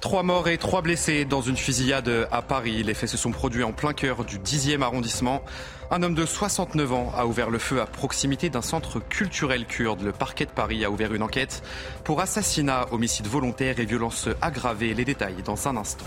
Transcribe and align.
Trois 0.00 0.22
morts 0.22 0.48
et 0.48 0.58
trois 0.58 0.80
blessés 0.80 1.24
dans 1.24 1.40
une 1.40 1.56
fusillade 1.56 2.28
à 2.30 2.40
Paris. 2.40 2.84
Les 2.84 2.94
faits 2.94 3.08
se 3.08 3.16
sont 3.16 3.32
produits 3.32 3.64
en 3.64 3.72
plein 3.72 3.92
cœur 3.92 4.24
du 4.24 4.38
10e 4.38 4.82
arrondissement. 4.82 5.42
Un 5.90 6.04
homme 6.04 6.14
de 6.14 6.24
69 6.24 6.92
ans 6.92 7.12
a 7.16 7.26
ouvert 7.26 7.50
le 7.50 7.58
feu 7.58 7.80
à 7.80 7.86
proximité 7.86 8.48
d'un 8.48 8.62
centre 8.62 9.00
culturel 9.00 9.66
kurde. 9.66 10.02
Le 10.02 10.12
parquet 10.12 10.46
de 10.46 10.52
Paris 10.52 10.84
a 10.84 10.90
ouvert 10.90 11.12
une 11.14 11.24
enquête 11.24 11.64
pour 12.04 12.20
assassinat, 12.20 12.86
homicide 12.92 13.26
volontaire 13.26 13.80
et 13.80 13.86
violence 13.86 14.28
aggravée. 14.40 14.94
Les 14.94 15.04
détails 15.04 15.42
dans 15.44 15.66
un 15.66 15.76
instant. 15.76 16.06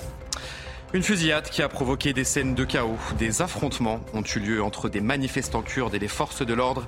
Une 0.93 1.03
fusillade 1.03 1.49
qui 1.49 1.61
a 1.61 1.69
provoqué 1.69 2.11
des 2.11 2.25
scènes 2.25 2.53
de 2.53 2.65
chaos. 2.65 2.97
Des 3.17 3.41
affrontements 3.41 4.01
ont 4.13 4.23
eu 4.23 4.39
lieu 4.39 4.61
entre 4.61 4.89
des 4.89 4.99
manifestants 4.99 5.61
kurdes 5.61 5.95
et 5.95 5.99
les 5.99 6.09
forces 6.09 6.45
de 6.45 6.53
l'ordre. 6.53 6.85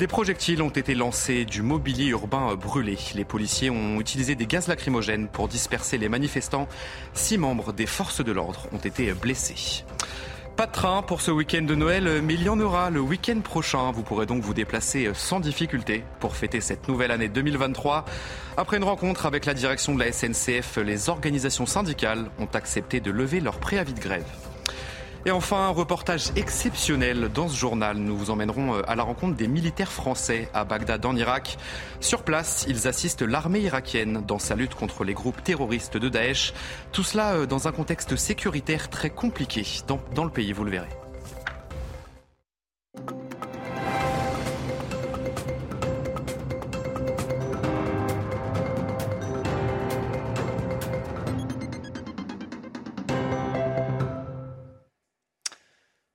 Des 0.00 0.08
projectiles 0.08 0.60
ont 0.60 0.70
été 0.70 0.96
lancés, 0.96 1.44
du 1.44 1.62
mobilier 1.62 2.06
urbain 2.06 2.52
brûlé. 2.56 2.98
Les 3.14 3.24
policiers 3.24 3.70
ont 3.70 4.00
utilisé 4.00 4.34
des 4.34 4.46
gaz 4.46 4.66
lacrymogènes 4.66 5.28
pour 5.28 5.46
disperser 5.46 5.98
les 5.98 6.08
manifestants. 6.08 6.66
Six 7.12 7.38
membres 7.38 7.72
des 7.72 7.86
forces 7.86 8.24
de 8.24 8.32
l'ordre 8.32 8.66
ont 8.72 8.78
été 8.78 9.12
blessés. 9.12 9.84
Pas 10.56 10.66
de 10.66 10.72
train 10.72 11.02
pour 11.02 11.20
ce 11.20 11.32
week-end 11.32 11.62
de 11.62 11.74
Noël, 11.74 12.22
mais 12.22 12.34
il 12.34 12.44
y 12.44 12.48
en 12.48 12.60
aura 12.60 12.88
le 12.88 13.00
week-end 13.00 13.40
prochain. 13.40 13.90
Vous 13.90 14.04
pourrez 14.04 14.24
donc 14.24 14.40
vous 14.40 14.54
déplacer 14.54 15.10
sans 15.12 15.40
difficulté 15.40 16.04
pour 16.20 16.36
fêter 16.36 16.60
cette 16.60 16.86
nouvelle 16.86 17.10
année 17.10 17.26
2023. 17.26 18.04
Après 18.56 18.76
une 18.76 18.84
rencontre 18.84 19.26
avec 19.26 19.46
la 19.46 19.54
direction 19.54 19.96
de 19.96 19.98
la 19.98 20.12
SNCF, 20.12 20.76
les 20.76 21.08
organisations 21.08 21.66
syndicales 21.66 22.30
ont 22.38 22.48
accepté 22.54 23.00
de 23.00 23.10
lever 23.10 23.40
leur 23.40 23.58
préavis 23.58 23.94
de 23.94 24.00
grève. 24.00 24.53
Et 25.26 25.30
enfin, 25.30 25.68
un 25.68 25.70
reportage 25.70 26.32
exceptionnel 26.36 27.30
dans 27.32 27.48
ce 27.48 27.56
journal. 27.56 27.96
Nous 27.96 28.14
vous 28.14 28.30
emmènerons 28.30 28.82
à 28.82 28.94
la 28.94 29.02
rencontre 29.02 29.36
des 29.36 29.48
militaires 29.48 29.90
français 29.90 30.50
à 30.52 30.64
Bagdad 30.64 31.06
en 31.06 31.16
Irak. 31.16 31.56
Sur 32.00 32.24
place, 32.24 32.66
ils 32.68 32.86
assistent 32.86 33.22
l'armée 33.22 33.60
irakienne 33.60 34.22
dans 34.26 34.38
sa 34.38 34.54
lutte 34.54 34.74
contre 34.74 35.02
les 35.02 35.14
groupes 35.14 35.42
terroristes 35.42 35.96
de 35.96 36.10
Daesh. 36.10 36.52
Tout 36.92 37.04
cela 37.04 37.46
dans 37.46 37.68
un 37.68 37.72
contexte 37.72 38.16
sécuritaire 38.16 38.90
très 38.90 39.08
compliqué 39.08 39.66
dans, 39.86 39.98
dans 40.14 40.24
le 40.24 40.30
pays, 40.30 40.52
vous 40.52 40.64
le 40.64 40.70
verrez. 40.72 41.03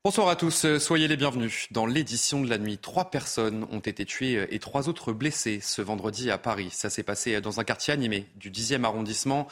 Bonsoir 0.09 0.29
à 0.29 0.35
tous, 0.35 0.65
soyez 0.79 1.07
les 1.07 1.17
bienvenus. 1.17 1.67
Dans 1.69 1.85
l'édition 1.85 2.41
de 2.41 2.49
la 2.49 2.57
nuit, 2.57 2.79
trois 2.79 3.11
personnes 3.11 3.67
ont 3.71 3.77
été 3.79 4.07
tuées 4.07 4.47
et 4.49 4.57
trois 4.57 4.89
autres 4.89 5.13
blessées 5.13 5.59
ce 5.61 5.83
vendredi 5.83 6.31
à 6.31 6.39
Paris. 6.39 6.69
Ça 6.71 6.89
s'est 6.89 7.03
passé 7.03 7.39
dans 7.41 7.59
un 7.59 7.63
quartier 7.63 7.93
animé 7.93 8.25
du 8.35 8.49
10e 8.49 8.85
arrondissement. 8.85 9.47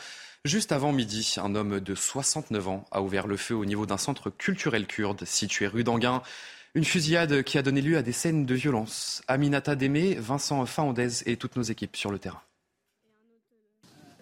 Juste 0.46 0.72
avant 0.72 0.92
midi, 0.92 1.36
un 1.38 1.54
homme 1.54 1.80
de 1.80 1.94
69 1.94 2.70
ans 2.70 2.86
a 2.90 3.04
ouvert 3.04 3.28
le 3.28 3.38
feu 3.38 3.54
au 3.54 3.66
niveau 3.66 3.86
d'un 3.86 4.00
centre 4.00 4.32
culturel 4.32 4.88
kurde 4.88 5.26
situé 5.26 5.68
rue 5.68 5.84
d'Anguin. 5.84 6.24
Une 6.74 6.86
fusillade 6.86 7.44
qui 7.44 7.60
a 7.60 7.62
donné 7.62 7.82
lieu 7.82 7.96
à 7.96 8.02
des 8.02 8.12
scènes 8.12 8.48
de 8.48 8.56
violence. 8.56 9.22
Aminata 9.28 9.76
Démé, 9.76 10.16
Vincent 10.16 10.66
Fahandez 10.66 11.22
et 11.28 11.38
toutes 11.38 11.56
nos 11.56 11.62
équipes 11.62 11.96
sur 11.96 12.10
le 12.10 12.18
terrain. 12.18 12.42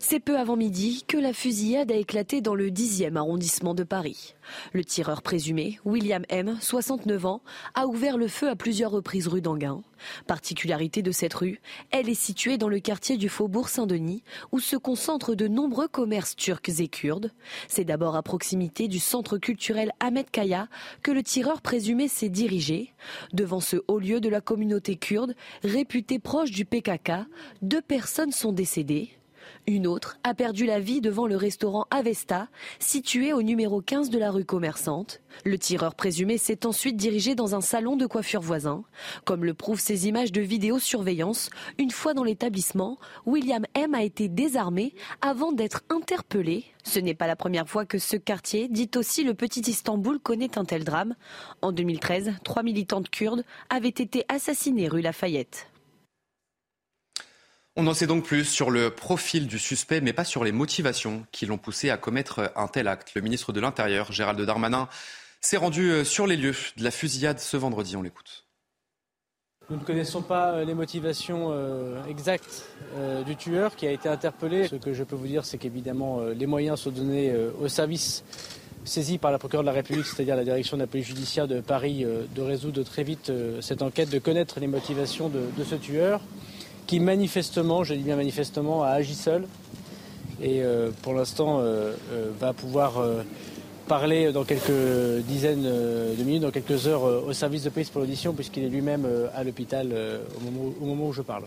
C'est 0.07 0.19
peu 0.19 0.38
avant 0.38 0.55
midi 0.55 1.03
que 1.07 1.17
la 1.17 1.33
fusillade 1.33 1.91
a 1.91 1.95
éclaté 1.95 2.39
dans 2.39 2.53
le 2.53 2.69
10e 2.69 3.16
arrondissement 3.16 3.73
de 3.73 3.81
Paris. 3.81 4.35
Le 4.71 4.85
tireur 4.85 5.23
présumé, 5.23 5.79
William 5.83 6.23
M., 6.29 6.59
69 6.61 7.25
ans, 7.25 7.41
a 7.73 7.88
ouvert 7.88 8.16
le 8.16 8.27
feu 8.27 8.47
à 8.47 8.55
plusieurs 8.55 8.91
reprises 8.91 9.27
rue 9.27 9.41
d'Anguin. 9.41 9.81
Particularité 10.27 11.01
de 11.01 11.11
cette 11.11 11.33
rue, 11.33 11.59
elle 11.89 12.07
est 12.07 12.13
située 12.13 12.59
dans 12.59 12.69
le 12.69 12.79
quartier 12.79 13.17
du 13.17 13.29
Faubourg 13.29 13.67
Saint-Denis, 13.67 14.21
où 14.51 14.59
se 14.59 14.75
concentrent 14.75 15.33
de 15.33 15.47
nombreux 15.47 15.88
commerces 15.88 16.35
turcs 16.35 16.79
et 16.79 16.87
kurdes. 16.87 17.31
C'est 17.67 17.83
d'abord 17.83 18.16
à 18.16 18.22
proximité 18.22 18.87
du 18.87 18.99
centre 18.99 19.39
culturel 19.39 19.91
Ahmed 19.99 20.29
Kaya 20.29 20.67
que 21.01 21.09
le 21.09 21.23
tireur 21.23 21.61
présumé 21.61 22.09
s'est 22.09 22.29
dirigé. 22.29 22.93
Devant 23.33 23.59
ce 23.59 23.77
haut 23.87 23.97
lieu 23.97 24.22
de 24.22 24.29
la 24.29 24.39
communauté 24.39 24.97
kurde, 24.97 25.33
réputé 25.63 26.19
proche 26.19 26.51
du 26.51 26.63
PKK, 26.63 27.25
deux 27.63 27.81
personnes 27.81 28.31
sont 28.31 28.51
décédées. 28.51 29.09
Une 29.68 29.88
autre 29.88 30.20
a 30.24 30.36
perdu 30.36 30.68
la 30.68 30.80
vie 30.80 31.02
devant 31.02 31.26
le 31.26 31.36
restaurant 31.36 31.88
Avesta, 31.90 32.50
situé 32.78 33.34
au 33.34 33.42
numéro 33.42 33.81
15 33.81 34.12
de 34.12 34.20
la 34.20 34.30
rue 34.30 34.46
commerçante. 34.46 35.22
Le 35.44 35.58
tireur 35.58 35.96
présumé 35.96 36.38
s'est 36.38 36.68
ensuite 36.68 36.98
dirigé 36.98 37.34
dans 37.34 37.56
un 37.56 37.62
salon 37.62 37.96
de 37.96 38.06
coiffure 38.06 38.42
voisin. 38.42 38.84
Comme 39.24 39.44
le 39.44 39.56
prouvent 39.56 39.80
ces 39.80 40.08
images 40.08 40.31
de 40.31 40.42
vidéosurveillance, 40.42 41.50
une 41.80 41.90
fois 41.90 42.14
dans 42.14 42.24
l'établissement, 42.24 43.00
William 43.26 43.66
M 43.74 43.96
a 43.96 44.03
été 44.03 44.30
désarmé 44.30 44.94
avant 45.22 45.52
d'être 45.52 45.82
interpellé. 45.90 46.66
Ce 46.84 47.00
n'est 47.00 47.16
pas 47.16 47.26
la 47.26 47.36
première 47.36 47.68
fois 47.68 47.86
que 47.86 47.97
ce 47.97 48.18
quartier, 48.18 48.68
dit 48.68 48.92
aussi 48.96 49.24
le 49.24 49.34
petit 49.34 49.62
Istanbul, 49.62 50.20
connaît 50.20 50.59
un 50.59 50.66
tel 50.66 50.84
drame. 50.84 51.16
En 51.64 51.72
2013, 51.72 52.34
trois 52.44 52.62
militantes 52.62 53.09
kurdes 53.09 53.44
avaient 53.72 53.90
été 53.90 54.26
assassinées 54.30 54.90
rue 54.90 55.02
Lafayette. 55.02 55.68
On 57.78 57.88
en 57.88 57.94
sait 57.94 58.08
donc 58.08 58.24
plus 58.24 58.46
sur 58.46 58.72
le 58.72 58.90
profil 58.90 59.47
du 59.47 59.59
suspect, 59.59 60.00
mais 60.00 60.13
pas 60.13 60.24
sur 60.24 60.46
les 60.46 60.53
motivations 60.53 61.25
qui 61.34 61.46
l'ont 61.46 61.58
poussé 61.58 61.90
à 61.90 61.97
commettre 61.97 62.53
un 62.56 62.68
tel 62.68 62.88
acte. 62.88 63.13
Le 63.16 63.22
ministre 63.22 63.52
de 63.52 63.59
l'Intérieur, 63.59 64.13
Gérald 64.13 64.40
Darmanin, 64.40 64.88
s'est 65.41 65.58
rendu 65.58 66.06
sur 66.06 66.25
les 66.25 66.38
lieux 66.38 66.56
de 66.78 66.85
la 66.85 66.91
fusillade 66.91 67.38
ce 67.38 67.58
vendredi. 67.58 67.97
On 67.97 68.02
l'écoute. 68.02 68.46
Nous 69.69 69.75
ne 69.75 69.84
connaissons 69.84 70.22
pas 70.22 70.64
les 70.64 70.74
motivations 70.74 71.53
exactes 72.08 72.66
du 73.25 73.35
tueur 73.35 73.75
qui 73.75 73.85
a 73.85 73.91
été 73.91 74.08
interpellé. 74.08 74.69
Ce 74.69 74.75
que 74.78 74.94
je 74.94 75.03
peux 75.03 75.18
vous 75.18 75.28
dire, 75.28 75.44
c'est 75.44 75.58
qu'évidemment, 75.58 76.22
les 76.22 76.46
moyens 76.46 76.80
sont 76.80 76.91
donnés 76.91 77.35
au 77.59 77.68
service 77.68 78.24
saisi 78.85 79.18
par 79.18 79.34
la 79.34 79.38
procureure 79.38 79.64
de 79.64 79.68
la 79.68 79.74
République, 79.74 80.06
c'est-à-dire 80.06 80.38
la 80.38 80.46
direction 80.46 80.78
de 80.78 80.84
la 80.84 80.88
police 80.88 81.08
judiciaire 81.08 81.50
de 81.50 81.59
Paris, 81.59 82.06
de 82.06 82.41
résoudre 82.41 82.84
très 82.84 83.03
vite 83.03 83.34
cette 83.59 83.81
enquête, 83.81 84.09
de 84.09 84.19
connaître 84.19 84.62
les 84.62 84.68
motivations 84.68 85.28
de 85.28 85.64
ce 85.66 85.75
tueur 85.75 86.22
qui 86.88 87.00
manifestement, 87.00 87.84
je 87.84 87.94
dis 87.94 88.03
bien 88.03 88.16
manifestement, 88.16 88.84
a 88.84 88.90
agi 88.90 89.16
seul 89.16 89.47
et 90.41 90.62
euh, 90.62 90.91
pour 91.01 91.13
l'instant 91.13 91.59
euh, 91.59 91.94
euh, 92.12 92.31
va 92.40 92.53
pouvoir 92.53 93.03
parler 93.88 94.31
dans 94.31 94.44
quelques 94.44 95.23
dizaines 95.25 95.63
de 95.63 96.23
minutes, 96.23 96.41
dans 96.41 96.51
quelques 96.51 96.88
heures 96.88 97.03
au 97.03 97.34
service 97.34 97.63
de 97.63 97.69
police 97.69 97.90
pour 97.90 98.01
l'audition 98.01 98.34
puisqu'il 98.34 98.63
est 98.63 98.69
lui-même 98.69 99.07
à 99.34 99.44
l'hôpital 99.44 99.88
au 100.38 100.40
moment, 100.40 100.73
au 100.81 100.85
moment 100.85 101.07
où 101.07 101.13
je 101.13 101.22
parle. 101.22 101.46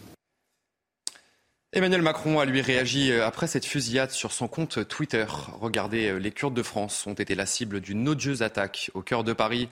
Emmanuel 1.72 2.00
Macron 2.00 2.40
a 2.40 2.46
lui 2.46 2.62
réagi 2.62 3.12
après 3.12 3.46
cette 3.46 3.66
fusillade 3.66 4.10
sur 4.10 4.32
son 4.32 4.48
compte 4.48 4.88
Twitter. 4.88 5.26
Regardez, 5.60 6.18
les 6.18 6.30
Kurdes 6.30 6.54
de 6.54 6.62
France 6.62 7.06
ont 7.06 7.12
été 7.12 7.34
la 7.34 7.44
cible 7.44 7.80
d'une 7.80 8.08
odieuse 8.08 8.42
attaque 8.42 8.90
au 8.94 9.02
cœur 9.02 9.22
de 9.22 9.34
Paris. 9.34 9.68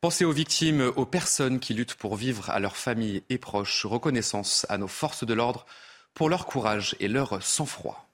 Pensez 0.00 0.24
aux 0.24 0.32
victimes, 0.32 0.92
aux 0.94 1.06
personnes 1.06 1.58
qui 1.58 1.74
luttent 1.74 1.94
pour 1.94 2.14
vivre 2.14 2.50
à 2.50 2.60
leurs 2.60 2.76
familles 2.76 3.24
et 3.30 3.38
proches. 3.38 3.84
Reconnaissance 3.84 4.64
à 4.68 4.78
nos 4.78 4.86
forces 4.86 5.24
de 5.24 5.34
l'ordre 5.34 5.66
pour 6.14 6.28
leur 6.28 6.46
courage 6.46 6.94
et 7.00 7.08
leur 7.08 7.42
sang-froid. 7.42 8.08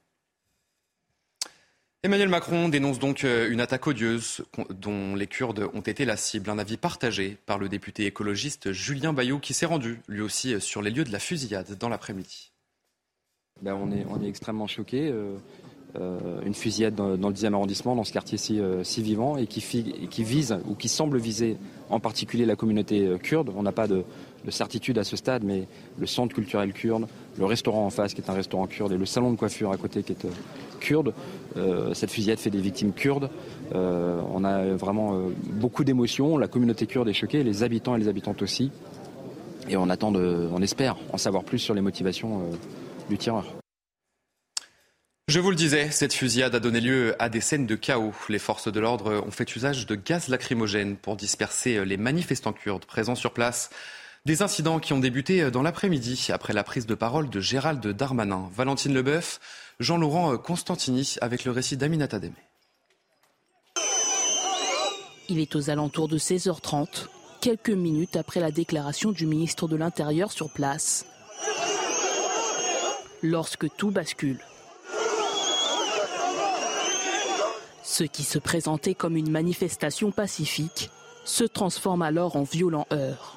Emmanuel 2.03 2.29
Macron 2.29 2.69
dénonce 2.69 2.99
donc 2.99 3.23
une 3.23 3.61
attaque 3.61 3.87
odieuse 3.87 4.45
dont 4.71 5.15
les 5.15 5.27
Kurdes 5.27 5.71
ont 5.73 5.81
été 5.81 6.05
la 6.05 6.17
cible. 6.17 6.51
Un 6.51 6.59
avis 6.59 6.77
partagé 6.77 7.39
par 7.47 7.59
le 7.59 7.69
député 7.69 8.07
écologiste 8.07 8.73
Julien 8.73 9.13
Bayou 9.13 9.39
qui 9.39 9.55
s'est 9.55 9.67
rendu 9.67 10.01
lui 10.09 10.21
aussi 10.21 10.61
sur 10.61 10.83
les 10.83 10.91
lieux 10.91 11.05
de 11.05 11.13
la 11.13 11.19
fusillade 11.19 11.79
dans 11.79 11.89
l'après-midi. 11.89 12.53
Ben 13.63 13.75
on, 13.75 14.23
est, 14.23 14.29
extrêmement 14.29 14.67
choqués. 14.67 15.09
Euh, 15.09 15.13
euh, 15.13 15.39
une 16.45 16.55
fusillade 16.55 16.95
dans, 16.95 17.17
dans, 17.17 17.29
le 17.29 17.35
10e 17.35 17.55
arrondissement, 17.55 17.95
dans 17.95 18.05
ce 18.05 18.13
quartier 18.13 18.39
si, 18.39 18.61
euh, 18.61 18.83
si 18.83 19.03
vivant, 19.03 19.37
et 19.37 19.47
qui, 19.47 19.63
qui, 20.11 20.25
vise 20.25 20.57
ou 20.69 20.75
qui 20.75 20.89
semble 20.89 21.19
viser 21.19 21.57
en 21.89 22.01
particulier 22.01 22.47
la 22.47 22.57
communauté 22.57 23.07
euh, 23.07 23.19
kurde. 23.19 23.51
On 23.57 23.63
n'a 23.63 23.73
pas 23.73 23.87
de, 23.87 24.05
de, 24.45 24.51
certitude 24.51 24.99
à 24.99 25.05
ce 25.05 25.17
stade, 25.17 25.45
mais 25.45 25.67
le 25.99 26.07
centre 26.07 26.35
culturel 26.35 26.73
kurde, 26.73 27.07
le 27.39 27.45
restaurant 27.45 27.87
en 27.87 27.91
face 27.91 28.15
qui 28.15 28.21
est 28.21 28.31
un 28.31 28.35
restaurant 28.35 28.67
kurde 28.67 28.93
et 28.93 28.97
le 28.97 29.07
salon 29.07 29.31
de 29.31 29.37
coiffure 29.37 29.71
à 29.71 29.77
côté 29.77 30.03
qui 30.03 30.13
est 30.13 30.27
kurde, 30.81 31.15
cette 31.95 32.11
fusillade 32.11 32.39
fait 32.39 32.51
des 32.51 32.61
victimes 32.61 32.93
kurdes. 32.93 33.31
on 33.73 34.45
a 34.45 34.65
vraiment 34.75 35.19
beaucoup 35.55 35.83
d'émotions. 35.83 36.37
La 36.37 36.49
communauté 36.49 36.87
kurde 36.87 37.09
est 37.09 37.15
choquée, 37.15 37.43
les 37.43 37.63
habitants 37.63 37.97
et 37.97 37.99
les 37.99 38.09
habitantes 38.09 38.43
aussi. 38.43 38.71
Et 39.69 39.77
on 39.77 39.89
attend, 39.89 40.13
de, 40.13 40.49
on 40.53 40.61
espère 40.61 40.97
en 41.13 41.17
savoir 41.17 41.43
plus 41.43 41.59
sur 41.59 41.75
les 41.75 41.81
motivations 41.81 42.43
du 43.09 43.17
tireur. 43.17 43.64
Je 45.27 45.41
vous 45.41 45.49
le 45.49 45.57
disais, 45.57 45.91
cette 45.91 46.13
fusillade 46.13 46.55
a 46.55 46.61
donné 46.61 46.83
lieu 46.83 47.17
à 47.19 47.31
des 47.31 47.41
scènes 47.41 47.67
de 47.67 47.77
chaos. 47.77 48.13
Les 48.29 48.39
forces 48.39 48.71
de 48.71 48.79
l'ordre 48.79 49.25
ont 49.27 49.31
fait 49.31 49.57
usage 49.57 49.87
de 49.87 49.95
gaz 49.95 50.29
lacrymogène 50.29 50.97
pour 50.97 51.17
disperser 51.17 51.83
les 51.87 51.97
manifestants 51.97 52.53
kurdes 52.53 52.85
présents 52.85 53.15
sur 53.15 53.33
place. 53.33 53.71
Des 54.27 54.43
incidents 54.43 54.81
qui 54.81 54.93
ont 54.93 54.99
débuté 54.99 55.51
dans 55.51 55.63
l'après-midi 55.63 56.29
après 56.31 56.53
la 56.53 56.63
prise 56.63 56.85
de 56.85 56.95
parole 56.95 57.31
de 57.31 57.41
Gérald 57.41 57.87
Darmanin. 57.87 58.51
Valentine 58.55 58.93
Leboeuf, 58.93 59.41
Jean-Laurent 59.81 60.37
Constantini 60.37 61.17
avec 61.23 61.47
le 61.47 61.53
récit 61.53 61.79
d'Aminata 61.79 62.19
Ademé. 62.19 62.35
Il 65.31 65.39
est 65.39 65.57
aux 65.57 65.71
alentours 65.71 66.09
de 66.09 66.19
16h30, 66.19 67.07
quelques 67.41 67.71
minutes 67.71 68.17
après 68.17 68.41
la 68.41 68.51
déclaration 68.51 69.11
du 69.11 69.25
ministre 69.25 69.69
de 69.69 69.77
l'Intérieur 69.77 70.33
sur 70.33 70.51
place. 70.51 71.07
Lorsque 73.23 73.75
tout 73.75 73.91
bascule. 73.91 74.39
Ce 77.87 78.03
qui 78.03 78.23
se 78.23 78.39
présentait 78.39 78.95
comme 78.95 79.15
une 79.15 79.31
manifestation 79.31 80.11
pacifique 80.11 80.91
se 81.27 81.45
transforme 81.45 82.01
alors 82.01 82.35
en 82.37 82.43
violent 82.43 82.87
heurt. 82.91 83.37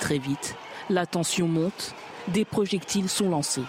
Très 0.00 0.16
vite, 0.16 0.54
la 0.88 1.04
tension 1.04 1.46
monte, 1.46 1.94
des 2.28 2.46
projectiles 2.46 3.10
sont 3.10 3.28
lancés. 3.28 3.62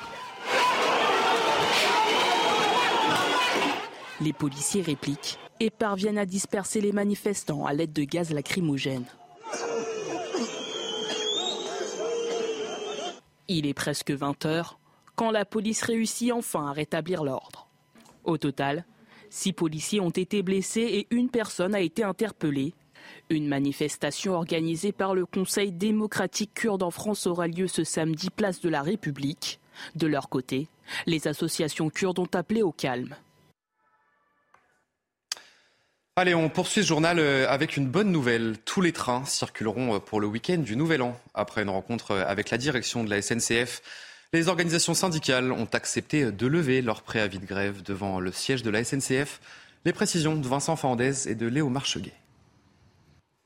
Les 4.21 4.31
policiers 4.31 4.81
répliquent 4.81 5.37
et 5.59 5.69
parviennent 5.69 6.17
à 6.17 6.25
disperser 6.25 6.79
les 6.79 6.93
manifestants 6.93 7.65
à 7.65 7.73
l'aide 7.73 7.91
de 7.91 8.05
gaz 8.05 8.31
lacrymogène. 8.31 9.05
Il 13.49 13.65
est 13.65 13.73
presque 13.73 14.11
20 14.11 14.45
heures 14.45 14.78
quand 15.19 15.31
la 15.31 15.43
police 15.43 15.81
réussit 15.81 16.31
enfin 16.31 16.67
à 16.67 16.71
rétablir 16.71 17.25
l'ordre. 17.25 17.67
Au 18.23 18.37
total, 18.37 18.85
six 19.29 19.51
policiers 19.51 19.99
ont 19.99 20.11
été 20.11 20.43
blessés 20.43 20.79
et 20.79 21.07
une 21.11 21.29
personne 21.29 21.75
a 21.75 21.81
été 21.81 22.03
interpellée. 22.03 22.73
Une 23.29 23.49
manifestation 23.49 24.31
organisée 24.31 24.93
par 24.93 25.13
le 25.13 25.25
Conseil 25.25 25.73
démocratique 25.73 26.53
kurde 26.53 26.83
en 26.83 26.89
France 26.89 27.27
aura 27.27 27.49
lieu 27.49 27.67
ce 27.67 27.83
samedi 27.83 28.29
place 28.29 28.61
de 28.61 28.69
la 28.69 28.81
République. 28.81 29.59
De 29.93 30.07
leur 30.07 30.29
côté, 30.29 30.69
les 31.05 31.27
associations 31.27 31.89
kurdes 31.89 32.19
ont 32.19 32.29
appelé 32.33 32.61
au 32.61 32.71
calme. 32.71 33.13
Allez, 36.15 36.33
on 36.33 36.47
poursuit 36.47 36.83
ce 36.83 36.87
journal 36.87 37.19
euh, 37.19 37.45
avec 37.49 37.75
une 37.75 37.89
bonne 37.89 38.13
nouvelle. 38.13 38.55
Tous 38.63 38.79
les 38.79 38.93
trains 38.93 39.25
circuleront 39.25 39.95
euh, 39.95 39.99
pour 39.99 40.21
le 40.21 40.27
week-end 40.27 40.59
du 40.59 40.77
Nouvel 40.77 41.01
An. 41.01 41.19
Après 41.33 41.63
une 41.63 41.69
rencontre 41.69 42.11
euh, 42.11 42.23
avec 42.25 42.51
la 42.51 42.57
direction 42.57 43.03
de 43.03 43.09
la 43.09 43.21
SNCF, 43.21 43.81
les 44.31 44.47
organisations 44.47 44.93
syndicales 44.93 45.51
ont 45.51 45.67
accepté 45.73 46.31
de 46.31 46.47
lever 46.47 46.81
leur 46.81 47.01
préavis 47.01 47.39
de 47.39 47.45
grève 47.45 47.81
devant 47.81 48.19
le 48.19 48.31
siège 48.31 48.61
de 48.61 48.69
la 48.69 48.83
SNCF. 48.83 49.41
Les 49.85 49.93
précisions 49.93 50.35
de 50.35 50.47
Vincent 50.47 50.75
Fernandez 50.75 51.27
et 51.27 51.35
de 51.35 51.47
Léo 51.47 51.69
Marcheguet. 51.69 52.18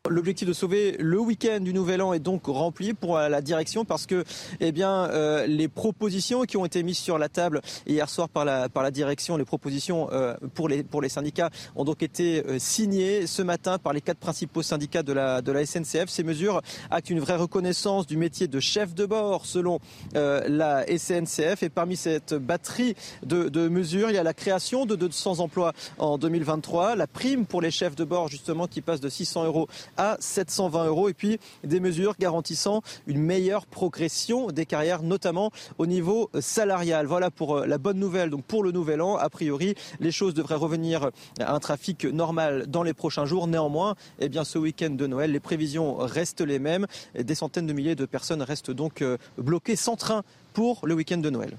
L'objectif 0.10 0.46
de 0.46 0.52
sauver 0.52 0.98
le 1.00 1.18
week-end 1.18 1.62
du 1.62 1.74
Nouvel 1.74 2.02
An 2.02 2.12
est 2.12 2.20
donc 2.20 2.48
rempli 2.48 2.94
pour 2.94 3.18
la 3.18 3.42
direction 3.42 3.86
parce 3.86 4.06
que 4.06 4.26
eh 4.60 4.74
bien, 4.74 5.06
euh, 5.06 5.48
les 5.48 5.70
propositions 5.70 6.42
qui 6.42 6.58
ont 6.58 6.66
été 6.66 6.84
mises 6.84 6.98
sur 6.98 7.18
la 7.18 7.30
table 7.30 7.62
hier 7.88 8.10
soir 8.10 8.28
par 8.28 8.44
la, 8.44 8.68
par 8.68 8.84
la 8.84 8.92
direction, 8.92 9.38
les 9.38 9.46
propositions 9.46 10.10
euh, 10.12 10.36
pour, 10.56 10.68
les, 10.68 10.84
pour 10.84 11.02
les 11.02 11.08
syndicats 11.08 11.52
ont 11.78 11.86
donc 11.86 12.04
été 12.04 12.46
euh, 12.46 12.60
signées 12.60 13.28
ce 13.28 13.42
matin 13.44 13.78
par 13.78 13.94
les 13.94 14.02
quatre 14.02 14.18
principaux 14.18 14.62
syndicats 14.62 15.04
de 15.04 15.14
la, 15.14 15.42
de 15.42 15.54
la 15.54 15.66
SNCF. 15.66 16.10
Ces 16.10 16.24
mesures 16.24 16.62
actent 16.92 17.10
une 17.10 17.22
vraie 17.22 17.38
reconnaissance 17.38 18.06
du 18.06 18.18
métier 18.18 18.50
de 18.50 18.60
chef 18.60 18.94
de 18.94 19.06
bord 19.06 19.46
selon 19.46 19.80
la 20.14 20.84
SNCF 20.86 21.64
et 21.64 21.70
parmi 21.70 21.96
cette 21.96 22.34
batterie 22.34 22.96
de, 23.26 23.48
de 23.48 23.70
mesures, 23.70 24.10
il 24.10 24.16
y 24.16 24.20
a 24.20 24.24
la 24.24 24.34
création 24.34 24.86
de 24.86 24.98
200 24.98 25.40
emplois 25.40 25.72
en 25.98 26.18
2023, 26.18 26.98
la 26.98 27.08
prime 27.08 27.46
pour 27.46 27.62
les 27.62 27.72
chefs 27.72 27.96
de 27.96 28.04
bord 28.04 28.28
justement 28.28 28.68
qui 28.68 28.82
passe 28.82 29.00
de 29.00 29.08
600 29.08 29.46
euros 29.46 29.70
à 29.98 30.18
720 30.20 30.86
euros. 30.86 31.10
Et 31.10 31.14
puis 31.14 31.40
des 31.64 31.80
mesures 31.80 32.16
garantissant 32.20 32.82
une 33.08 33.22
meilleure 33.22 33.66
progression 33.66 34.48
des 34.52 34.66
carrières, 34.66 35.04
notamment 35.04 35.52
au 35.78 35.86
niveau 35.86 36.30
salarial. 36.40 37.06
Voilà 37.06 37.32
pour 37.32 37.58
euh, 37.58 37.66
la 37.66 37.78
bonne 37.78 38.00
nouvelle. 38.00 38.30
Donc 38.30 38.44
pour 38.46 38.64
le 38.64 38.72
nouvel 38.72 39.02
an, 39.02 39.18
a 39.18 39.30
priori, 39.30 39.76
les 40.00 40.12
choses 40.12 40.34
devraient 40.34 40.56
revenir 40.56 41.10
à 41.40 41.54
un 41.54 41.60
trafic 41.60 42.06
normal 42.06 42.66
dans 42.68 42.84
les 42.84 42.94
prochains 42.94 43.26
jours. 43.26 43.48
Néanmoins, 43.48 43.96
eh 44.20 44.30
bien, 44.30 44.44
ce 44.44 44.58
week-end 44.58 44.92
de 44.92 45.08
Noël, 45.08 45.32
les 45.32 45.40
prévisions 45.40 45.96
restent 45.96 46.42
les 46.42 46.60
mêmes. 46.60 46.88
Des 47.18 47.36
centaines 47.36 47.68
de 47.68 47.74
milliers 47.74 47.96
de 47.96 48.06
personnes 48.06 48.42
restent 48.42 48.72
donc 48.72 49.02
euh, 49.02 49.18
bloquées 49.38 49.76
sans 49.76 49.96
train 49.96 50.24
pour 50.54 50.86
le 50.86 50.94
week-end 50.94 51.18
de 51.18 51.30
Noël. 51.30 51.58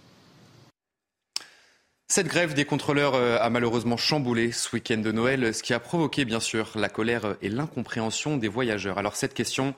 Cette 2.14 2.28
grève 2.28 2.54
des 2.54 2.64
contrôleurs 2.64 3.16
euh, 3.16 3.38
a 3.40 3.50
malheureusement 3.50 3.96
chamboulé 3.96 4.52
ce 4.52 4.72
week-end 4.72 4.98
de 4.98 5.10
Noël, 5.10 5.52
ce 5.52 5.64
qui 5.64 5.74
a 5.74 5.80
provoqué 5.80 6.24
bien 6.24 6.38
sûr 6.38 6.70
la 6.76 6.88
colère 6.88 7.34
et 7.42 7.48
l'incompréhension 7.48 8.36
des 8.36 8.46
voyageurs. 8.46 8.98
Alors 8.98 9.16
cette 9.16 9.34
question, 9.34 9.74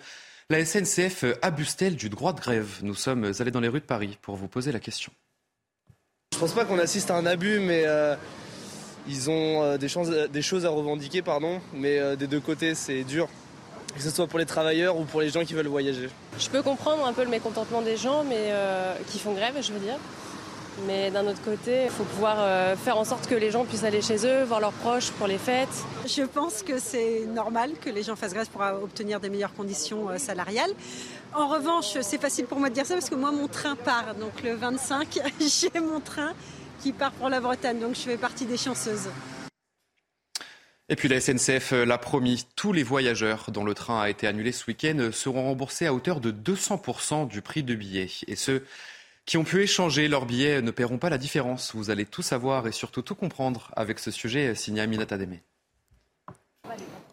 la 0.50 0.62
SNCF 0.62 1.24
abuse-t-elle 1.40 1.96
du 1.96 2.10
droit 2.10 2.34
de 2.34 2.40
grève? 2.40 2.80
Nous 2.82 2.94
sommes 2.94 3.32
allés 3.38 3.50
dans 3.50 3.60
les 3.60 3.68
rues 3.68 3.80
de 3.80 3.86
Paris 3.86 4.18
pour 4.20 4.36
vous 4.36 4.48
poser 4.48 4.70
la 4.70 4.80
question. 4.80 5.12
Je 6.34 6.38
pense 6.38 6.52
pas 6.52 6.66
qu'on 6.66 6.78
assiste 6.78 7.10
à 7.10 7.16
un 7.16 7.24
abus, 7.24 7.58
mais 7.58 7.84
euh, 7.86 8.16
ils 9.08 9.30
ont 9.30 9.62
euh, 9.62 9.78
des, 9.78 9.88
choses, 9.88 10.66
à 10.66 10.68
revendiquer, 10.68 11.22
pardon. 11.22 11.62
Mais 11.72 12.18
des 12.18 12.26
deux 12.26 12.40
côtés, 12.40 12.74
c'est 12.74 13.04
dur, 13.04 13.30
que 13.94 14.02
ce 14.02 14.10
soit 14.10 14.26
pour 14.26 14.38
les 14.38 14.44
travailleurs 14.44 14.98
ou 14.98 15.04
pour 15.04 15.22
les 15.22 15.30
gens 15.30 15.42
qui 15.42 15.54
veulent 15.54 15.68
voyager. 15.68 16.10
Je 16.38 16.50
peux 16.50 16.60
comprendre 16.62 17.06
un 17.06 17.14
peu 17.14 17.24
le 17.24 17.30
mécontentement 17.30 17.80
des 17.80 17.96
gens, 17.96 18.24
mais 18.24 18.52
qui 19.10 19.20
font 19.20 19.32
grève, 19.32 19.54
je 19.62 19.72
veux 19.72 19.80
dire. 19.80 19.96
Mais 20.84 21.10
d'un 21.10 21.26
autre 21.26 21.42
côté, 21.42 21.84
il 21.84 21.90
faut 21.90 22.04
pouvoir 22.04 22.36
euh, 22.38 22.76
faire 22.76 22.98
en 22.98 23.04
sorte 23.04 23.26
que 23.26 23.34
les 23.34 23.50
gens 23.50 23.64
puissent 23.64 23.84
aller 23.84 24.02
chez 24.02 24.26
eux, 24.26 24.44
voir 24.44 24.60
leurs 24.60 24.72
proches 24.72 25.10
pour 25.12 25.26
les 25.26 25.38
fêtes. 25.38 25.68
Je 26.06 26.22
pense 26.22 26.62
que 26.62 26.78
c'est 26.78 27.24
normal 27.24 27.72
que 27.80 27.88
les 27.88 28.02
gens 28.02 28.14
fassent 28.14 28.34
grève 28.34 28.48
pour 28.50 28.60
obtenir 28.82 29.18
des 29.18 29.30
meilleures 29.30 29.54
conditions 29.54 30.10
euh, 30.10 30.18
salariales. 30.18 30.70
En 31.32 31.48
revanche, 31.48 31.96
c'est 32.02 32.20
facile 32.20 32.44
pour 32.44 32.58
moi 32.58 32.68
de 32.68 32.74
dire 32.74 32.84
ça 32.84 32.94
parce 32.94 33.08
que 33.08 33.14
moi, 33.14 33.32
mon 33.32 33.48
train 33.48 33.74
part. 33.74 34.14
Donc 34.16 34.42
le 34.42 34.54
25, 34.54 35.18
j'ai 35.40 35.80
mon 35.80 36.00
train 36.00 36.34
qui 36.82 36.92
part 36.92 37.12
pour 37.12 37.30
la 37.30 37.40
Bretagne. 37.40 37.78
Donc 37.80 37.94
je 37.94 38.00
fais 38.00 38.18
partie 38.18 38.44
des 38.44 38.58
chanceuses. 38.58 39.08
Et 40.88 40.94
puis 40.94 41.08
la 41.08 41.20
SNCF 41.20 41.72
l'a 41.72 41.98
promis, 41.98 42.46
tous 42.54 42.72
les 42.72 42.84
voyageurs 42.84 43.46
dont 43.50 43.64
le 43.64 43.74
train 43.74 44.02
a 44.02 44.08
été 44.08 44.28
annulé 44.28 44.52
ce 44.52 44.66
week-end 44.68 45.08
seront 45.10 45.42
remboursés 45.44 45.86
à 45.86 45.92
hauteur 45.92 46.20
de 46.20 46.30
200% 46.30 47.26
du 47.26 47.42
prix 47.42 47.64
de 47.64 47.74
billet. 47.74 48.08
Et 48.28 48.36
ce, 48.36 48.62
qui 49.26 49.36
ont 49.36 49.44
pu 49.44 49.60
échanger 49.62 50.08
leurs 50.08 50.24
billets 50.24 50.62
ne 50.62 50.70
paieront 50.70 50.98
pas 50.98 51.10
la 51.10 51.18
différence. 51.18 51.74
Vous 51.74 51.90
allez 51.90 52.06
tout 52.06 52.22
savoir 52.22 52.66
et 52.66 52.72
surtout 52.72 53.02
tout 53.02 53.16
comprendre 53.16 53.70
avec 53.76 53.98
ce 53.98 54.12
sujet 54.12 54.54
signé 54.54 54.80
Aminata 54.80 55.18
Deme. 55.18 55.38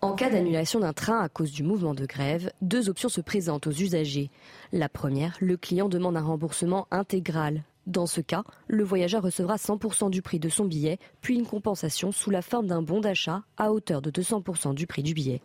En 0.02 0.14
cas 0.14 0.30
d'annulation 0.30 0.80
d'un 0.80 0.94
train 0.94 1.20
à 1.22 1.30
cause 1.30 1.52
du 1.52 1.64
mouvement 1.64 1.94
de 1.94 2.06
grève, 2.06 2.52
deux 2.62 2.90
options 2.90 3.10
se 3.10 3.22
présentent 3.22 3.68
aux 3.68 3.72
usagers. 3.72 4.30
La 4.72 4.90
première, 4.90 5.38
le 5.40 5.58
client 5.58 5.90
demande 5.90 6.18
un 6.18 6.22
remboursement 6.22 6.88
intégral. 6.92 7.64
Dans 7.88 8.06
ce 8.06 8.22
cas, 8.22 8.44
le 8.68 8.84
voyageur 8.84 9.24
recevra 9.24 9.56
100% 9.56 10.10
du 10.10 10.22
prix 10.22 10.40
de 10.40 10.50
son 10.50 10.66
billet, 10.66 11.00
puis 11.22 11.36
une 11.36 11.46
compensation 11.46 12.12
sous 12.12 12.30
la 12.30 12.42
forme 12.42 12.68
d'un 12.68 12.82
bon 12.82 13.02
d'achat 13.02 13.44
à 13.58 13.72
hauteur 13.72 14.02
de 14.02 14.12
200% 14.12 14.74
du 14.74 14.88
prix 14.88 15.04
du 15.04 15.14
billet. 15.14 15.42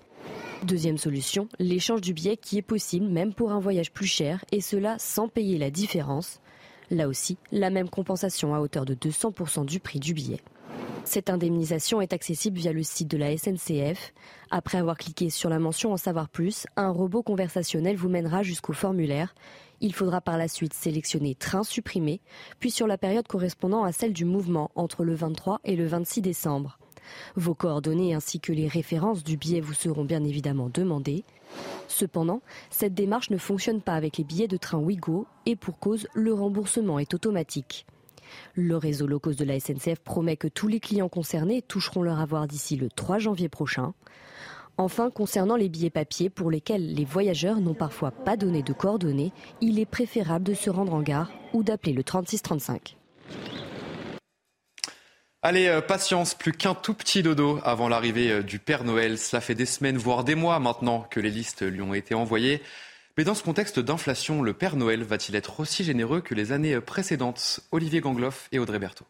Deuxième 0.64 0.98
solution, 0.98 1.48
l'échange 1.58 2.00
du 2.00 2.12
billet 2.12 2.36
qui 2.36 2.58
est 2.58 2.62
possible 2.62 3.06
même 3.06 3.32
pour 3.32 3.52
un 3.52 3.60
voyage 3.60 3.92
plus 3.92 4.06
cher, 4.06 4.44
et 4.52 4.60
cela 4.60 4.96
sans 4.98 5.28
payer 5.28 5.56
la 5.56 5.70
différence. 5.70 6.40
Là 6.90 7.08
aussi, 7.08 7.36
la 7.52 7.70
même 7.70 7.90
compensation 7.90 8.54
à 8.54 8.60
hauteur 8.60 8.84
de 8.84 8.94
200% 8.94 9.64
du 9.66 9.80
prix 9.80 10.00
du 10.00 10.14
billet. 10.14 10.40
Cette 11.04 11.30
indemnisation 11.30 12.00
est 12.00 12.12
accessible 12.12 12.58
via 12.58 12.72
le 12.72 12.82
site 12.82 13.08
de 13.08 13.16
la 13.16 13.36
SNCF. 13.36 14.12
Après 14.50 14.76
avoir 14.76 14.98
cliqué 14.98 15.30
sur 15.30 15.48
la 15.48 15.58
mention 15.58 15.92
En 15.92 15.96
savoir 15.96 16.28
plus, 16.28 16.66
un 16.76 16.90
robot 16.90 17.22
conversationnel 17.22 17.96
vous 17.96 18.10
mènera 18.10 18.42
jusqu'au 18.42 18.74
formulaire. 18.74 19.34
Il 19.80 19.94
faudra 19.94 20.20
par 20.20 20.36
la 20.36 20.48
suite 20.48 20.74
sélectionner 20.74 21.34
train 21.34 21.62
supprimé, 21.62 22.20
puis 22.58 22.70
sur 22.70 22.86
la 22.86 22.98
période 22.98 23.28
correspondant 23.28 23.84
à 23.84 23.92
celle 23.92 24.12
du 24.12 24.24
mouvement 24.24 24.70
entre 24.74 25.04
le 25.04 25.14
23 25.14 25.60
et 25.64 25.76
le 25.76 25.86
26 25.86 26.20
décembre. 26.20 26.78
Vos 27.36 27.54
coordonnées 27.54 28.14
ainsi 28.14 28.40
que 28.40 28.52
les 28.52 28.68
références 28.68 29.24
du 29.24 29.36
billet 29.36 29.60
vous 29.60 29.74
seront 29.74 30.04
bien 30.04 30.24
évidemment 30.24 30.70
demandées. 30.72 31.24
Cependant, 31.88 32.42
cette 32.70 32.94
démarche 32.94 33.30
ne 33.30 33.38
fonctionne 33.38 33.80
pas 33.80 33.94
avec 33.94 34.18
les 34.18 34.24
billets 34.24 34.48
de 34.48 34.56
train 34.56 34.78
Ouigo 34.78 35.26
et 35.46 35.56
pour 35.56 35.78
cause, 35.78 36.06
le 36.14 36.34
remboursement 36.34 36.98
est 36.98 37.14
automatique. 37.14 37.86
Le 38.54 38.76
réseau 38.76 39.06
low 39.06 39.18
cost 39.18 39.38
de 39.38 39.44
la 39.44 39.58
SNCF 39.58 40.00
promet 40.00 40.36
que 40.36 40.48
tous 40.48 40.68
les 40.68 40.80
clients 40.80 41.08
concernés 41.08 41.62
toucheront 41.62 42.02
leur 42.02 42.20
avoir 42.20 42.46
d'ici 42.46 42.76
le 42.76 42.90
3 42.90 43.18
janvier 43.18 43.48
prochain. 43.48 43.94
Enfin, 44.76 45.10
concernant 45.10 45.56
les 45.56 45.68
billets 45.68 45.90
papier 45.90 46.30
pour 46.30 46.50
lesquels 46.50 46.94
les 46.94 47.04
voyageurs 47.04 47.60
n'ont 47.60 47.74
parfois 47.74 48.10
pas 48.10 48.36
donné 48.36 48.62
de 48.62 48.72
coordonnées, 48.72 49.32
il 49.60 49.78
est 49.78 49.86
préférable 49.86 50.44
de 50.44 50.54
se 50.54 50.70
rendre 50.70 50.94
en 50.94 51.02
gare 51.02 51.32
ou 51.52 51.64
d'appeler 51.64 51.92
le 51.92 52.04
3635. 52.04 52.97
Allez, 55.40 55.68
euh, 55.68 55.80
patience, 55.80 56.34
plus 56.34 56.50
qu'un 56.50 56.74
tout 56.74 56.94
petit 56.94 57.22
dodo 57.22 57.60
avant 57.62 57.88
l'arrivée 57.88 58.32
euh, 58.32 58.42
du 58.42 58.58
Père 58.58 58.82
Noël. 58.82 59.18
Cela 59.18 59.40
fait 59.40 59.54
des 59.54 59.66
semaines, 59.66 59.96
voire 59.96 60.24
des 60.24 60.34
mois 60.34 60.58
maintenant 60.58 61.06
que 61.08 61.20
les 61.20 61.30
listes 61.30 61.62
lui 61.62 61.80
ont 61.80 61.94
été 61.94 62.16
envoyées. 62.16 62.60
Mais 63.16 63.22
dans 63.22 63.34
ce 63.34 63.44
contexte 63.44 63.78
d'inflation, 63.78 64.42
le 64.42 64.52
Père 64.52 64.74
Noël 64.74 65.04
va-t-il 65.04 65.36
être 65.36 65.60
aussi 65.60 65.84
généreux 65.84 66.22
que 66.22 66.34
les 66.34 66.50
années 66.50 66.80
précédentes? 66.80 67.60
Olivier 67.70 68.00
Gangloff 68.00 68.48
et 68.50 68.58
Audrey 68.58 68.80
Berthaud. 68.80 69.06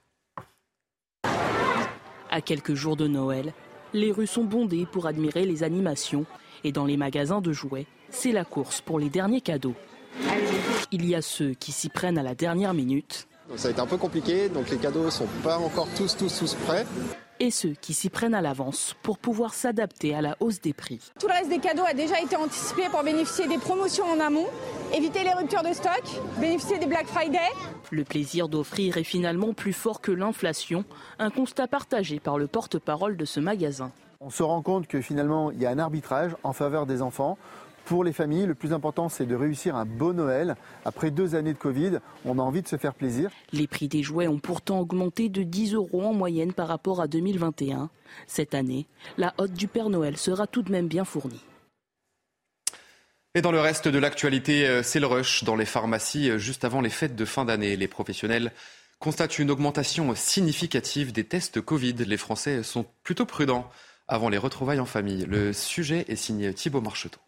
À 2.31 2.43
quelques 2.43 2.75
jours 2.75 2.97
de 2.97 3.07
Noël, 3.07 3.55
les 3.95 4.13
rues 4.13 4.27
sont 4.27 4.45
bondées 4.45 4.85
pour 4.85 5.07
admirer 5.07 5.47
les 5.47 5.63
animations 5.63 6.27
et 6.63 6.73
dans 6.73 6.85
les 6.85 6.99
magasins 6.99 7.41
de 7.41 7.53
jouets, 7.53 7.87
c'est 8.11 8.33
la 8.33 8.45
course 8.45 8.83
pour 8.83 8.99
les 8.99 9.09
derniers 9.09 9.41
cadeaux. 9.41 9.77
Il 10.91 11.07
y 11.07 11.15
a 11.15 11.23
ceux 11.23 11.55
qui 11.55 11.73
s'y 11.73 11.89
prennent 11.89 12.19
à 12.19 12.23
la 12.23 12.35
dernière 12.35 12.75
minute. 12.75 13.28
Ça 13.57 13.69
a 13.69 13.71
été 13.71 13.81
un 13.81 13.87
peu 13.87 13.97
compliqué, 13.97 14.49
donc 14.49 14.69
les 14.71 14.77
cadeaux 14.77 15.11
sont 15.11 15.27
pas 15.43 15.59
encore 15.59 15.89
tous, 15.97 16.17
tous, 16.17 16.39
tous 16.39 16.55
prêts. 16.67 16.87
Et 17.41 17.51
ceux 17.51 17.75
qui 17.81 17.95
s'y 17.95 18.11
prennent 18.11 18.35
à 18.35 18.41
l'avance 18.41 18.95
pour 19.03 19.17
pouvoir 19.19 19.55
s'adapter 19.55 20.15
à 20.15 20.21
la 20.21 20.37
hausse 20.41 20.61
des 20.61 20.73
prix. 20.73 21.13
Tout 21.21 21.29
le 21.29 21.33
reste 21.33 21.49
des 21.49 21.59
cadeaux 21.59 21.85
a 21.87 21.95
déjà 21.95 22.21
été 22.21 22.37
anticipé 22.37 22.83
pour 22.91 23.03
bénéficier 23.05 23.47
des 23.47 23.59
promotions 23.59 24.05
en 24.07 24.19
amont, 24.21 24.47
éviter 24.93 25.23
les 25.23 25.33
ruptures 25.33 25.63
de 25.63 25.73
stock, 25.73 26.03
bénéficier 26.41 26.79
des 26.79 26.87
Black 26.87 27.07
Friday. 27.07 27.39
Le 27.91 28.05
plaisir 28.05 28.49
d'offrir 28.49 28.97
est 28.97 29.05
finalement 29.05 29.55
plus 29.55 29.73
fort 29.73 30.01
que 30.01 30.11
l'inflation, 30.11 30.85
un 31.19 31.31
constat 31.31 31.69
partagé 31.69 32.19
par 32.19 32.39
le 32.39 32.49
porte-parole 32.49 33.17
de 33.17 33.25
ce 33.25 33.39
magasin. 33.39 33.93
On 34.21 34.31
se 34.31 34.43
rend 34.43 34.63
compte 34.63 34.89
que 34.89 35.01
finalement, 35.01 35.53
il 35.53 35.63
y 35.63 35.67
a 35.67 35.71
un 35.71 35.79
arbitrage 35.79 36.35
en 36.43 36.53
faveur 36.53 36.87
des 36.87 37.03
enfants. 37.03 37.39
Pour 37.89 38.05
les 38.05 38.13
familles, 38.13 38.45
le 38.45 38.55
plus 38.55 38.75
important, 38.75 39.09
c'est 39.09 39.25
de 39.25 39.35
réussir 39.35 39.75
un 39.75 39.87
beau 39.87 40.13
Noël. 40.13 40.57
Après 40.85 41.11
deux 41.11 41.35
années 41.35 41.55
de 41.55 41.59
Covid, 41.59 42.01
on 42.27 42.39
a 42.39 42.43
envie 42.43 42.61
de 42.61 42.69
se 42.69 42.77
faire 42.77 42.93
plaisir. 42.93 43.31
Les 43.51 43.67
prix 43.67 43.89
des 43.89 44.03
jouets 44.03 44.29
ont 44.29 44.39
pourtant 44.39 44.81
augmenté 44.81 45.31
de 45.31 45.43
10 45.43 45.73
euros 45.73 46.03
en 46.03 46.13
moyenne 46.13 46.53
par 46.53 46.69
rapport 46.69 47.01
à 47.01 47.07
2021. 47.07 47.89
Cette 48.27 48.53
année, 48.53 48.87
la 49.17 49.33
hotte 49.39 49.55
du 49.55 49.69
Père 49.69 49.89
Noël 49.89 50.19
sera 50.19 50.47
tout 50.47 50.61
de 50.61 50.71
même 50.71 50.87
bien 50.87 51.07
fournie. 51.07 51.43
Et 53.35 53.41
dans 53.41 53.53
le 53.53 53.61
reste 53.61 53.89
de 53.89 53.99
l'actualité, 53.99 54.69
euh, 54.69 54.83
c'est 54.83 55.01
le 55.01 55.07
rush 55.07 55.45
dans 55.45 55.57
les 55.57 55.65
pharmacies 55.65 56.29
euh, 56.29 56.37
juste 56.37 56.67
avant 56.67 56.83
les 56.83 56.91
fêtes 56.91 57.17
de 57.17 57.25
fin 57.25 57.47
d'année. 57.47 57.75
Les 57.75 57.89
professionnels 57.89 58.53
constatent 58.99 59.39
une 59.39 59.51
augmentation 59.51 60.15
significative 60.15 61.11
des 61.13 61.25
tests 61.25 61.63
Covid. 61.63 61.95
Les 61.95 62.19
Français 62.19 62.63
sont 62.63 62.85
plutôt 63.03 63.25
prudents 63.25 63.71
avant 64.09 64.29
les 64.29 64.37
retrouvailles 64.37 64.81
en 64.81 64.87
famille. 64.87 65.25
Le 65.25 65.55
sujet 65.55 66.05
est 66.09 66.17
signé 66.17 66.53
Thibault 66.53 66.83
Marcheteau 66.83 67.21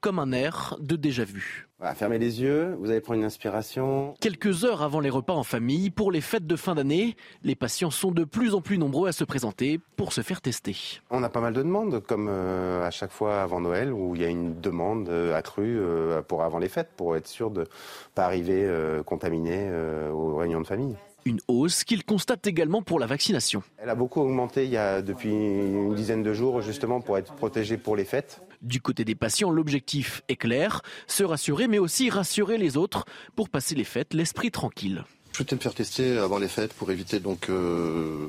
comme 0.00 0.18
un 0.18 0.32
air 0.32 0.76
de 0.80 0.96
déjà-vu. 0.96 1.68
fermez 1.94 2.18
les 2.18 2.40
yeux, 2.40 2.76
vous 2.80 2.90
allez 2.90 3.00
prendre 3.00 3.20
une 3.20 3.26
inspiration. 3.26 4.14
Quelques 4.20 4.64
heures 4.64 4.82
avant 4.82 5.00
les 5.00 5.10
repas 5.10 5.34
en 5.34 5.42
famille, 5.42 5.90
pour 5.90 6.10
les 6.10 6.20
fêtes 6.20 6.46
de 6.46 6.56
fin 6.56 6.74
d'année, 6.74 7.16
les 7.42 7.54
patients 7.54 7.90
sont 7.90 8.10
de 8.10 8.24
plus 8.24 8.54
en 8.54 8.60
plus 8.60 8.78
nombreux 8.78 9.08
à 9.08 9.12
se 9.12 9.24
présenter 9.24 9.80
pour 9.96 10.12
se 10.12 10.22
faire 10.22 10.40
tester. 10.40 10.76
On 11.10 11.22
a 11.22 11.28
pas 11.28 11.40
mal 11.40 11.52
de 11.52 11.62
demandes, 11.62 12.00
comme 12.00 12.28
euh, 12.30 12.86
à 12.86 12.90
chaque 12.90 13.12
fois 13.12 13.42
avant 13.42 13.60
Noël, 13.60 13.92
où 13.92 14.14
il 14.14 14.22
y 14.22 14.24
a 14.24 14.28
une 14.28 14.60
demande 14.60 15.08
euh, 15.08 15.34
accrue 15.34 15.78
euh, 15.78 16.22
pour 16.22 16.42
avant 16.42 16.58
les 16.58 16.68
fêtes, 16.68 16.90
pour 16.96 17.16
être 17.16 17.28
sûr 17.28 17.50
de 17.50 17.60
ne 17.60 17.66
pas 18.14 18.24
arriver 18.24 18.68
contaminé 19.04 19.70
aux 20.12 20.36
réunions 20.36 20.60
de 20.60 20.66
famille. 20.66 20.96
Une 21.24 21.40
hausse 21.48 21.84
qu'il 21.84 22.04
constate 22.04 22.46
également 22.46 22.82
pour 22.82 22.98
la 22.98 23.06
vaccination. 23.06 23.62
Elle 23.78 23.90
a 23.90 23.94
beaucoup 23.94 24.20
augmenté 24.20 24.64
il 24.64 24.70
y 24.70 24.76
a 24.76 25.02
depuis 25.02 25.30
une 25.30 25.94
dizaine 25.94 26.22
de 26.22 26.32
jours, 26.32 26.62
justement 26.62 27.00
pour 27.00 27.18
être 27.18 27.34
protégée 27.34 27.76
pour 27.76 27.96
les 27.96 28.04
fêtes. 28.04 28.40
Du 28.62 28.80
côté 28.80 29.04
des 29.04 29.14
patients, 29.14 29.50
l'objectif 29.50 30.22
est 30.28 30.36
clair, 30.36 30.82
se 31.06 31.24
rassurer 31.24 31.68
mais 31.68 31.78
aussi 31.78 32.10
rassurer 32.10 32.58
les 32.58 32.76
autres 32.76 33.04
pour 33.36 33.48
passer 33.48 33.74
les 33.74 33.84
fêtes 33.84 34.14
l'esprit 34.14 34.50
tranquille. 34.50 35.04
Je 35.32 35.36
souhaitais 35.36 35.56
me 35.56 35.60
faire 35.60 35.74
tester 35.74 36.18
avant 36.18 36.38
les 36.38 36.48
fêtes 36.48 36.74
pour 36.74 36.90
éviter 36.90 37.20
donc 37.20 37.48
euh, 37.48 38.28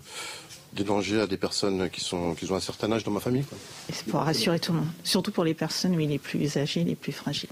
des 0.74 0.84
dangers 0.84 1.22
à 1.22 1.28
des 1.28 1.38
personnes 1.38 1.90
qui, 1.90 2.02
sont, 2.02 2.36
qui 2.36 2.50
ont 2.52 2.56
un 2.56 2.62
certain 2.62 2.92
âge 2.92 3.04
dans 3.04 3.12
ma 3.12 3.20
famille. 3.20 3.44
C'est 3.92 4.06
pour 4.06 4.22
rassurer 4.22 4.60
tout 4.60 4.72
le 4.72 4.80
monde, 4.80 4.88
surtout 5.04 5.32
pour 5.32 5.44
les 5.44 5.54
personnes 5.54 5.98
les 5.98 6.20
plus 6.20 6.58
âgées, 6.58 6.84
les 6.84 6.96
plus 6.96 7.12
fragiles. 7.12 7.50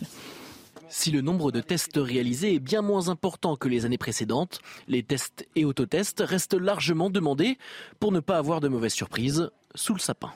Si 0.89 1.11
le 1.11 1.21
nombre 1.21 1.51
de 1.51 1.61
tests 1.61 1.97
réalisés 1.97 2.55
est 2.55 2.59
bien 2.59 2.81
moins 2.81 3.09
important 3.09 3.55
que 3.55 3.67
les 3.67 3.85
années 3.85 3.99
précédentes, 3.99 4.59
les 4.87 5.03
tests 5.03 5.47
et 5.55 5.63
autotests 5.63 6.23
restent 6.25 6.55
largement 6.55 7.11
demandés 7.11 7.59
pour 7.99 8.11
ne 8.11 8.19
pas 8.19 8.37
avoir 8.37 8.59
de 8.59 8.67
mauvaises 8.67 8.93
surprises 8.93 9.51
sous 9.75 9.93
le 9.93 9.99
sapin. 9.99 10.33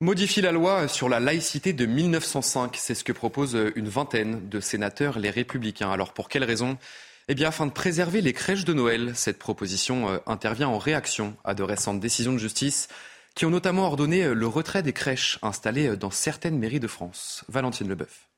Modifier 0.00 0.42
la 0.42 0.52
loi 0.52 0.86
sur 0.86 1.08
la 1.08 1.18
laïcité 1.18 1.72
de 1.72 1.86
1905, 1.86 2.76
c'est 2.76 2.94
ce 2.94 3.04
que 3.04 3.12
propose 3.12 3.56
une 3.74 3.88
vingtaine 3.88 4.48
de 4.48 4.60
sénateurs, 4.60 5.18
les 5.18 5.30
républicains. 5.30 5.90
Alors 5.90 6.12
pour 6.12 6.28
quelles 6.28 6.44
raisons 6.44 6.76
Eh 7.28 7.34
bien 7.34 7.48
afin 7.48 7.66
de 7.66 7.72
préserver 7.72 8.20
les 8.20 8.34
crèches 8.34 8.64
de 8.64 8.74
Noël. 8.74 9.12
Cette 9.14 9.38
proposition 9.38 10.10
euh, 10.10 10.18
intervient 10.26 10.68
en 10.68 10.78
réaction 10.78 11.36
à 11.44 11.54
de 11.54 11.62
récentes 11.62 12.00
décisions 12.00 12.32
de 12.32 12.38
justice 12.38 12.88
qui 13.34 13.46
ont 13.46 13.50
notamment 13.50 13.86
ordonné 13.86 14.34
le 14.34 14.46
retrait 14.46 14.82
des 14.82 14.92
crèches 14.92 15.38
installées 15.40 15.88
euh, 15.88 15.96
dans 15.96 16.10
certaines 16.10 16.58
mairies 16.58 16.80
de 16.80 16.88
France. 16.88 17.44
Valentine 17.48 17.88
Leboeuf. 17.88 18.31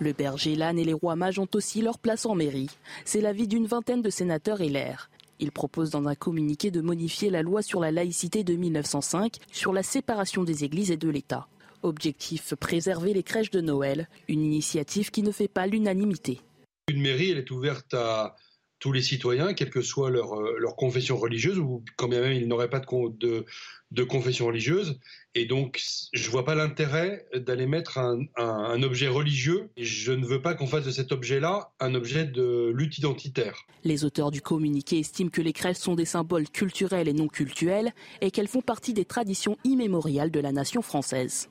Le 0.00 0.12
berger, 0.12 0.54
l'âne 0.54 0.78
et 0.78 0.84
les 0.84 0.92
rois 0.92 1.16
mages 1.16 1.40
ont 1.40 1.48
aussi 1.54 1.82
leur 1.82 1.98
place 1.98 2.24
en 2.24 2.36
mairie. 2.36 2.70
C'est 3.04 3.20
l'avis 3.20 3.48
d'une 3.48 3.66
vingtaine 3.66 4.02
de 4.02 4.10
sénateurs 4.10 4.60
et 4.60 4.68
l'air. 4.68 5.10
Il 5.40 5.50
propose 5.50 5.90
dans 5.90 6.06
un 6.06 6.14
communiqué 6.14 6.70
de 6.70 6.80
modifier 6.80 7.30
la 7.30 7.42
loi 7.42 7.62
sur 7.62 7.80
la 7.80 7.90
laïcité 7.90 8.44
de 8.44 8.54
1905 8.54 9.36
sur 9.52 9.72
la 9.72 9.82
séparation 9.82 10.44
des 10.44 10.64
églises 10.64 10.92
et 10.92 10.96
de 10.96 11.08
l'État. 11.08 11.48
Objectif 11.82 12.54
préserver 12.54 13.12
les 13.12 13.22
crèches 13.22 13.50
de 13.50 13.60
Noël, 13.60 14.08
une 14.28 14.42
initiative 14.42 15.10
qui 15.10 15.22
ne 15.22 15.32
fait 15.32 15.48
pas 15.48 15.66
l'unanimité. 15.66 16.40
Une 16.88 17.02
mairie, 17.02 17.30
elle 17.30 17.38
est 17.38 17.50
ouverte 17.50 17.94
à 17.94 18.36
tous 18.78 18.92
les 18.92 19.02
citoyens, 19.02 19.54
quelle 19.54 19.70
que 19.70 19.82
soit 19.82 20.10
leur, 20.10 20.34
euh, 20.34 20.56
leur 20.58 20.76
confession 20.76 21.16
religieuse, 21.16 21.58
ou 21.58 21.84
quand 21.96 22.08
bien 22.08 22.20
même 22.20 22.32
ils 22.32 22.46
n'auraient 22.46 22.70
pas 22.70 22.80
de, 22.80 22.86
de, 23.18 23.44
de, 23.90 24.04
confession 24.04 24.46
religieuse. 24.46 24.98
Et 25.34 25.46
donc, 25.46 25.80
je 26.12 26.26
ne 26.26 26.30
vois 26.30 26.44
pas 26.44 26.54
l'intérêt 26.54 27.26
d'aller 27.34 27.66
mettre 27.66 27.98
un, 27.98 28.20
un, 28.36 28.82
objet 28.82 29.08
religieux. 29.08 29.70
je 29.76 30.12
ne 30.12 30.26
veux 30.26 30.42
pas 30.42 30.54
qu'on 30.54 30.66
fasse 30.66 30.84
de 30.84 30.90
cet 30.90 31.12
objet-là 31.12 31.72
un 31.80 31.94
objet 31.94 32.24
de 32.24 32.72
lutte 32.74 32.98
identitaire. 32.98 33.66
Les 33.84 34.04
auteurs 34.04 34.30
du 34.30 34.40
communiqué 34.40 34.98
estiment 34.98 35.30
que 35.30 35.42
les 35.42 35.52
crèches 35.52 35.76
sont 35.76 35.94
des 35.94 36.04
symboles 36.04 36.48
culturels 36.48 37.08
et 37.08 37.12
non 37.12 37.28
cultuels, 37.28 37.92
et 38.20 38.30
qu'elles 38.30 38.48
font 38.48 38.62
partie 38.62 38.92
des 38.92 39.04
traditions 39.04 39.56
immémoriales 39.64 40.30
de 40.30 40.40
la 40.40 40.52
nation 40.52 40.82
française. 40.82 41.48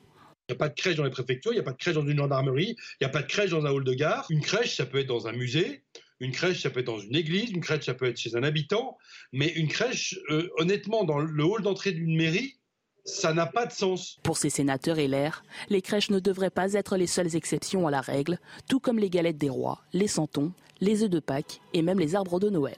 Il 0.49 0.53
n'y 0.53 0.55
a 0.55 0.59
pas 0.59 0.69
de 0.69 0.75
crèche 0.75 0.95
dans 0.95 1.03
les 1.03 1.09
préfectures, 1.09 1.51
il 1.51 1.55
n'y 1.55 1.61
a 1.61 1.63
pas 1.63 1.73
de 1.73 1.77
crèche 1.77 1.95
dans 1.95 2.07
une 2.07 2.17
gendarmerie, 2.17 2.77
il 2.77 2.97
n'y 3.01 3.07
a 3.07 3.09
pas 3.09 3.21
de 3.21 3.27
crèche 3.27 3.49
dans 3.49 3.65
un 3.65 3.69
hall 3.69 3.83
de 3.83 3.93
gare. 3.93 4.25
Une 4.29 4.39
crèche, 4.39 4.77
ça 4.77 4.85
peut 4.85 4.99
être 4.99 5.07
dans 5.07 5.27
un 5.27 5.33
musée, 5.33 5.83
une 6.19 6.31
crèche, 6.31 6.63
ça 6.63 6.69
peut 6.69 6.79
être 6.79 6.87
dans 6.87 6.99
une 6.99 7.15
église, 7.15 7.51
une 7.51 7.61
crèche, 7.61 7.85
ça 7.85 7.93
peut 7.93 8.05
être 8.05 8.17
chez 8.17 8.35
un 8.35 8.43
habitant, 8.43 8.97
mais 9.31 9.47
une 9.49 9.67
crèche, 9.67 10.17
euh, 10.29 10.49
honnêtement, 10.57 11.03
dans 11.03 11.19
le 11.19 11.43
hall 11.43 11.61
d'entrée 11.61 11.91
d'une 11.91 12.15
mairie, 12.15 12.57
ça 13.05 13.33
n'a 13.33 13.45
pas 13.45 13.65
de 13.65 13.71
sens. 13.71 14.19
Pour 14.23 14.37
ces 14.37 14.49
sénateurs 14.49 14.99
et 14.99 15.07
l'air, 15.07 15.43
les 15.69 15.81
crèches 15.81 16.09
ne 16.09 16.19
devraient 16.19 16.49
pas 16.49 16.73
être 16.73 16.97
les 16.97 17.07
seules 17.07 17.35
exceptions 17.35 17.87
à 17.87 17.91
la 17.91 18.01
règle, 18.01 18.39
tout 18.67 18.79
comme 18.79 18.99
les 18.99 19.09
galettes 19.09 19.37
des 19.37 19.49
rois, 19.49 19.81
les 19.93 20.07
santons, 20.07 20.51
les 20.81 21.03
œufs 21.03 21.09
de 21.09 21.19
Pâques 21.19 21.61
et 21.73 21.81
même 21.81 21.99
les 21.99 22.15
arbres 22.15 22.39
de 22.39 22.49
Noël. 22.49 22.77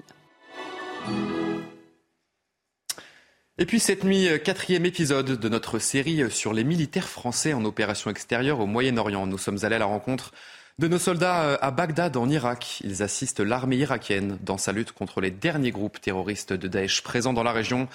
Et 3.58 3.66
puis 3.66 3.80
cette 3.80 4.06
nuit, 4.06 4.30
quatrième 4.44 4.86
épisode 4.86 5.32
de 5.32 5.50
notre 5.50 5.80
série 5.80 6.32
sur 6.32 6.54
les 6.54 6.64
militaires 6.64 7.10
français 7.10 7.54
en 7.54 7.66
opération 7.66 8.10
extérieure 8.10 8.62
au 8.62 8.68
Moyen-Orient. 8.68 9.28
Nous 9.28 9.38
sommes 9.38 9.66
allés 9.66 9.76
à 9.76 9.80
la 9.80 9.86
rencontre 9.86 10.32
de 10.80 10.88
nos 10.88 10.98
soldats 10.98 11.44
euh, 11.44 11.58
à 11.60 11.72
Bagdad 11.72 12.16
en 12.16 12.30
Irak. 12.30 12.80
Ils 12.86 13.04
assistent 13.04 13.42
l'armée 13.42 13.76
irakienne 13.76 14.40
dans 14.42 14.58
sa 14.58 14.72
lutte 14.72 14.94
contre 14.94 15.20
les 15.20 15.30
derniers 15.30 15.72
groupes 15.72 16.00
terroristes 16.00 16.54
de 16.54 16.68
Daesh 16.70 17.04
présents 17.04 17.34
dans 17.34 17.44
la 17.44 17.52
région. 17.52 17.90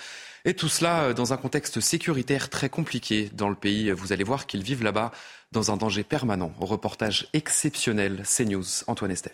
Et 0.44 0.52
tout 0.52 0.68
cela 0.68 1.04
euh, 1.04 1.14
dans 1.14 1.32
un 1.32 1.38
contexte 1.38 1.80
sécuritaire 1.80 2.50
très 2.50 2.68
compliqué 2.68 3.30
dans 3.32 3.48
le 3.48 3.54
pays. 3.54 3.90
Vous 3.90 4.12
allez 4.12 4.22
voir 4.22 4.46
qu'ils 4.46 4.62
vivent 4.62 4.84
là-bas 4.84 5.12
dans 5.50 5.70
un 5.72 5.78
danger 5.78 6.04
permanent. 6.04 6.52
Reportage 6.60 7.26
exceptionnel, 7.32 8.22
CNews, 8.24 8.84
Antoine 8.86 9.12
Estève. 9.12 9.32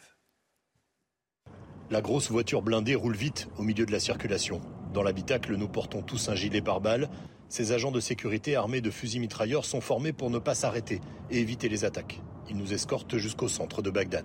La 1.91 2.01
grosse 2.01 2.31
voiture 2.31 2.63
blindée 2.63 2.95
roule 2.95 3.17
vite 3.17 3.49
au 3.59 3.63
milieu 3.63 3.85
de 3.85 3.91
la 3.91 3.99
circulation. 3.99 4.61
Dans 4.93 5.03
l'habitacle, 5.03 5.55
nous 5.55 5.69
portons 5.69 6.03
tous 6.03 6.29
un 6.29 6.35
gilet 6.35 6.61
pare-balles. 6.61 7.09
Ces 7.49 7.73
agents 7.73 7.93
de 7.93 8.01
sécurité 8.01 8.57
armés 8.57 8.81
de 8.81 8.91
fusils 8.91 9.21
mitrailleurs 9.21 9.65
sont 9.65 9.81
formés 9.81 10.13
pour 10.13 10.31
ne 10.31 10.39
pas 10.39 10.55
s'arrêter 10.55 11.01
et 11.31 11.41
éviter 11.41 11.69
les 11.69 11.85
attaques. 11.85 12.21
Ils 12.49 12.57
nous 12.57 12.73
escortent 12.73 13.17
jusqu'au 13.17 13.47
centre 13.47 13.83
de 13.83 13.91
Bagdad. 13.91 14.25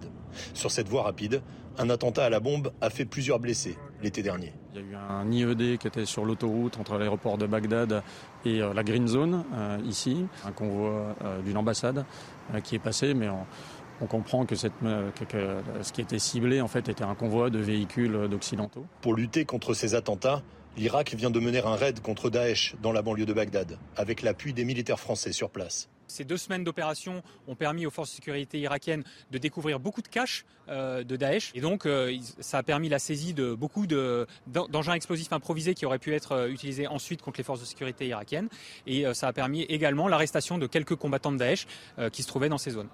Sur 0.56 0.72
cette 0.72 0.90
voie 0.90 1.04
rapide, 1.04 1.44
un 1.78 1.90
attentat 1.90 2.26
à 2.26 2.30
la 2.30 2.40
bombe 2.40 2.72
a 2.82 2.90
fait 2.90 3.06
plusieurs 3.06 3.40
blessés 3.40 3.78
l'été 4.02 4.24
dernier. 4.24 4.54
Il 4.74 4.82
y 4.82 4.84
a 4.84 4.88
eu 4.88 4.96
un 4.96 5.32
IED 5.32 5.78
qui 5.78 5.88
était 5.88 6.06
sur 6.06 6.26
l'autoroute 6.26 6.78
entre 6.80 6.98
l'aéroport 6.98 7.38
de 7.38 7.46
Bagdad 7.46 8.04
et 8.46 8.62
euh, 8.62 8.74
la 8.74 8.84
Green 8.84 9.08
Zone, 9.08 9.44
euh, 9.54 9.78
ici, 9.86 10.26
un 10.46 10.52
convoi 10.52 11.16
euh, 11.24 11.42
d'une 11.42 11.58
ambassade 11.58 12.06
qui 12.64 12.76
est 12.76 12.80
passé, 12.80 13.14
mais 13.14 13.30
on, 14.02 14.06
comprend 14.08 14.46
que, 14.46 14.56
cette, 14.56 14.74
que, 14.82 15.62
ce 15.82 15.92
qui 15.92 16.02
était 16.02 16.20
ciblé 16.20 16.62
en 16.62 16.68
fait 16.68 16.90
était 16.90 17.04
un 17.04 17.16
convoi 17.16 17.50
de 17.50 17.58
véhicules 17.60 18.28
d'occidentaux. 18.30 18.86
Pour 19.02 19.16
lutter 19.16 19.46
contre 19.46 19.74
ces 19.74 19.96
attentats, 19.96 20.44
l'Irak 20.78 21.14
vient 21.16 21.32
de 21.32 21.40
mener 21.40 21.60
un 21.60 21.76
raid 21.76 22.02
contre 22.02 22.30
Daesh 22.30 22.76
dans 22.82 22.92
la 22.92 23.02
banlieue 23.02 23.26
de 23.26 23.34
Bagdad, 23.34 23.78
avec 23.96 24.22
l'appui 24.22 24.54
des 24.54 24.66
militaires 24.66 25.00
français 25.00 25.32
sur 25.32 25.50
place. 25.50 25.90
Ces 26.08 26.24
deux 26.24 26.38
semaines 26.38 26.64
d'opération 26.64 27.24
ont 27.48 27.56
permis 27.56 27.86
aux 27.86 27.90
forces 27.90 28.12
de 28.12 28.16
sécurité 28.16 28.60
irakiennes 28.60 29.04
de 29.32 29.38
découvrir 29.38 29.80
beaucoup 29.80 30.02
de 30.02 30.08
caches 30.08 30.46
euh, 30.70 31.04
de 31.04 31.16
Daesh. 31.16 31.52
Et 31.56 31.62
donc, 31.62 31.86
euh, 31.86 32.16
ça 32.40 32.60
a 32.60 32.64
permis 32.64 32.90
la 32.90 33.00
saisie 33.00 33.34
de 33.34 33.54
beaucoup 33.54 33.88
d'engins 33.88 34.94
explosifs 34.94 35.34
improvisés 35.34 35.74
qui 35.74 35.86
auraient 35.86 36.00
pu 36.00 36.14
être 36.14 36.34
euh, 36.34 36.50
utilisés 36.50 36.88
ensuite 36.88 37.22
contre 37.22 37.40
les 37.40 37.44
forces 37.44 37.62
de 37.62 37.66
sécurité 37.66 38.08
irakiennes. 38.08 38.50
Et 38.86 39.06
ça 39.14 39.28
a 39.28 39.34
permis 39.34 39.64
également 39.64 40.08
l'arrestation 40.08 40.58
de 40.58 40.68
quelques 40.68 40.96
combattants 40.96 41.32
de 41.32 41.38
Daesh 41.38 41.66
qui 42.12 42.22
se 42.22 42.28
trouvaient 42.28 42.50
dans 42.50 42.58
ces 42.58 42.72
zones. 42.72 42.90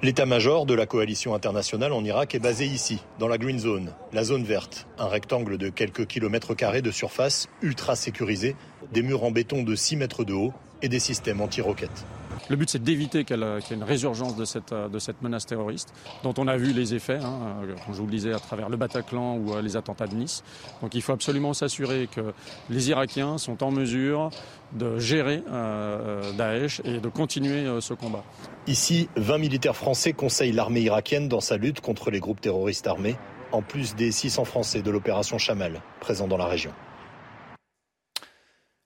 L'état-major 0.00 0.64
de 0.64 0.74
la 0.74 0.86
coalition 0.86 1.34
internationale 1.34 1.92
en 1.92 2.04
Irak 2.04 2.36
est 2.36 2.38
basé 2.38 2.66
ici, 2.66 3.02
dans 3.18 3.26
la 3.26 3.36
Green 3.36 3.58
Zone, 3.58 3.92
la 4.12 4.22
zone 4.22 4.44
verte, 4.44 4.86
un 4.96 5.08
rectangle 5.08 5.58
de 5.58 5.70
quelques 5.70 6.06
kilomètres 6.06 6.54
carrés 6.54 6.82
de 6.82 6.92
surface 6.92 7.48
ultra 7.62 7.96
sécurisé, 7.96 8.54
des 8.92 9.02
murs 9.02 9.24
en 9.24 9.32
béton 9.32 9.64
de 9.64 9.74
6 9.74 9.96
mètres 9.96 10.22
de 10.22 10.34
haut 10.34 10.52
et 10.82 10.88
des 10.88 11.00
systèmes 11.00 11.40
anti-roquettes. 11.40 12.04
Le 12.48 12.56
but, 12.56 12.70
c'est 12.70 12.82
d'éviter 12.82 13.24
qu'il 13.24 13.38
y 13.38 13.72
ait 13.72 13.74
une 13.74 13.82
résurgence 13.82 14.36
de 14.36 14.44
cette, 14.44 14.72
de 14.72 14.98
cette 14.98 15.20
menace 15.22 15.44
terroriste, 15.44 15.92
dont 16.22 16.34
on 16.38 16.48
a 16.48 16.56
vu 16.56 16.72
les 16.72 16.94
effets, 16.94 17.18
hein, 17.22 17.56
comme 17.84 17.94
je 17.94 17.98
vous 18.00 18.06
le 18.06 18.12
disais, 18.12 18.32
à 18.32 18.38
travers 18.38 18.68
le 18.68 18.76
Bataclan 18.76 19.36
ou 19.36 19.54
euh, 19.54 19.62
les 19.62 19.76
attentats 19.76 20.06
de 20.06 20.14
Nice. 20.14 20.42
Donc 20.80 20.94
il 20.94 21.02
faut 21.02 21.12
absolument 21.12 21.52
s'assurer 21.52 22.08
que 22.10 22.32
les 22.70 22.88
Irakiens 22.88 23.38
sont 23.38 23.62
en 23.62 23.70
mesure 23.70 24.30
de 24.72 24.98
gérer 24.98 25.42
euh, 25.50 26.22
euh, 26.24 26.32
Daesh 26.32 26.80
et 26.84 27.00
de 27.00 27.08
continuer 27.08 27.66
ce 27.80 27.94
combat. 27.94 28.24
Ici, 28.66 29.08
20 29.16 29.38
militaires 29.38 29.76
français 29.76 30.12
conseillent 30.12 30.52
l'armée 30.52 30.80
irakienne 30.80 31.28
dans 31.28 31.40
sa 31.40 31.56
lutte 31.56 31.80
contre 31.80 32.10
les 32.10 32.20
groupes 32.20 32.40
terroristes 32.40 32.86
armés, 32.86 33.16
en 33.52 33.62
plus 33.62 33.94
des 33.94 34.12
600 34.12 34.44
Français 34.44 34.82
de 34.82 34.90
l'opération 34.90 35.38
Chamal, 35.38 35.80
présents 36.00 36.28
dans 36.28 36.36
la 36.36 36.46
région. 36.46 36.72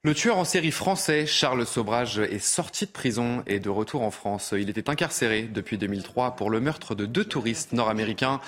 Le 0.05 0.15
tueur 0.17 0.37
en 0.37 0.45
série 0.45 0.73
français, 0.73 1.27
Charles 1.27 1.65
Sobrage, 1.65 2.19
est 2.19 2.41
sorti 2.41 2.87
de 2.87 2.91
prison 2.91 3.45
et 3.47 3.61
de 3.61 3.69
retour 3.71 4.03
en 4.03 4.11
France. 4.11 4.53
Il 4.59 4.69
était 4.69 4.91
incarcéré 4.91 5.43
depuis 5.43 5.79
2003 5.79 6.35
pour 6.35 6.51
le 6.51 6.59
meurtre 6.59 6.97
de 6.97 7.07
deux 7.07 7.25
touristes 7.25 7.73
nord-américains. 7.73 8.41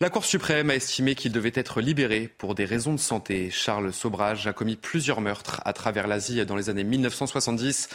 La 0.00 0.08
Cour 0.08 0.24
suprême 0.24 0.70
a 0.70 0.74
estimé 0.74 1.14
qu'il 1.14 1.30
devait 1.30 1.52
être 1.54 1.82
libéré 1.82 2.26
pour 2.26 2.54
des 2.54 2.64
raisons 2.64 2.94
de 2.94 2.98
santé. 2.98 3.50
Charles 3.50 3.92
Sobrage 3.92 4.46
a 4.46 4.54
commis 4.54 4.76
plusieurs 4.76 5.20
meurtres 5.20 5.60
à 5.66 5.74
travers 5.74 6.06
l'Asie 6.06 6.46
dans 6.46 6.56
les 6.56 6.70
années 6.70 6.84
1970. 6.84 7.90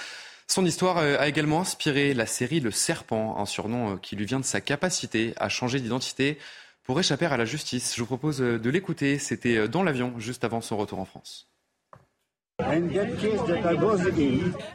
Son 0.46 0.64
histoire 0.64 1.00
a 1.00 1.28
également 1.28 1.62
inspiré 1.62 2.14
la 2.14 2.28
série 2.28 2.60
Le 2.60 2.70
Serpent, 2.70 3.40
un 3.40 3.48
surnom 3.48 3.98
qui 3.98 4.18
lui 4.18 4.26
vient 4.26 4.40
de 4.40 4.46
sa 4.46 4.62
capacité 4.62 5.34
à 5.38 5.50
changer 5.50 5.80
d'identité 5.80 6.38
pour 6.84 7.00
échapper 7.00 7.26
à 7.26 7.38
la 7.38 7.46
justice. 7.46 7.96
Je 7.96 8.02
vous 8.02 8.06
propose 8.06 8.38
de 8.38 8.70
l'écouter. 8.70 9.18
C'était 9.18 9.68
dans 9.68 9.82
l'avion 9.82 10.14
juste 10.20 10.44
avant 10.44 10.62
son 10.62 10.78
retour 10.78 11.00
en 11.00 11.06
France. 11.06 11.49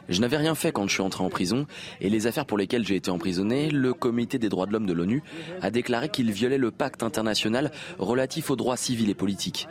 Je 0.09 0.19
n'avais 0.19 0.37
rien 0.37 0.55
fait 0.55 0.71
quand 0.71 0.87
je 0.87 0.93
suis 0.93 1.03
entré 1.03 1.23
en 1.23 1.29
prison 1.29 1.67
et 2.01 2.09
les 2.09 2.25
affaires 2.25 2.45
pour 2.45 2.57
lesquelles 2.57 2.85
j'ai 2.85 2.95
été 2.95 3.11
emprisonné, 3.11 3.69
le 3.69 3.93
comité 3.93 4.39
des 4.39 4.49
droits 4.49 4.65
de 4.65 4.73
l'homme 4.73 4.87
de 4.87 4.93
l'ONU 4.93 5.21
a 5.61 5.69
déclaré 5.69 6.09
qu'il 6.09 6.31
violait 6.31 6.57
le 6.57 6.71
pacte 6.71 7.03
international 7.03 7.71
relatif 7.99 8.49
aux 8.49 8.55
droits 8.55 8.77
civils 8.77 9.09
et 9.09 9.13
politiques. 9.13 9.67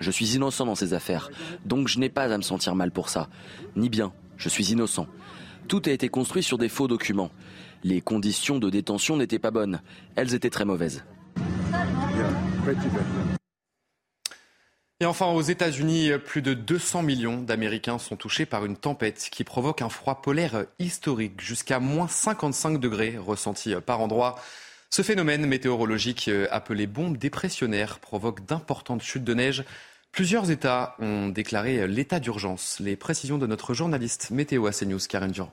Je 0.00 0.10
suis 0.10 0.34
innocent 0.34 0.64
dans 0.64 0.74
ces 0.74 0.94
affaires, 0.94 1.30
donc 1.66 1.88
je 1.88 1.98
n'ai 1.98 2.08
pas 2.08 2.24
à 2.24 2.38
me 2.38 2.42
sentir 2.42 2.74
mal 2.74 2.90
pour 2.90 3.10
ça. 3.10 3.28
Ni 3.76 3.90
bien, 3.90 4.12
je 4.38 4.48
suis 4.48 4.72
innocent. 4.72 5.06
Tout 5.68 5.82
a 5.86 5.90
été 5.90 6.08
construit 6.08 6.42
sur 6.42 6.56
des 6.58 6.68
faux 6.68 6.88
documents. 6.88 7.30
Les 7.84 8.00
conditions 8.00 8.58
de 8.58 8.70
détention 8.70 9.16
n'étaient 9.16 9.38
pas 9.38 9.50
bonnes, 9.50 9.80
elles 10.16 10.34
étaient 10.34 10.50
très 10.50 10.64
mauvaises. 10.64 11.04
Et 15.04 15.06
enfin, 15.06 15.26
aux 15.26 15.42
États-Unis, 15.42 16.12
plus 16.24 16.40
de 16.40 16.54
200 16.54 17.02
millions 17.02 17.42
d'Américains 17.42 17.98
sont 17.98 18.16
touchés 18.16 18.46
par 18.46 18.64
une 18.64 18.74
tempête 18.74 19.28
qui 19.30 19.44
provoque 19.44 19.82
un 19.82 19.90
froid 19.90 20.22
polaire 20.22 20.64
historique, 20.78 21.42
jusqu'à 21.42 21.78
moins 21.78 22.08
55 22.08 22.80
degrés 22.80 23.18
ressentis 23.18 23.74
par 23.84 24.00
endroit. 24.00 24.36
Ce 24.88 25.02
phénomène 25.02 25.44
météorologique 25.44 26.30
appelé 26.50 26.86
bombe 26.86 27.18
dépressionnaire 27.18 27.98
provoque 27.98 28.46
d'importantes 28.46 29.02
chutes 29.02 29.24
de 29.24 29.34
neige. 29.34 29.64
Plusieurs 30.10 30.50
États 30.50 30.96
ont 31.00 31.28
déclaré 31.28 31.86
l'état 31.86 32.18
d'urgence. 32.18 32.80
Les 32.80 32.96
précisions 32.96 33.36
de 33.36 33.46
notre 33.46 33.74
journaliste 33.74 34.30
météo 34.30 34.64
à 34.64 34.70
CNews, 34.70 35.00
Karen 35.06 35.30
Durand. 35.30 35.52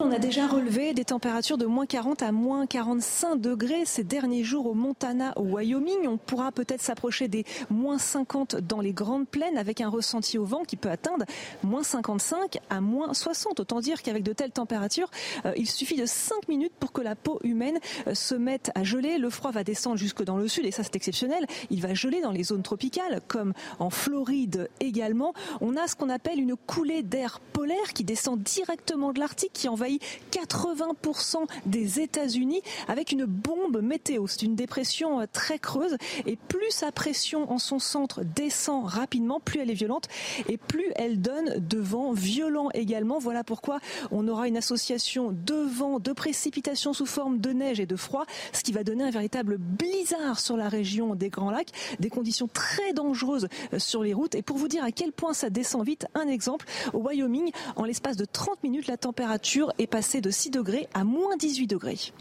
On 0.00 0.12
a 0.12 0.20
déjà 0.20 0.46
relevé 0.46 0.94
des 0.94 1.04
températures 1.04 1.58
de 1.58 1.66
moins 1.66 1.84
40 1.84 2.22
à 2.22 2.30
moins 2.30 2.68
45 2.68 3.34
degrés 3.34 3.84
ces 3.84 4.04
derniers 4.04 4.44
jours 4.44 4.66
au 4.66 4.74
Montana, 4.74 5.32
au 5.34 5.42
Wyoming. 5.42 6.06
On 6.06 6.18
pourra 6.18 6.52
peut-être 6.52 6.82
s'approcher 6.82 7.26
des 7.26 7.44
moins 7.68 7.98
50 7.98 8.54
dans 8.54 8.80
les 8.80 8.92
grandes 8.92 9.26
plaines 9.26 9.58
avec 9.58 9.80
un 9.80 9.88
ressenti 9.88 10.38
au 10.38 10.44
vent 10.44 10.62
qui 10.62 10.76
peut 10.76 10.88
atteindre 10.88 11.24
moins 11.64 11.82
55 11.82 12.60
à 12.70 12.80
moins 12.80 13.12
60. 13.12 13.58
Autant 13.58 13.80
dire 13.80 14.02
qu'avec 14.02 14.22
de 14.22 14.32
telles 14.32 14.52
températures, 14.52 15.10
euh, 15.46 15.52
il 15.56 15.68
suffit 15.68 15.96
de 15.96 16.06
5 16.06 16.46
minutes 16.46 16.74
pour 16.78 16.92
que 16.92 17.00
la 17.00 17.16
peau 17.16 17.40
humaine 17.42 17.80
euh, 18.06 18.14
se 18.14 18.36
mette 18.36 18.70
à 18.76 18.84
geler. 18.84 19.18
Le 19.18 19.30
froid 19.30 19.50
va 19.50 19.64
descendre 19.64 19.96
jusque 19.96 20.22
dans 20.22 20.36
le 20.36 20.46
sud 20.46 20.64
et 20.64 20.70
ça 20.70 20.84
c'est 20.84 20.94
exceptionnel. 20.94 21.44
Il 21.70 21.82
va 21.82 21.94
geler 21.94 22.20
dans 22.20 22.30
les 22.30 22.44
zones 22.44 22.62
tropicales 22.62 23.20
comme 23.26 23.52
en 23.80 23.90
Floride 23.90 24.70
également. 24.78 25.34
On 25.60 25.76
a 25.76 25.88
ce 25.88 25.96
qu'on 25.96 26.08
appelle 26.08 26.38
une 26.38 26.54
coulée 26.54 27.02
d'air 27.02 27.40
polaire 27.52 27.92
qui 27.94 28.04
descend 28.04 28.40
directement 28.40 29.12
de 29.12 29.18
l'Arctique 29.18 29.50
qui 29.52 29.66
envahit 29.66 29.87
80% 30.30 31.46
des 31.66 32.00
États-Unis 32.00 32.62
avec 32.86 33.12
une 33.12 33.24
bombe 33.24 33.80
météo. 33.82 34.26
C'est 34.26 34.42
une 34.42 34.54
dépression 34.54 35.20
euh, 35.20 35.26
très 35.32 35.58
creuse 35.58 35.96
et 36.26 36.36
plus 36.36 36.70
sa 36.70 36.92
pression 36.92 37.50
en 37.50 37.58
son 37.58 37.78
centre 37.78 38.22
descend 38.22 38.84
rapidement, 38.86 39.40
plus 39.40 39.60
elle 39.60 39.70
est 39.70 39.74
violente 39.74 40.08
et 40.48 40.56
plus 40.56 40.86
elle 40.96 41.20
donne 41.20 41.54
de 41.58 41.78
vents 41.78 42.12
violents 42.12 42.70
également. 42.74 43.18
Voilà 43.18 43.44
pourquoi 43.44 43.80
on 44.10 44.28
aura 44.28 44.48
une 44.48 44.56
association 44.56 45.32
de 45.32 45.54
vent, 45.54 45.98
de 45.98 46.12
précipitations 46.12 46.92
sous 46.92 47.06
forme 47.06 47.38
de 47.38 47.50
neige 47.50 47.80
et 47.80 47.86
de 47.86 47.96
froid, 47.96 48.24
ce 48.52 48.62
qui 48.62 48.72
va 48.72 48.84
donner 48.84 49.04
un 49.04 49.10
véritable 49.10 49.56
blizzard 49.58 50.40
sur 50.40 50.56
la 50.56 50.68
région 50.68 51.14
des 51.14 51.30
Grands 51.30 51.50
Lacs, 51.50 51.70
des 52.00 52.10
conditions 52.10 52.48
très 52.48 52.92
dangereuses 52.92 53.48
euh, 53.72 53.78
sur 53.78 54.02
les 54.02 54.14
routes. 54.14 54.34
Et 54.34 54.42
pour 54.42 54.56
vous 54.56 54.68
dire 54.68 54.84
à 54.84 54.92
quel 54.92 55.12
point 55.12 55.32
ça 55.32 55.50
descend 55.50 55.84
vite, 55.84 56.06
un 56.14 56.28
exemple, 56.28 56.66
au 56.92 56.98
Wyoming, 56.98 57.50
en 57.76 57.84
l'espace 57.84 58.16
de 58.16 58.24
30 58.24 58.62
minutes, 58.62 58.86
la 58.86 58.96
température 58.96 59.72
est 59.78 59.86
passée 59.86 60.20
de 60.20 60.30
6 60.30 60.50
degrés 60.50 60.88
à 60.94 61.04
moins 61.04 61.36
18 61.36 61.66
degrés. 61.66 62.12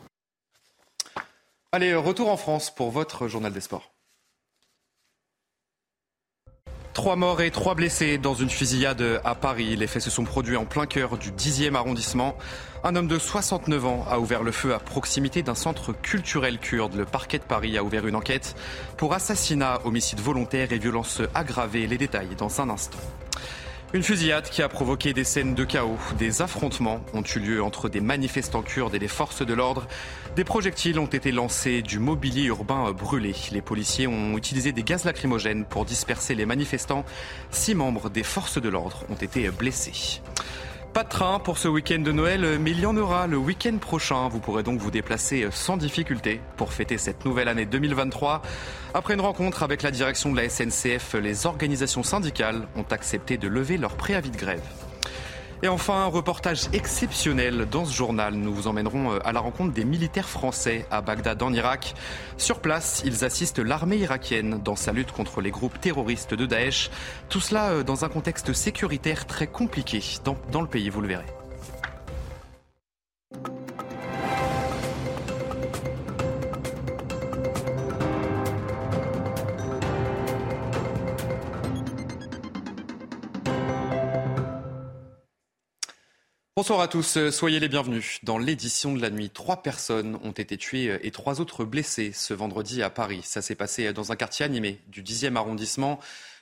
Allez, 1.72 1.94
retour 1.96 2.30
en 2.30 2.38
France 2.38 2.74
pour 2.74 2.92
votre 2.92 3.28
journal 3.28 3.52
des 3.52 3.62
sports. 3.62 3.92
Trois 6.98 7.16
morts 7.16 7.42
et 7.42 7.52
trois 7.52 7.76
blessés 7.76 8.18
dans 8.18 8.34
une 8.34 8.50
fusillade 8.50 9.22
à 9.24 9.36
Paris. 9.36 9.76
Les 9.76 9.86
faits 9.86 10.02
se 10.02 10.10
sont 10.10 10.24
produits 10.24 10.56
en 10.56 10.66
plein 10.66 10.88
cœur 10.88 11.20
du 11.20 11.32
10e 11.32 11.76
arrondissement. 11.76 12.36
Un 12.84 12.96
homme 12.96 13.08
de 13.08 13.20
69 13.20 13.86
ans 13.86 14.06
a 14.10 14.18
ouvert 14.18 14.42
le 14.42 14.52
feu 14.52 14.74
à 14.74 14.80
proximité 14.80 15.44
d'un 15.44 15.54
centre 15.54 15.94
culturel 15.94 16.58
kurde. 16.58 16.96
Le 16.96 17.06
parquet 17.06 17.38
de 17.38 17.44
Paris 17.44 17.78
a 17.78 17.84
ouvert 17.84 18.08
une 18.08 18.16
enquête 18.16 18.56
pour 18.98 19.14
assassinat, 19.14 19.80
homicide 19.86 20.20
volontaire 20.22 20.72
et 20.72 20.80
violence 20.80 21.22
aggravée. 21.36 21.86
Les 21.86 22.00
détails 22.00 22.36
dans 22.36 22.62
un 22.62 22.70
instant. 22.72 22.98
Une 23.94 24.04
fusillade 24.04 24.50
qui 24.50 24.62
a 24.62 24.68
provoqué 24.68 25.14
des 25.14 25.24
scènes 25.24 25.56
de 25.56 25.64
chaos. 25.64 25.98
Des 26.18 26.42
affrontements 26.42 27.00
ont 27.14 27.24
eu 27.24 27.40
lieu 27.40 27.64
entre 27.64 27.88
des 27.88 28.02
manifestants 28.02 28.62
kurdes 28.62 28.94
et 28.94 29.00
des 29.00 29.08
forces 29.08 29.46
de 29.46 29.54
l'ordre. 29.54 29.88
Des 30.36 30.44
projectiles 30.44 31.00
ont 31.00 31.06
été 31.06 31.32
lancés, 31.32 31.82
du 31.82 31.98
mobilier 31.98 32.44
urbain 32.44 32.92
brûlé. 32.92 33.34
Les 33.54 33.62
policiers 33.62 34.06
ont 34.06 34.38
utilisé 34.38 34.74
des 34.74 34.84
gaz 34.84 35.06
lacrymogènes 35.06 35.64
pour 35.64 35.86
disperser 35.86 36.36
les 36.36 36.46
manifestants. 36.46 37.06
Six 37.50 37.76
membres 37.76 38.10
des 38.10 38.24
forces 38.24 38.62
de 38.62 38.68
l'ordre 38.68 39.06
ont 39.10 39.16
été 39.16 39.50
blessés. 39.52 40.22
Pas 40.94 41.04
de 41.04 41.10
train 41.10 41.40
pour 41.40 41.60
ce 41.60 41.68
week-end 41.68 42.00
de 42.00 42.12
Noël, 42.12 42.58
mais 42.60 42.72
il 42.72 42.80
y 42.80 42.86
en 42.86 42.98
aura 42.98 43.28
le 43.28 43.38
week-end 43.38 43.78
prochain. 43.78 44.30
Vous 44.30 44.40
pourrez 44.40 44.64
donc 44.64 44.80
vous 44.80 44.90
déplacer 44.90 45.48
sans 45.52 45.78
difficulté 45.78 46.42
pour 46.56 46.74
fêter 46.74 46.98
cette 46.98 47.24
nouvelle 47.24 47.48
année 47.48 47.66
2023. 47.66 48.42
Après 48.96 49.14
une 49.14 49.22
rencontre 49.22 49.62
avec 49.62 49.84
la 49.84 49.92
direction 49.92 50.32
de 50.32 50.38
la 50.38 50.50
SNCF, 50.50 51.14
les 51.14 51.46
organisations 51.46 52.02
syndicales 52.02 52.68
ont 52.76 52.86
accepté 52.90 53.38
de 53.38 53.48
lever 53.48 53.78
leur 53.78 53.96
préavis 53.96 54.32
de 54.32 54.38
grève. 54.38 54.64
Et 55.64 55.68
enfin, 55.68 56.04
un 56.04 56.06
reportage 56.06 56.68
exceptionnel 56.72 57.68
dans 57.72 57.84
ce 57.84 57.94
journal. 57.94 58.36
Nous 58.36 58.54
vous 58.54 58.68
emmènerons 58.68 59.14
euh, 59.14 59.20
à 59.26 59.32
la 59.32 59.40
rencontre 59.40 59.74
des 59.74 59.86
militaires 59.86 60.30
français 60.30 60.86
à 60.92 61.02
Bagdad 61.02 61.42
en 61.42 61.52
Irak. 61.52 61.96
Sur 62.38 62.60
place, 62.60 63.02
ils 63.06 63.26
assistent 63.26 63.60
l'armée 63.60 63.98
irakienne 63.98 64.62
dans 64.64 64.76
sa 64.76 64.92
lutte 64.92 65.12
contre 65.12 65.42
les 65.42 65.50
groupes 65.50 65.82
terroristes 65.82 66.36
de 66.36 66.46
Daesh. 66.46 66.92
Tout 67.30 67.40
cela 67.40 67.70
euh, 67.70 67.84
dans 67.84 68.06
un 68.06 68.10
contexte 68.10 68.54
sécuritaire 68.54 69.26
très 69.26 69.48
compliqué 69.48 70.04
dans, 70.24 70.38
dans 70.52 70.62
le 70.62 70.68
pays, 70.68 70.90
vous 70.90 71.02
le 71.02 71.08
verrez. 71.08 71.26
Bonsoir 86.58 86.80
à 86.80 86.88
tous, 86.88 87.30
soyez 87.30 87.60
les 87.60 87.70
bienvenus. 87.70 88.18
Dans 88.24 88.40
l'édition 88.40 88.96
de 88.96 89.00
la 89.00 89.12
nuit, 89.12 89.30
trois 89.30 89.62
personnes 89.62 90.18
ont 90.24 90.32
été 90.32 90.58
tuées 90.58 90.98
et 91.04 91.12
trois 91.12 91.40
autres 91.40 91.66
blessées 91.66 92.12
ce 92.14 92.34
vendredi 92.34 92.82
à 92.82 92.90
Paris. 92.90 93.22
Ça 93.24 93.44
s'est 93.44 93.54
passé 93.54 93.94
dans 93.94 94.12
un 94.12 94.16
quartier 94.16 94.44
animé 94.44 94.80
du 94.88 95.04
10e 95.04 95.36
arrondissement. 95.36 96.00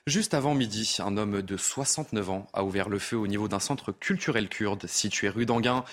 Juste 0.08 0.34
avant 0.34 0.56
midi, 0.56 1.00
un 1.00 1.18
homme 1.18 1.42
de 1.42 1.58
69 1.58 2.30
ans 2.30 2.48
a 2.54 2.64
ouvert 2.64 2.88
le 2.88 2.98
feu 2.98 3.18
au 3.18 3.28
niveau 3.28 3.50
d'un 3.50 3.60
centre 3.60 3.92
culturel 3.92 4.48
kurde 4.48 4.88
situé 4.88 5.28
rue 5.28 5.46
d'Anguin. 5.46 5.84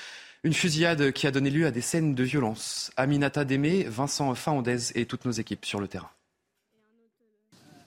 Une 0.45 0.55
fusillade 0.55 1.11
qui 1.11 1.27
a 1.27 1.33
donné 1.33 1.51
lieu 1.51 1.67
à 1.67 1.73
des 1.73 1.81
scènes 1.81 2.15
de 2.15 2.23
violence. 2.23 2.93
Aminata 2.97 3.45
Démé, 3.45 3.83
Vincent 3.83 4.33
Faondez 4.37 4.93
et 4.95 5.05
toutes 5.05 5.25
nos 5.25 5.33
équipes 5.33 5.65
sur 5.65 5.81
le 5.81 5.89
terrain. 5.89 6.11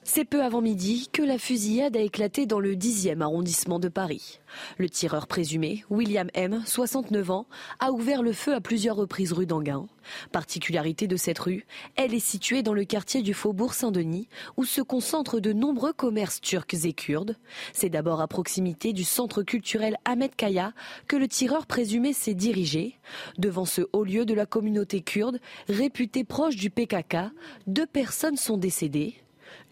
C'est 0.08 0.24
peu 0.24 0.44
avant 0.44 0.60
midi 0.60 1.08
que 1.12 1.20
la 1.20 1.36
fusillade 1.36 1.96
a 1.96 2.00
éclaté 2.00 2.46
dans 2.46 2.60
le 2.60 2.76
10e 2.76 3.22
arrondissement 3.22 3.80
de 3.80 3.88
Paris. 3.88 4.38
Le 4.78 4.88
tireur 4.88 5.26
présumé, 5.26 5.84
William 5.90 6.28
M., 6.32 6.62
69 6.64 7.32
ans, 7.32 7.46
a 7.80 7.90
ouvert 7.90 8.22
le 8.22 8.32
feu 8.32 8.54
à 8.54 8.60
plusieurs 8.60 8.94
reprises 8.94 9.32
rue 9.32 9.46
d'Anguin. 9.46 9.88
Particularité 10.30 11.08
de 11.08 11.16
cette 11.16 11.40
rue, 11.40 11.66
elle 11.96 12.14
est 12.14 12.20
située 12.20 12.62
dans 12.62 12.72
le 12.72 12.84
quartier 12.84 13.20
du 13.20 13.34
Faubourg 13.34 13.74
Saint-Denis, 13.74 14.28
où 14.56 14.64
se 14.64 14.80
concentrent 14.80 15.40
de 15.40 15.52
nombreux 15.52 15.92
commerces 15.92 16.40
turcs 16.40 16.84
et 16.84 16.92
kurdes. 16.92 17.36
C'est 17.72 17.90
d'abord 17.90 18.20
à 18.20 18.28
proximité 18.28 18.92
du 18.92 19.02
centre 19.02 19.42
culturel 19.42 19.96
Ahmed 20.04 20.36
Kaya 20.36 20.72
que 21.08 21.16
le 21.16 21.26
tireur 21.26 21.66
présumé 21.66 22.12
s'est 22.12 22.34
dirigé. 22.34 22.96
Devant 23.38 23.64
ce 23.64 23.82
haut 23.92 24.04
lieu 24.04 24.24
de 24.24 24.34
la 24.34 24.46
communauté 24.46 25.00
kurde, 25.00 25.40
réputé 25.68 26.22
proche 26.22 26.54
du 26.54 26.70
PKK, 26.70 27.32
deux 27.66 27.86
personnes 27.86 28.36
sont 28.36 28.56
décédées. 28.56 29.16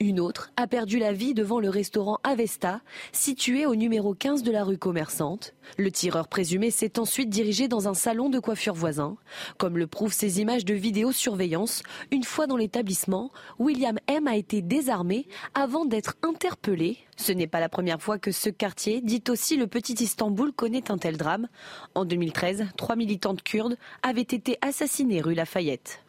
Une 0.01 0.19
autre 0.19 0.51
a 0.57 0.67
perdu 0.67 0.99
la 0.99 1.13
vie 1.13 1.35
devant 1.35 1.61
le 1.61 1.69
restaurant 1.69 2.19
Avesta, 2.25 2.81
situé 3.13 3.65
au 3.65 3.77
numéro 3.77 4.13
15 4.13 4.43
de 4.43 4.51
la 4.51 4.65
rue 4.65 4.77
commerçante. 4.77 5.55
Le 5.79 5.91
tireur 5.91 6.27
présumé 6.27 6.71
s'est 6.71 6.99
ensuite 6.99 7.31
dirigé 7.31 7.69
dans 7.69 7.87
un 7.87 7.95
salon 7.95 8.29
de 8.29 8.41
coiffure 8.41 8.75
voisin. 8.75 9.17
Comme 9.57 9.79
le 9.79 9.87
prouvent 9.87 10.13
ces 10.13 10.41
images 10.41 10.65
de 10.65 10.75
vidéosurveillance, 10.75 11.83
une 12.11 12.25
fois 12.25 12.47
dans 12.47 12.57
l'établissement, 12.57 13.31
William 13.59 13.97
M 14.09 14.27
a 14.27 14.37
été 14.37 14.63
désarmé 14.63 15.29
avant 15.55 15.85
d'être 15.85 16.17
interpellé. 16.23 16.99
Ce 17.17 17.31
n'est 17.31 17.47
pas 17.47 17.61
la 17.61 17.69
première 17.69 18.03
fois 18.03 18.19
que 18.19 18.33
ce 18.33 18.51
quartier, 18.51 19.01
dit 19.01 19.23
aussi 19.29 19.57
le 19.57 19.69
petit 19.69 19.95
Istanbul, 19.95 20.53
connaît 20.53 20.91
un 20.91 20.99
tel 20.99 21.17
drame. 21.17 21.49
En 21.95 22.05
2013, 22.05 22.67
trois 22.77 22.97
militantes 22.97 23.43
kurdes 23.43 23.79
avaient 24.03 24.23
été 24.23 24.59
assassinées 24.61 25.21
rue 25.21 25.35
Lafayette. 25.35 26.04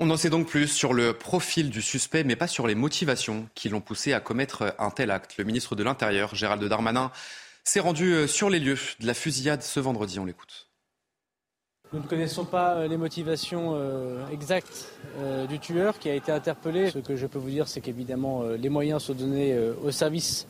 On 0.00 0.10
en 0.10 0.16
sait 0.16 0.30
donc 0.30 0.48
plus 0.48 0.66
sur 0.66 0.92
le 0.92 1.12
profil 1.12 1.70
du 1.70 1.80
suspect, 1.80 2.24
mais 2.24 2.34
pas 2.34 2.48
sur 2.48 2.66
les 2.66 2.74
motivations 2.74 3.46
qui 3.54 3.68
l'ont 3.68 3.80
poussé 3.80 4.12
à 4.12 4.18
commettre 4.18 4.74
un 4.80 4.90
tel 4.90 5.12
acte. 5.12 5.36
Le 5.36 5.44
ministre 5.44 5.76
de 5.76 5.84
l'Intérieur, 5.84 6.34
Gérald 6.34 6.64
Darmanin, 6.64 7.12
s'est 7.62 7.78
rendu 7.78 8.12
euh, 8.12 8.26
sur 8.26 8.50
les 8.50 8.58
lieux 8.58 8.76
de 8.98 9.06
la 9.06 9.14
fusillade 9.14 9.62
ce 9.62 9.78
vendredi. 9.78 10.18
On 10.18 10.24
l'écoute. 10.24 10.66
Nous 11.92 12.00
ne 12.00 12.06
connaissons 12.08 12.44
pas 12.44 12.74
euh, 12.74 12.88
les 12.88 12.96
motivations 12.96 13.74
euh, 13.76 14.26
exactes 14.32 14.88
du 15.48 15.60
tueur 15.60 16.00
qui 16.00 16.10
a 16.10 16.14
été 16.14 16.32
interpellé. 16.32 16.90
Ce 16.90 16.98
que 16.98 17.14
je 17.14 17.28
peux 17.28 17.38
vous 17.38 17.50
dire, 17.50 17.68
c'est 17.68 17.80
qu'évidemment, 17.80 18.42
les 18.42 18.68
moyens 18.68 19.04
sont 19.04 19.14
donnés 19.14 19.56
au 19.84 19.92
service 19.92 20.48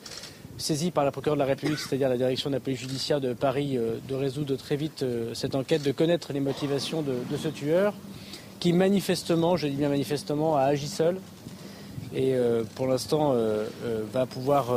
saisi 0.56 0.90
par 0.90 1.04
la 1.04 1.10
procureure 1.10 1.36
de 1.36 1.40
la 1.40 1.44
République, 1.44 1.78
c'est-à-dire 1.78 2.08
la 2.08 2.16
direction 2.16 2.48
de 2.48 2.54
la 2.54 2.60
police 2.60 2.80
judiciaire 2.80 3.20
de 3.20 3.34
Paris, 3.34 3.76
de 3.76 4.14
résoudre 4.14 4.56
très 4.56 4.76
vite 4.76 5.04
cette 5.34 5.54
enquête, 5.54 5.82
de 5.82 5.92
connaître 5.92 6.32
les 6.32 6.40
motivations 6.40 7.02
de 7.02 7.36
ce 7.36 7.48
tueur 7.48 7.92
qui 8.64 8.72
manifestement, 8.72 9.58
je 9.58 9.66
dis 9.66 9.76
bien 9.76 9.90
manifestement, 9.90 10.56
a 10.56 10.62
agi 10.62 10.88
seul 10.88 11.20
et 12.14 12.32
euh, 12.32 12.64
pour 12.76 12.86
l'instant 12.86 13.32
euh, 13.34 13.66
euh, 13.84 14.04
va 14.10 14.24
pouvoir 14.24 14.74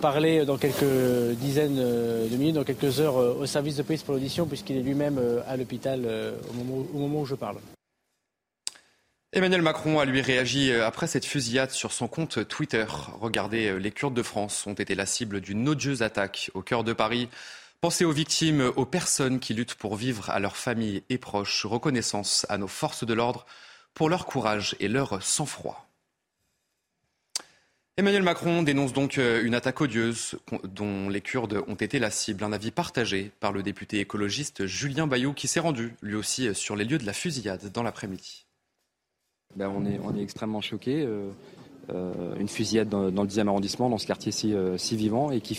parler 0.00 0.46
dans 0.46 0.56
quelques 0.56 1.36
dizaines 1.38 1.76
de 1.76 2.34
minutes, 2.34 2.54
dans 2.54 2.64
quelques 2.64 3.00
heures 3.00 3.16
au 3.16 3.44
service 3.44 3.76
de 3.76 3.82
police 3.82 4.02
pour 4.02 4.14
l'audition 4.14 4.46
puisqu'il 4.46 4.78
est 4.78 4.82
lui-même 4.82 5.20
à 5.46 5.58
l'hôpital 5.58 6.08
au, 6.48 6.98
moment 6.98 7.20
où 7.20 7.26
je 7.26 7.34
parle. 7.34 7.58
Emmanuel 9.34 9.60
Macron 9.60 10.00
a 10.00 10.06
lui 10.06 10.22
réagi 10.22 10.72
après 10.72 11.06
cette 11.06 11.26
fusillade 11.26 11.72
sur 11.72 11.92
son 11.92 12.08
compte 12.08 12.48
Twitter. 12.48 12.86
Regardez, 13.20 13.78
les 13.78 13.90
Kurdes 13.90 14.14
de 14.14 14.22
France 14.22 14.66
ont 14.66 14.72
été 14.72 14.94
la 14.94 15.04
cible 15.04 15.42
d'une 15.42 15.68
odieuse 15.68 16.00
attaque 16.00 16.50
au 16.54 16.62
cœur 16.62 16.84
de 16.84 16.94
Paris. 16.94 17.28
Pensez 17.84 18.06
aux 18.06 18.12
victimes, 18.12 18.72
aux 18.76 18.86
personnes 18.86 19.40
qui 19.40 19.52
luttent 19.52 19.74
pour 19.74 19.94
vivre 19.94 20.30
à 20.30 20.40
leurs 20.40 20.56
familles 20.56 21.02
et 21.10 21.18
proches. 21.18 21.66
Reconnaissance 21.66 22.46
à 22.48 22.56
nos 22.56 22.66
forces 22.66 23.04
de 23.04 23.12
l'ordre 23.12 23.44
pour 23.92 24.08
leur 24.08 24.24
courage 24.24 24.74
et 24.80 24.88
leur 24.88 25.22
sang-froid. 25.22 25.86
Emmanuel 27.98 28.22
Macron 28.22 28.62
dénonce 28.62 28.94
donc 28.94 29.18
euh, 29.18 29.44
une 29.44 29.54
attaque 29.54 29.82
odieuse 29.82 30.38
dont 30.62 31.10
les 31.10 31.20
Kurdes 31.20 31.62
ont 31.68 31.74
été 31.74 31.98
la 31.98 32.10
cible. 32.10 32.42
Un 32.42 32.54
avis 32.54 32.70
partagé 32.70 33.32
par 33.38 33.52
le 33.52 33.62
député 33.62 34.00
écologiste 34.00 34.64
Julien 34.64 35.06
Bayou 35.06 35.34
qui 35.34 35.46
s'est 35.46 35.60
rendu 35.60 35.94
lui 36.00 36.14
aussi 36.14 36.54
sur 36.54 36.76
les 36.76 36.86
lieux 36.86 36.96
de 36.96 37.04
la 37.04 37.12
fusillade 37.12 37.70
dans 37.70 37.82
l'après-midi. 37.82 38.46
Ben 39.56 39.68
on, 39.68 39.84
est, 39.84 40.22
extrêmement 40.22 40.62
choqués. 40.62 41.04
Euh, 41.04 41.28
une 42.38 42.48
fusillade 42.48 42.88
dans, 42.88 43.02
le 43.10 43.28
10e 43.28 43.48
arrondissement, 43.48 43.90
dans 43.90 43.98
ce 43.98 44.06
quartier 44.06 44.32
si, 44.32 44.54
euh, 44.54 44.76
vivant, 44.92 45.30
et 45.30 45.40
qui, 45.40 45.54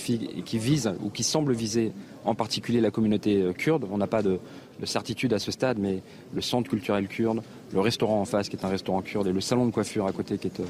vise 0.57 0.91
ou 1.03 1.09
qui 1.09 1.23
semble 1.23 1.53
viser 1.53 1.91
en 2.23 2.35
particulier 2.35 2.81
la 2.81 2.91
communauté 2.91 3.41
euh, 3.41 3.53
kurde. 3.53 3.85
On 3.91 3.97
n'a 3.97 4.07
pas 4.07 4.21
de, 4.21 4.39
certitude 4.83 5.33
à 5.33 5.39
ce 5.39 5.51
stade, 5.51 5.77
mais 5.79 6.01
le 6.33 6.41
centre 6.41 6.69
culturel 6.69 7.07
kurde, 7.07 7.41
le 7.73 7.79
restaurant 7.79 8.21
en 8.21 8.25
face 8.25 8.49
qui 8.49 8.55
est 8.55 8.65
un 8.65 8.69
restaurant 8.69 9.01
kurde 9.01 9.27
et 9.27 9.31
le 9.31 9.41
salon 9.41 9.65
de 9.65 9.71
coiffure 9.71 10.05
à 10.05 10.11
côté 10.11 10.38
qui 10.38 10.47
est 10.47 10.61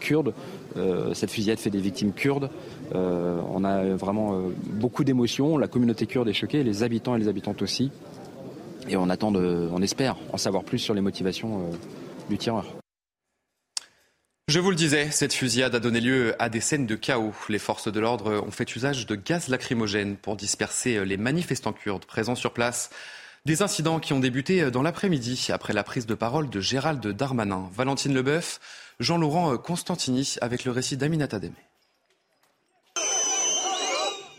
kurde, 0.00 0.32
cette 1.12 1.30
fusillade 1.30 1.58
fait 1.58 1.68
des 1.68 1.80
victimes 1.80 2.12
kurdes. 2.12 2.48
on 2.94 3.64
a 3.64 3.84
vraiment 3.96 4.40
beaucoup 4.64 5.04
d'émotions. 5.04 5.58
La 5.58 5.68
communauté 5.68 6.06
kurde 6.06 6.28
est 6.28 6.32
choquée, 6.32 6.64
les 6.64 6.82
habitants 6.82 7.16
et 7.16 7.18
les 7.18 7.28
habitantes 7.28 7.60
aussi. 7.60 7.90
Et 8.88 8.96
on 8.96 9.10
attend, 9.10 9.30
on 9.34 9.82
espère 9.82 10.16
en 10.32 10.38
savoir 10.38 10.64
plus 10.64 10.78
sur 10.78 10.94
les 10.94 11.02
motivations 11.02 11.60
du 12.30 12.38
tireur. 12.38 12.79
Je 14.50 14.58
vous 14.58 14.70
le 14.70 14.76
disais, 14.76 15.12
cette 15.12 15.32
fusillade 15.32 15.76
a 15.76 15.78
donné 15.78 16.00
lieu 16.00 16.34
à 16.40 16.48
des 16.48 16.60
scènes 16.60 16.84
de 16.84 16.96
chaos. 16.96 17.32
Les 17.48 17.60
forces 17.60 17.86
de 17.86 18.00
l'ordre 18.00 18.44
ont 18.44 18.50
fait 18.50 18.74
usage 18.74 19.06
de 19.06 19.14
gaz 19.14 19.46
lacrymogène 19.46 20.16
pour 20.16 20.34
disperser 20.34 21.04
les 21.04 21.16
manifestants 21.16 21.72
kurdes 21.72 22.04
présents 22.04 22.34
sur 22.34 22.52
place. 22.52 22.90
Des 23.46 23.62
incidents 23.62 24.00
qui 24.00 24.12
ont 24.12 24.18
débuté 24.18 24.72
dans 24.72 24.82
l'après-midi 24.82 25.50
après 25.52 25.72
la 25.72 25.84
prise 25.84 26.04
de 26.04 26.16
parole 26.16 26.50
de 26.50 26.60
Gérald 26.60 27.06
Darmanin. 27.06 27.70
Valentine 27.72 28.12
Leboeuf, 28.12 28.58
Jean-Laurent 28.98 29.56
Constantini 29.56 30.34
avec 30.40 30.64
le 30.64 30.72
récit 30.72 30.96
d'Aminata 30.96 31.38
Demé. 31.38 31.54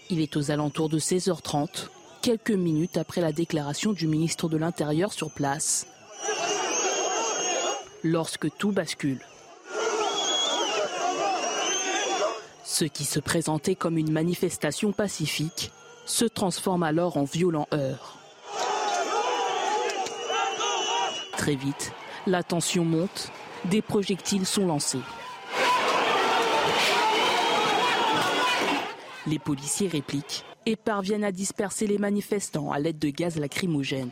Il 0.10 0.20
est 0.20 0.36
aux 0.36 0.52
alentours 0.52 0.90
de 0.90 1.00
16h30, 1.00 1.88
quelques 2.22 2.52
minutes 2.52 2.98
après 2.98 3.22
la 3.22 3.32
déclaration 3.32 3.94
du 3.94 4.08
ministre 4.08 4.50
de 4.50 4.58
l'Intérieur 4.58 5.14
sur 5.14 5.32
place. 5.32 5.88
Lorsque 8.04 8.54
tout 8.58 8.74
bascule. 8.74 9.22
Ce 12.74 12.86
qui 12.86 13.04
se 13.04 13.20
présentait 13.20 13.76
comme 13.76 13.98
une 13.98 14.14
manifestation 14.14 14.94
pacifique 14.94 15.74
se 16.06 16.24
transforme 16.24 16.84
alors 16.84 17.18
en 17.18 17.26
violent 17.26 17.68
heurt. 17.74 18.18
Très 21.34 21.56
vite, 21.56 21.92
la 22.28 22.44
tension 22.44 22.86
monte, 22.86 23.30
des 23.66 23.82
projectiles 23.82 24.46
sont 24.46 24.68
lancés. 24.68 25.02
Les 29.28 29.38
policiers 29.38 29.90
répliquent 29.90 30.46
et 30.66 30.78
parviennent 30.78 31.26
à 31.26 31.34
disperser 31.34 31.88
les 31.88 31.98
manifestants 31.98 32.72
à 32.72 32.80
l'aide 32.80 33.00
de 33.00 33.10
gaz 33.10 33.38
lacrymogène. 33.38 34.12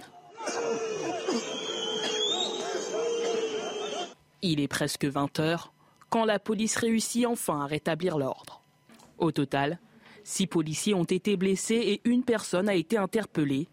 Il 4.41 4.59
est 4.59 4.67
presque 4.67 5.05
20 5.05 5.39
heures 5.39 5.71
quand 6.09 6.25
la 6.25 6.39
police 6.39 6.75
réussit 6.75 7.25
enfin 7.25 7.61
à 7.61 7.67
rétablir 7.67 8.17
l'ordre. 8.17 8.48
Au 9.19 9.31
total, 9.31 9.79
six 10.23 10.47
policiers 10.47 10.93
ont 10.93 11.03
été 11.03 11.37
blessés 11.37 11.75
et 11.75 12.01
une 12.05 12.23
personne 12.23 12.69
a 12.69 12.75
été 12.75 12.97
interpellée. 12.97 13.67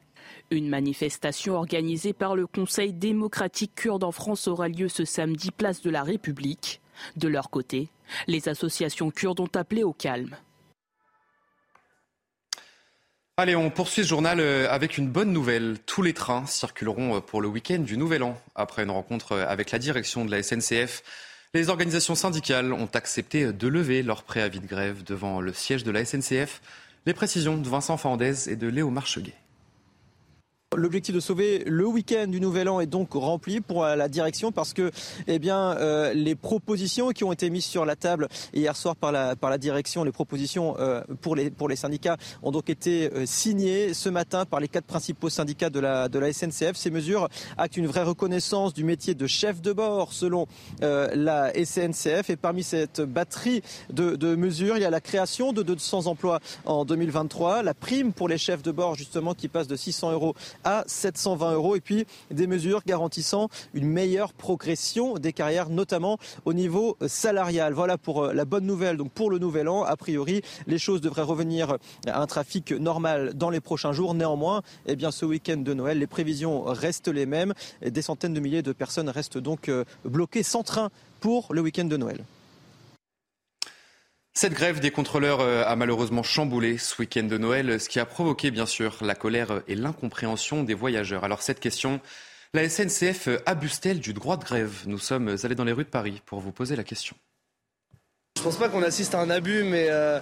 Une 0.50 0.68
manifestation 0.68 1.54
organisée 1.54 2.12
par 2.12 2.34
le 2.34 2.46
Conseil 2.46 2.92
démocratique 2.92 3.74
kurde 3.76 4.04
en 4.04 4.12
France 4.12 4.48
aura 4.48 4.68
lieu 4.68 4.88
ce 4.88 5.04
samedi 5.04 5.50
place 5.52 5.82
de 5.82 5.90
la 5.90 6.02
République. 6.02 6.80
De 7.16 7.28
leur 7.28 7.50
côté, 7.50 7.88
les 8.26 8.48
associations 8.48 9.10
kurdes 9.10 9.40
ont 9.40 9.50
appelé 9.54 9.84
au 9.84 9.92
calme. 9.92 10.36
Allez, 13.38 13.54
on 13.54 13.68
poursuit 13.68 14.02
ce 14.02 14.08
journal 14.08 14.40
euh, 14.40 14.66
avec 14.70 14.96
une 14.96 15.10
bonne 15.10 15.30
nouvelle. 15.30 15.76
Tous 15.84 16.00
les 16.00 16.14
trains 16.14 16.46
circuleront 16.46 17.16
euh, 17.16 17.20
pour 17.20 17.42
le 17.42 17.48
week-end 17.48 17.80
du 17.80 17.98
Nouvel 17.98 18.22
An. 18.22 18.40
Après 18.54 18.82
une 18.82 18.90
rencontre 18.90 19.32
euh, 19.32 19.46
avec 19.46 19.72
la 19.72 19.78
direction 19.78 20.24
de 20.24 20.30
la 20.30 20.42
SNCF, 20.42 21.02
les 21.56 21.70
organisations 21.70 22.14
syndicales 22.14 22.72
ont 22.74 22.88
accepté 22.92 23.50
de 23.52 23.68
lever 23.68 24.02
leur 24.02 24.24
préavis 24.24 24.60
de 24.60 24.66
grève 24.66 25.02
devant 25.04 25.40
le 25.40 25.54
siège 25.54 25.84
de 25.84 25.90
la 25.90 26.04
SNCF. 26.04 26.60
Les 27.06 27.14
précisions 27.14 27.56
de 27.56 27.66
Vincent 27.66 27.96
Fandez 27.96 28.50
et 28.50 28.56
de 28.56 28.68
Léo 28.68 28.90
Marcheguet. 28.90 29.32
L'objectif 30.74 31.14
de 31.14 31.20
sauver 31.20 31.62
le 31.64 31.86
week-end 31.86 32.26
du 32.26 32.40
Nouvel 32.40 32.68
An 32.68 32.80
est 32.80 32.88
donc 32.88 33.12
rempli 33.12 33.60
pour 33.60 33.84
la 33.84 34.08
direction 34.08 34.50
parce 34.50 34.72
que 34.72 34.90
eh 35.28 35.38
bien, 35.38 35.76
euh, 35.76 36.12
les 36.12 36.34
propositions 36.34 37.10
qui 37.10 37.22
ont 37.22 37.30
été 37.30 37.50
mises 37.50 37.64
sur 37.64 37.84
la 37.84 37.94
table 37.94 38.26
hier 38.52 38.74
soir 38.74 38.96
par 38.96 39.12
la, 39.12 39.36
par 39.36 39.48
la 39.48 39.58
direction, 39.58 40.02
les 40.02 40.10
propositions 40.10 40.74
euh, 40.80 41.02
pour, 41.20 41.36
les, 41.36 41.50
pour 41.50 41.68
les 41.68 41.76
syndicats 41.76 42.16
ont 42.42 42.50
donc 42.50 42.68
été 42.68 43.12
euh, 43.14 43.26
signées 43.26 43.94
ce 43.94 44.08
matin 44.08 44.44
par 44.44 44.58
les 44.58 44.66
quatre 44.66 44.86
principaux 44.86 45.28
syndicats 45.30 45.70
de 45.70 45.78
la, 45.78 46.08
de 46.08 46.18
la 46.18 46.32
SNCF. 46.32 46.74
Ces 46.74 46.90
mesures 46.90 47.28
actent 47.56 47.76
une 47.76 47.86
vraie 47.86 48.02
reconnaissance 48.02 48.74
du 48.74 48.82
métier 48.82 49.14
de 49.14 49.28
chef 49.28 49.62
de 49.62 49.72
bord 49.72 50.12
selon 50.12 50.48
la 50.80 51.52
SNCF 51.54 52.28
et 52.28 52.36
parmi 52.36 52.64
cette 52.64 53.00
batterie 53.00 53.62
de, 53.92 54.16
de 54.16 54.34
mesures, 54.34 54.76
il 54.76 54.82
y 54.82 54.84
a 54.84 54.90
la 54.90 55.00
création 55.00 55.52
de 55.52 55.62
200 55.62 56.06
emplois 56.06 56.40
en 56.64 56.84
2023, 56.84 57.62
la 57.62 57.72
prime 57.72 58.12
pour 58.12 58.28
les 58.28 58.36
chefs 58.36 58.62
de 58.62 58.72
bord 58.72 58.96
justement 58.96 59.32
qui 59.32 59.46
passe 59.46 59.68
de 59.68 59.76
600 59.76 60.10
euros 60.10 60.34
à 60.66 60.82
720 60.86 61.52
euros 61.52 61.76
et 61.76 61.80
puis 61.80 62.06
des 62.30 62.46
mesures 62.46 62.82
garantissant 62.84 63.48
une 63.72 63.88
meilleure 63.88 64.32
progression 64.32 65.14
des 65.14 65.32
carrières, 65.32 65.70
notamment 65.70 66.18
au 66.44 66.52
niveau 66.52 66.96
salarial. 67.06 67.72
Voilà 67.72 67.96
pour 67.96 68.24
euh, 68.24 68.32
la 68.32 68.44
bonne 68.44 68.66
nouvelle. 68.66 68.96
Donc 68.96 69.12
pour 69.12 69.30
le 69.30 69.38
nouvel 69.38 69.68
an, 69.68 69.84
a 69.84 69.96
priori, 69.96 70.42
les 70.66 70.78
choses 70.78 71.00
devraient 71.00 71.22
revenir 71.22 71.76
à 72.06 72.20
un 72.20 72.26
trafic 72.26 72.72
normal 72.72 73.34
dans 73.34 73.48
les 73.48 73.60
prochains 73.60 73.92
jours. 73.92 74.14
Néanmoins, 74.14 74.62
eh 74.86 74.96
bien, 74.96 75.12
ce 75.12 75.24
week-end 75.24 75.58
de 75.58 75.72
Noël, 75.72 75.98
les 75.98 76.06
prévisions 76.08 76.64
restent 76.64 77.08
les 77.08 77.26
mêmes. 77.26 77.54
Des 77.80 78.02
centaines 78.02 78.34
de 78.34 78.40
milliers 78.40 78.62
de 78.62 78.72
personnes 78.72 79.08
restent 79.08 79.38
donc 79.38 79.68
euh, 79.68 79.84
bloquées 80.04 80.42
sans 80.42 80.64
train 80.64 80.90
pour 81.20 81.54
le 81.54 81.60
week-end 81.60 81.84
de 81.84 81.96
Noël. 81.96 82.24
Cette 84.36 84.52
grève 84.52 84.80
des 84.80 84.90
contrôleurs 84.90 85.40
euh, 85.40 85.64
a 85.64 85.76
malheureusement 85.76 86.22
chamboulé 86.22 86.76
ce 86.76 87.00
week-end 87.00 87.22
de 87.22 87.38
Noël, 87.38 87.80
ce 87.80 87.88
qui 87.88 87.98
a 87.98 88.04
provoqué 88.04 88.50
bien 88.50 88.66
sûr 88.66 88.98
la 89.00 89.14
colère 89.14 89.62
et 89.66 89.74
l'incompréhension 89.74 90.62
des 90.62 90.74
voyageurs. 90.74 91.24
Alors 91.24 91.40
cette 91.40 91.58
question, 91.58 92.00
la 92.52 92.68
SNCF 92.68 93.30
abuse-t-elle 93.46 93.98
du 93.98 94.12
droit 94.12 94.36
de 94.36 94.44
grève? 94.44 94.82
Nous 94.84 94.98
sommes 94.98 95.34
allés 95.42 95.54
dans 95.54 95.64
les 95.64 95.72
rues 95.72 95.84
de 95.84 95.88
Paris 95.88 96.20
pour 96.26 96.40
vous 96.40 96.52
poser 96.52 96.76
la 96.76 96.84
question. 96.84 97.16
Je 98.36 98.42
pense 98.42 98.58
pas 98.58 98.68
qu'on 98.68 98.82
assiste 98.82 99.14
à 99.14 99.20
un 99.20 99.30
abus, 99.30 99.64
mais 99.64 99.86
euh, 99.88 100.20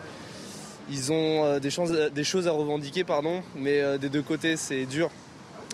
ils 0.88 1.10
ont 1.10 1.44
euh, 1.44 1.58
des, 1.58 1.70
choses, 1.70 2.46
à 2.46 2.52
revendiquer, 2.52 3.02
pardon. 3.02 3.42
Mais 3.56 3.98
des 3.98 4.10
deux 4.10 4.22
côtés, 4.22 4.56
c'est 4.56 4.86
dur, 4.86 5.10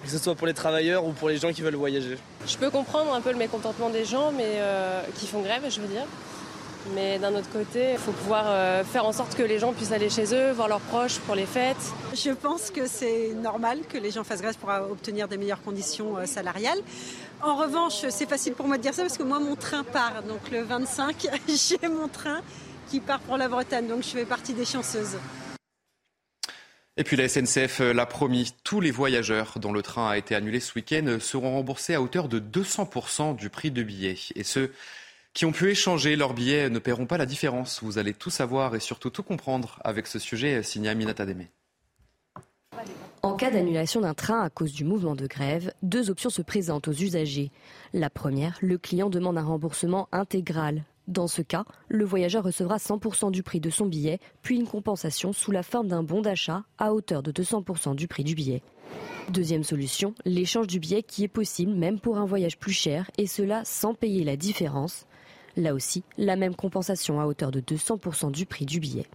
que 0.02 0.08
ce 0.08 0.16
soit 0.16 0.34
pour 0.34 0.46
les 0.46 0.54
travailleurs 0.54 1.04
ou 1.04 1.12
pour 1.12 1.28
les 1.28 1.36
gens 1.36 1.52
qui 1.52 1.60
veulent 1.60 1.74
voyager. 1.74 2.16
Je 2.46 2.56
peux 2.56 2.70
comprendre 2.70 3.12
un 3.12 3.20
peu 3.20 3.32
le 3.32 3.38
mécontentement 3.38 3.90
des 3.90 4.06
gens, 4.06 4.32
mais 4.32 4.62
qui 5.16 5.26
font 5.26 5.42
grève, 5.42 5.64
je 5.68 5.78
veux 5.78 5.88
dire. 5.88 6.06
Mais 6.94 7.18
d'un 7.18 7.34
autre 7.34 7.50
côté, 7.52 7.92
il 7.92 7.98
faut 7.98 8.12
pouvoir 8.12 8.44
euh, 8.46 8.84
faire 8.84 9.04
en 9.04 9.12
sorte 9.12 9.36
que 9.36 9.42
les 9.42 9.58
gens 9.58 9.72
puissent 9.72 9.92
aller 9.92 10.08
chez 10.08 10.34
eux, 10.34 10.50
voir 10.52 10.66
leurs 10.66 10.80
proches 10.80 11.18
pour 11.20 11.34
les 11.34 11.46
fêtes. 11.46 11.76
Je 12.14 12.30
pense 12.30 12.70
que 12.70 12.86
c'est 12.86 13.34
normal 13.34 13.80
que 13.88 13.98
les 13.98 14.10
gens 14.10 14.24
fassent 14.24 14.40
grève 14.40 14.56
pour 14.56 14.70
obtenir 14.90 15.28
des 15.28 15.36
meilleures 15.36 15.62
conditions 15.62 16.16
euh, 16.16 16.26
salariales. 16.26 16.80
En 17.42 17.56
revanche, 17.56 18.06
c'est 18.08 18.28
facile 18.28 18.54
pour 18.54 18.66
moi 18.66 18.76
de 18.76 18.82
dire 18.82 18.94
ça 18.94 19.02
parce 19.02 19.18
que 19.18 19.22
moi, 19.22 19.38
mon 19.40 19.56
train 19.56 19.84
part. 19.84 20.22
Donc 20.22 20.50
le 20.50 20.62
25, 20.62 21.28
j'ai 21.48 21.88
mon 21.88 22.08
train 22.08 22.40
qui 22.90 23.00
part 23.00 23.20
pour 23.20 23.36
la 23.36 23.48
Bretagne. 23.48 23.86
Donc 23.86 24.02
je 24.02 24.08
fais 24.08 24.24
partie 24.24 24.54
des 24.54 24.64
chanceuses. 24.64 25.16
Et 26.96 27.04
puis 27.04 27.16
la 27.16 27.28
SNCF 27.28 27.78
l'a 27.80 28.04
promis, 28.04 28.52
tous 28.64 28.80
les 28.80 28.90
voyageurs 28.90 29.58
dont 29.58 29.72
le 29.72 29.80
train 29.80 30.10
a 30.10 30.18
été 30.18 30.34
annulé 30.34 30.60
ce 30.60 30.72
week-end 30.74 31.18
seront 31.20 31.52
remboursés 31.52 31.94
à 31.94 32.02
hauteur 32.02 32.28
de 32.28 32.40
200% 32.40 33.36
du 33.36 33.48
prix 33.48 33.70
de 33.70 33.82
billet. 33.82 34.16
Et 34.34 34.44
ce, 34.44 34.70
qui 35.32 35.44
ont 35.44 35.52
pu 35.52 35.70
échanger 35.70 36.16
leurs 36.16 36.34
billets 36.34 36.70
ne 36.70 36.78
paieront 36.78 37.06
pas 37.06 37.18
la 37.18 37.26
différence. 37.26 37.82
Vous 37.82 37.98
allez 37.98 38.14
tout 38.14 38.30
savoir 38.30 38.74
et 38.74 38.80
surtout 38.80 39.10
tout 39.10 39.22
comprendre 39.22 39.78
avec 39.84 40.06
ce 40.06 40.18
sujet 40.18 40.62
signé 40.62 40.88
Aminata. 40.88 41.24
En 43.22 43.34
cas 43.34 43.50
d'annulation 43.50 44.00
d'un 44.00 44.14
train 44.14 44.40
à 44.40 44.50
cause 44.50 44.72
du 44.72 44.84
mouvement 44.84 45.14
de 45.14 45.26
grève, 45.26 45.72
deux 45.82 46.10
options 46.10 46.30
se 46.30 46.42
présentent 46.42 46.88
aux 46.88 46.92
usagers. 46.92 47.50
La 47.92 48.08
première, 48.08 48.56
le 48.62 48.78
client 48.78 49.10
demande 49.10 49.36
un 49.36 49.44
remboursement 49.44 50.08
intégral. 50.10 50.84
Dans 51.06 51.26
ce 51.26 51.42
cas, 51.42 51.64
le 51.88 52.04
voyageur 52.04 52.44
recevra 52.44 52.76
100% 52.76 53.30
du 53.30 53.42
prix 53.42 53.60
de 53.60 53.68
son 53.68 53.86
billet, 53.86 54.20
puis 54.42 54.56
une 54.56 54.66
compensation 54.66 55.32
sous 55.32 55.50
la 55.50 55.62
forme 55.62 55.88
d'un 55.88 56.02
bon 56.02 56.22
d'achat 56.22 56.62
à 56.78 56.94
hauteur 56.94 57.22
de 57.22 57.32
200% 57.32 57.94
du 57.94 58.08
prix 58.08 58.24
du 58.24 58.34
billet. 58.34 58.62
Deuxième 59.28 59.64
solution, 59.64 60.14
l'échange 60.24 60.66
du 60.66 60.80
billet 60.80 61.02
qui 61.02 61.24
est 61.24 61.28
possible 61.28 61.72
même 61.72 62.00
pour 62.00 62.18
un 62.18 62.24
voyage 62.24 62.58
plus 62.58 62.72
cher 62.72 63.10
et 63.18 63.26
cela 63.26 63.62
sans 63.64 63.92
payer 63.92 64.24
la 64.24 64.36
différence. 64.36 65.06
Là 65.56 65.74
aussi, 65.74 66.04
la 66.16 66.36
même 66.36 66.54
compensation 66.54 67.20
à 67.20 67.26
hauteur 67.26 67.50
de 67.50 67.60
200% 67.60 68.30
du 68.30 68.46
prix 68.46 68.66
du 68.66 68.80
billet. 68.80 69.06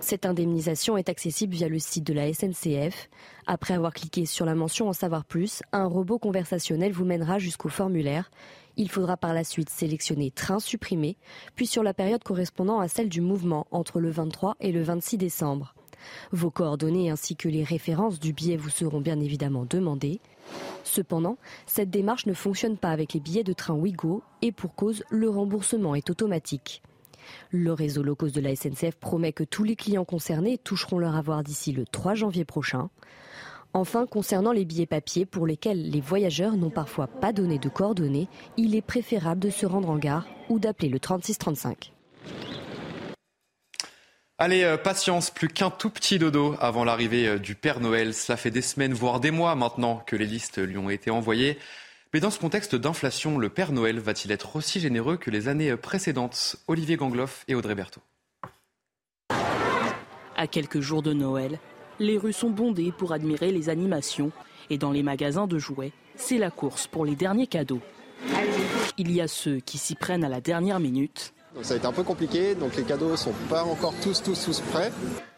Cette 0.00 0.24
indemnisation 0.24 0.96
est 0.96 1.10
accessible 1.10 1.54
via 1.54 1.68
le 1.68 1.78
site 1.78 2.04
de 2.04 2.14
la 2.14 2.32
SNCF. 2.32 3.10
Après 3.46 3.74
avoir 3.74 3.92
cliqué 3.92 4.24
sur 4.24 4.46
la 4.46 4.54
mention 4.54 4.88
En 4.88 4.94
savoir 4.94 5.24
plus, 5.24 5.62
un 5.72 5.84
robot 5.84 6.18
conversationnel 6.18 6.92
vous 6.92 7.04
mènera 7.04 7.38
jusqu'au 7.38 7.68
formulaire. 7.68 8.30
Il 8.76 8.90
faudra 8.90 9.18
par 9.18 9.34
la 9.34 9.44
suite 9.44 9.68
sélectionner 9.68 10.30
Train 10.30 10.58
supprimé, 10.58 11.18
puis 11.54 11.66
sur 11.66 11.82
la 11.82 11.92
période 11.92 12.24
correspondant 12.24 12.80
à 12.80 12.88
celle 12.88 13.10
du 13.10 13.20
mouvement 13.20 13.66
entre 13.70 14.00
le 14.00 14.10
23 14.10 14.56
et 14.60 14.72
le 14.72 14.82
26 14.82 15.18
décembre. 15.18 15.74
Vos 16.32 16.50
coordonnées 16.50 17.10
ainsi 17.10 17.36
que 17.36 17.48
les 17.48 17.64
références 17.64 18.20
du 18.20 18.32
billet 18.32 18.56
vous 18.56 18.70
seront 18.70 19.00
bien 19.00 19.20
évidemment 19.20 19.66
demandées. 19.68 20.20
Cependant, 20.84 21.36
cette 21.66 21.90
démarche 21.90 22.26
ne 22.26 22.34
fonctionne 22.34 22.76
pas 22.76 22.90
avec 22.90 23.12
les 23.12 23.20
billets 23.20 23.44
de 23.44 23.52
train 23.52 23.74
Ouigo 23.74 24.22
et 24.42 24.52
pour 24.52 24.74
cause, 24.74 25.04
le 25.10 25.28
remboursement 25.28 25.94
est 25.94 26.10
automatique. 26.10 26.82
Le 27.50 27.72
réseau 27.72 28.02
low 28.02 28.14
cost 28.14 28.34
de 28.34 28.40
la 28.40 28.56
SNCF 28.56 28.96
promet 28.96 29.32
que 29.32 29.44
tous 29.44 29.64
les 29.64 29.76
clients 29.76 30.04
concernés 30.04 30.58
toucheront 30.58 30.98
leur 30.98 31.16
avoir 31.16 31.42
d'ici 31.42 31.72
le 31.72 31.84
3 31.84 32.14
janvier 32.14 32.44
prochain. 32.44 32.90
Enfin, 33.72 34.06
concernant 34.06 34.52
les 34.52 34.64
billets 34.64 34.86
papier 34.86 35.26
pour 35.26 35.46
lesquels 35.46 35.90
les 35.90 36.00
voyageurs 36.00 36.56
n'ont 36.56 36.70
parfois 36.70 37.06
pas 37.06 37.32
donné 37.32 37.58
de 37.58 37.68
coordonnées, 37.68 38.28
il 38.56 38.74
est 38.74 38.82
préférable 38.82 39.40
de 39.40 39.50
se 39.50 39.64
rendre 39.64 39.90
en 39.90 39.98
gare 39.98 40.26
ou 40.48 40.58
d'appeler 40.58 40.88
le 40.88 40.98
3635. 40.98 41.92
Allez, 44.42 44.62
euh, 44.64 44.78
patience, 44.78 45.30
plus 45.30 45.48
qu'un 45.48 45.68
tout 45.68 45.90
petit 45.90 46.18
dodo 46.18 46.54
avant 46.60 46.82
l'arrivée 46.82 47.28
euh, 47.28 47.38
du 47.38 47.54
Père 47.54 47.78
Noël. 47.78 48.14
Cela 48.14 48.38
fait 48.38 48.50
des 48.50 48.62
semaines, 48.62 48.94
voire 48.94 49.20
des 49.20 49.30
mois 49.30 49.54
maintenant 49.54 50.02
que 50.06 50.16
les 50.16 50.24
listes 50.24 50.56
lui 50.56 50.78
ont 50.78 50.88
été 50.88 51.10
envoyées. 51.10 51.58
Mais 52.14 52.20
dans 52.20 52.30
ce 52.30 52.38
contexte 52.38 52.74
d'inflation, 52.74 53.36
le 53.36 53.50
Père 53.50 53.72
Noël 53.72 53.98
va-t-il 53.98 54.32
être 54.32 54.56
aussi 54.56 54.80
généreux 54.80 55.18
que 55.18 55.30
les 55.30 55.48
années 55.48 55.76
précédentes? 55.76 56.56
Olivier 56.68 56.96
Gangloff 56.96 57.44
et 57.48 57.54
Audrey 57.54 57.74
Berthaud. 57.74 58.00
À 60.38 60.46
quelques 60.46 60.80
jours 60.80 61.02
de 61.02 61.12
Noël, 61.12 61.58
les 61.98 62.16
rues 62.16 62.32
sont 62.32 62.48
bondées 62.48 62.92
pour 62.96 63.12
admirer 63.12 63.52
les 63.52 63.68
animations 63.68 64.32
et 64.70 64.78
dans 64.78 64.90
les 64.90 65.02
magasins 65.02 65.48
de 65.48 65.58
jouets, 65.58 65.92
c'est 66.16 66.38
la 66.38 66.50
course 66.50 66.86
pour 66.86 67.04
les 67.04 67.14
derniers 67.14 67.46
cadeaux. 67.46 67.82
Il 68.96 69.12
y 69.12 69.20
a 69.20 69.28
ceux 69.28 69.60
qui 69.60 69.76
s'y 69.76 69.96
prennent 69.96 70.24
à 70.24 70.30
la 70.30 70.40
dernière 70.40 70.80
minute 70.80 71.34
donc 71.54 71.64
ça 71.64 71.74
a 71.74 71.76
été 71.76 71.86
un 71.86 71.92
peu 71.92 72.02
compliqué, 72.02 72.54
donc 72.54 72.76
les 72.76 72.84
cadeaux 72.84 73.16
sont 73.16 73.32
pas 73.48 73.64
encore 73.64 73.94
tous, 74.02 74.22
tous, 74.22 74.44
tous 74.44 74.60
prêts. 74.60 74.92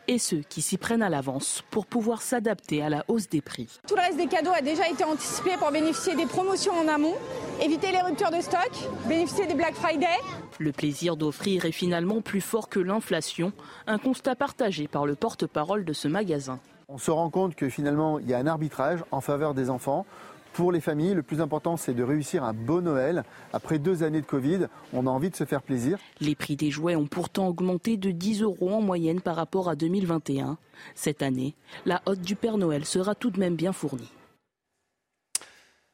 Et 0.09 0.19
ceux 0.19 0.43
qui 0.49 0.63
s'y 0.63 0.79
prennent 0.79 1.03
à 1.03 1.09
l'avance 1.09 1.63
pour 1.71 1.87
pouvoir 1.87 2.23
s'adapter 2.23 2.83
à 2.83 2.89
la 2.89 3.05
hausse 3.07 3.29
des 3.29 3.41
prix. 3.41 3.69
Tout 3.87 3.95
le 3.95 4.01
reste 4.01 4.17
des 4.17 4.27
cadeaux 4.27 4.51
a 4.51 4.61
déjà 4.61 4.89
été 4.89 5.05
anticipé 5.05 5.51
pour 5.59 5.71
bénéficier 5.71 6.17
des 6.17 6.27
promotions 6.27 6.73
en 6.73 6.89
amont, 6.89 7.15
éviter 7.63 7.93
les 7.93 8.01
ruptures 8.01 8.33
de 8.33 8.41
stock, 8.41 8.71
bénéficier 9.09 9.47
des 9.47 9.55
Black 9.55 9.75
Friday. 9.75 10.19
Le 10.59 10.73
plaisir 10.73 11.17
d'offrir 11.17 11.65
est 11.67 11.73
finalement 11.73 12.21
plus 12.21 12.41
fort 12.41 12.69
que 12.69 12.81
l'inflation, 12.81 13.53
un 13.87 13.99
constat 13.99 14.35
partagé 14.35 14.89
par 14.89 15.07
le 15.07 15.15
porte-parole 15.15 15.85
de 15.85 15.93
ce 15.93 16.09
magasin. 16.09 16.59
On 16.89 16.99
se 16.99 17.11
rend 17.11 17.31
compte 17.31 17.55
que 17.55 17.69
finalement, 17.69 18.19
il 18.19 18.29
y 18.29 18.35
a 18.35 18.39
un 18.39 18.47
arbitrage 18.47 19.03
en 19.13 19.21
faveur 19.21 19.55
des 19.55 19.71
enfants. 19.71 20.05
Pour 20.53 20.71
les 20.71 20.83
familles, 20.83 21.15
le 21.15 21.23
plus 21.23 21.41
important, 21.41 21.79
c'est 21.79 21.95
de 21.95 22.03
réussir 22.03 22.45
un 22.45 22.53
beau 22.53 22.83
Noël. 22.83 23.25
Après 23.55 23.79
deux 23.79 24.03
années 24.03 24.21
de 24.21 24.27
Covid, 24.27 24.67
on 24.93 25.07
a 25.07 25.11
envie 25.11 25.31
de 25.31 25.37
se 25.37 25.45
faire 25.45 25.63
plaisir. 25.63 25.99
Les 26.21 26.35
prix 26.35 26.57
des 26.57 26.71
jouets 26.71 26.95
ont 26.95 27.07
pourtant 27.07 27.49
augmenté 27.49 27.97
de 27.97 28.11
10 28.11 28.43
euros 28.43 28.75
en 28.75 28.83
moyenne 28.83 29.23
par 29.23 29.37
rapport 29.37 29.71
à 29.71 29.77
2021. 29.77 30.59
Cette 30.95 31.23
année, 31.23 31.55
la 31.87 32.03
hotte 32.05 32.21
du 32.21 32.37
Père 32.37 32.59
Noël 32.59 32.85
sera 32.85 33.15
tout 33.15 33.31
de 33.31 33.41
même 33.41 33.57
bien 33.57 33.73
fournie. 33.73 34.11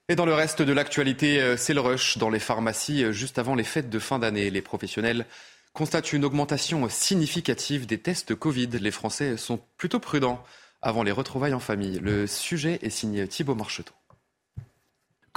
Et 0.09 0.16
dans 0.16 0.27
le 0.27 0.35
reste 0.35 0.62
de 0.62 0.73
l'actualité, 0.73 1.40
euh, 1.40 1.57
c'est 1.57 1.75
le 1.75 1.81
rush 1.81 2.18
dans 2.18 2.31
les 2.31 2.38
pharmacies 2.38 3.05
euh, 3.05 3.12
juste 3.12 3.38
avant 3.38 3.55
les 3.55 3.62
fêtes 3.62 3.90
de 3.90 3.99
fin 3.99 4.18
d'année. 4.18 4.51
Les 4.51 4.62
professionnels 4.62 5.27
constatent 5.73 6.12
une 6.12 6.25
augmentation 6.25 6.88
significative 6.88 7.87
des 7.87 7.99
tests 7.99 8.35
Covid. 8.35 8.71
Les 8.81 8.90
Français 8.90 9.37
sont 9.37 9.61
plutôt 9.77 10.01
prudents 10.01 10.42
avant 10.83 11.03
les 11.03 11.12
retrouvailles 11.12 11.55
en 11.55 11.61
famille. 11.61 12.01
Le 12.01 12.27
sujet 12.27 12.79
est 12.83 12.90
signé 12.90 13.29
Thibault 13.29 13.55
Marcheteau 13.55 13.92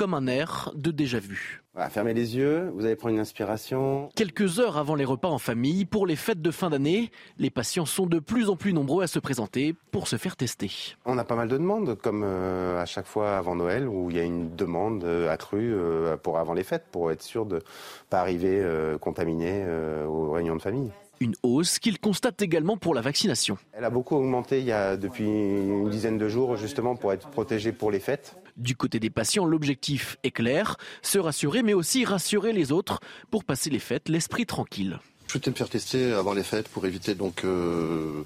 comme 0.01 0.15
un 0.15 0.25
air 0.25 0.71
de 0.73 0.89
déjà-vu. 0.89 1.61
fermez 1.91 2.15
les 2.15 2.35
yeux, 2.35 2.71
vous 2.73 2.85
allez 2.85 2.95
prendre 2.95 3.13
une 3.13 3.21
inspiration. 3.21 4.09
Quelques 4.15 4.57
heures 4.57 4.77
avant 4.77 4.95
les 4.95 5.05
repas 5.05 5.27
en 5.27 5.37
famille, 5.37 5.85
pour 5.85 6.07
les 6.07 6.15
fêtes 6.15 6.41
de 6.41 6.49
fin 6.49 6.71
d'année, 6.71 7.11
les 7.37 7.51
patients 7.51 7.85
sont 7.85 8.07
de 8.07 8.17
plus 8.17 8.49
en 8.49 8.55
plus 8.55 8.73
nombreux 8.73 9.03
à 9.03 9.07
se 9.07 9.19
présenter 9.19 9.75
pour 9.91 10.07
se 10.07 10.15
faire 10.15 10.35
tester. 10.35 10.71
On 11.05 11.19
a 11.19 11.23
pas 11.23 11.35
mal 11.35 11.49
de 11.49 11.57
demandes, 11.59 11.99
comme 12.01 12.23
euh, 12.25 12.81
à 12.81 12.87
chaque 12.87 13.05
fois 13.05 13.37
avant 13.37 13.53
Noël, 13.53 13.87
où 13.87 14.09
il 14.09 14.17
y 14.17 14.19
a 14.19 14.23
une 14.23 14.55
demande 14.55 15.03
euh, 15.03 15.29
accrue 15.29 15.71
euh, 15.71 16.17
pour 16.17 16.39
avant 16.39 16.55
les 16.55 16.63
fêtes, 16.63 16.85
pour 16.91 17.11
être 17.11 17.21
sûr 17.21 17.45
de 17.45 17.57
ne 17.57 17.61
pas 18.09 18.21
arriver 18.21 18.65
contaminé 18.99 19.63
aux 20.07 20.31
réunions 20.31 20.55
de 20.55 20.63
famille. 20.63 20.89
Une 21.19 21.35
hausse 21.43 21.77
qu'il 21.77 21.99
constate 21.99 22.41
également 22.41 22.75
pour 22.75 22.95
la 22.95 23.01
vaccination. 23.01 23.59
Elle 23.73 23.85
a 23.85 23.91
beaucoup 23.91 24.15
augmenté 24.15 24.57
il 24.57 24.65
y 24.65 24.71
a 24.71 24.97
depuis 24.97 25.25
une 25.25 25.91
dizaine 25.91 26.17
de 26.17 26.27
jours 26.27 26.57
justement 26.57 26.95
pour 26.95 27.13
être 27.13 27.29
protégée 27.29 27.71
pour 27.71 27.91
les 27.91 27.99
fêtes. 27.99 28.40
Du 28.57 28.75
côté 28.75 28.99
des 28.99 29.09
patients, 29.09 29.45
l'objectif 29.45 30.17
est 30.23 30.31
clair, 30.31 30.77
se 31.01 31.19
rassurer 31.19 31.63
mais 31.63 31.73
aussi 31.73 32.05
rassurer 32.05 32.53
les 32.53 32.71
autres 32.71 32.99
pour 33.29 33.43
passer 33.43 33.69
les 33.69 33.79
fêtes 33.79 34.09
l'esprit 34.09 34.45
tranquille. 34.45 34.99
Je 35.27 35.33
souhaitais 35.33 35.51
me 35.51 35.55
faire 35.55 35.69
tester 35.69 36.11
avant 36.11 36.33
les 36.33 36.43
fêtes 36.43 36.67
pour 36.67 36.85
éviter 36.85 37.15
donc 37.15 37.45
euh, 37.45 38.23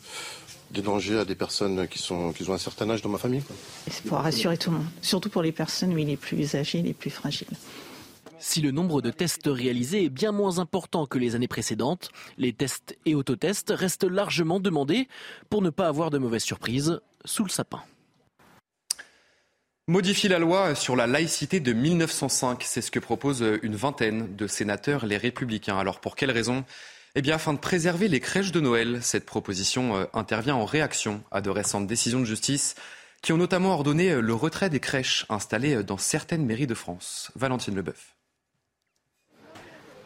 des 0.71 0.81
dangers 0.81 1.19
à 1.19 1.25
des 1.25 1.35
personnes 1.35 1.87
qui, 1.87 1.99
sont, 1.99 2.33
qui 2.33 2.49
ont 2.49 2.53
un 2.53 2.57
certain 2.57 2.89
âge 2.89 3.01
dans 3.01 3.09
ma 3.09 3.17
famille. 3.17 3.43
C'est 3.89 4.03
pour 4.03 4.17
rassurer 4.17 4.57
tout 4.57 4.71
le 4.71 4.77
monde, 4.77 4.87
surtout 5.01 5.29
pour 5.29 5.43
les 5.43 5.51
personnes 5.51 5.93
oui, 5.93 6.05
les 6.05 6.17
plus 6.17 6.55
âgées, 6.55 6.81
les 6.81 6.93
plus 6.93 7.11
fragiles. 7.11 7.47
Si 8.39 8.61
le 8.61 8.71
nombre 8.71 9.01
de 9.01 9.11
tests 9.11 9.47
réalisés 9.47 10.05
est 10.05 10.09
bien 10.09 10.31
moins 10.31 10.59
important 10.59 11.05
que 11.05 11.17
les 11.17 11.35
années 11.35 11.47
précédentes, 11.47 12.09
les 12.37 12.53
tests 12.53 12.97
et 13.05 13.15
autotests 13.15 13.73
restent 13.75 14.03
largement 14.03 14.59
demandés 14.59 15.07
pour 15.49 15.61
ne 15.61 15.69
pas 15.69 15.87
avoir 15.87 16.09
de 16.09 16.17
mauvaises 16.17 16.43
surprises 16.43 16.99
sous 17.23 17.43
le 17.43 17.49
sapin. 17.49 17.81
Modifier 19.87 20.29
la 20.29 20.39
loi 20.39 20.73
sur 20.73 20.95
la 20.95 21.05
laïcité 21.05 21.59
de 21.59 21.71
1905, 21.71 22.63
c'est 22.63 22.81
ce 22.81 22.89
que 22.89 22.97
propose 22.97 23.45
une 23.61 23.75
vingtaine 23.75 24.35
de 24.35 24.47
sénateurs, 24.47 25.05
les 25.05 25.17
républicains. 25.17 25.77
Alors 25.77 25.99
pour 25.99 26.15
quelles 26.15 26.31
raisons 26.31 26.65
Eh 27.13 27.21
bien 27.21 27.35
afin 27.35 27.53
de 27.53 27.59
préserver 27.59 28.07
les 28.07 28.19
crèches 28.19 28.51
de 28.51 28.59
Noël. 28.59 28.97
Cette 29.03 29.27
proposition 29.27 29.95
euh, 29.95 30.05
intervient 30.13 30.55
en 30.55 30.65
réaction 30.65 31.21
à 31.29 31.41
de 31.41 31.51
récentes 31.51 31.85
décisions 31.85 32.19
de 32.19 32.25
justice 32.25 32.73
qui 33.21 33.31
ont 33.31 33.37
notamment 33.37 33.73
ordonné 33.73 34.19
le 34.19 34.33
retrait 34.33 34.71
des 34.71 34.79
crèches 34.79 35.27
installées 35.29 35.83
dans 35.83 35.99
certaines 35.99 36.47
mairies 36.47 36.65
de 36.65 36.73
France. 36.73 37.31
Valentine 37.35 37.75
Leboeuf. 37.75 38.15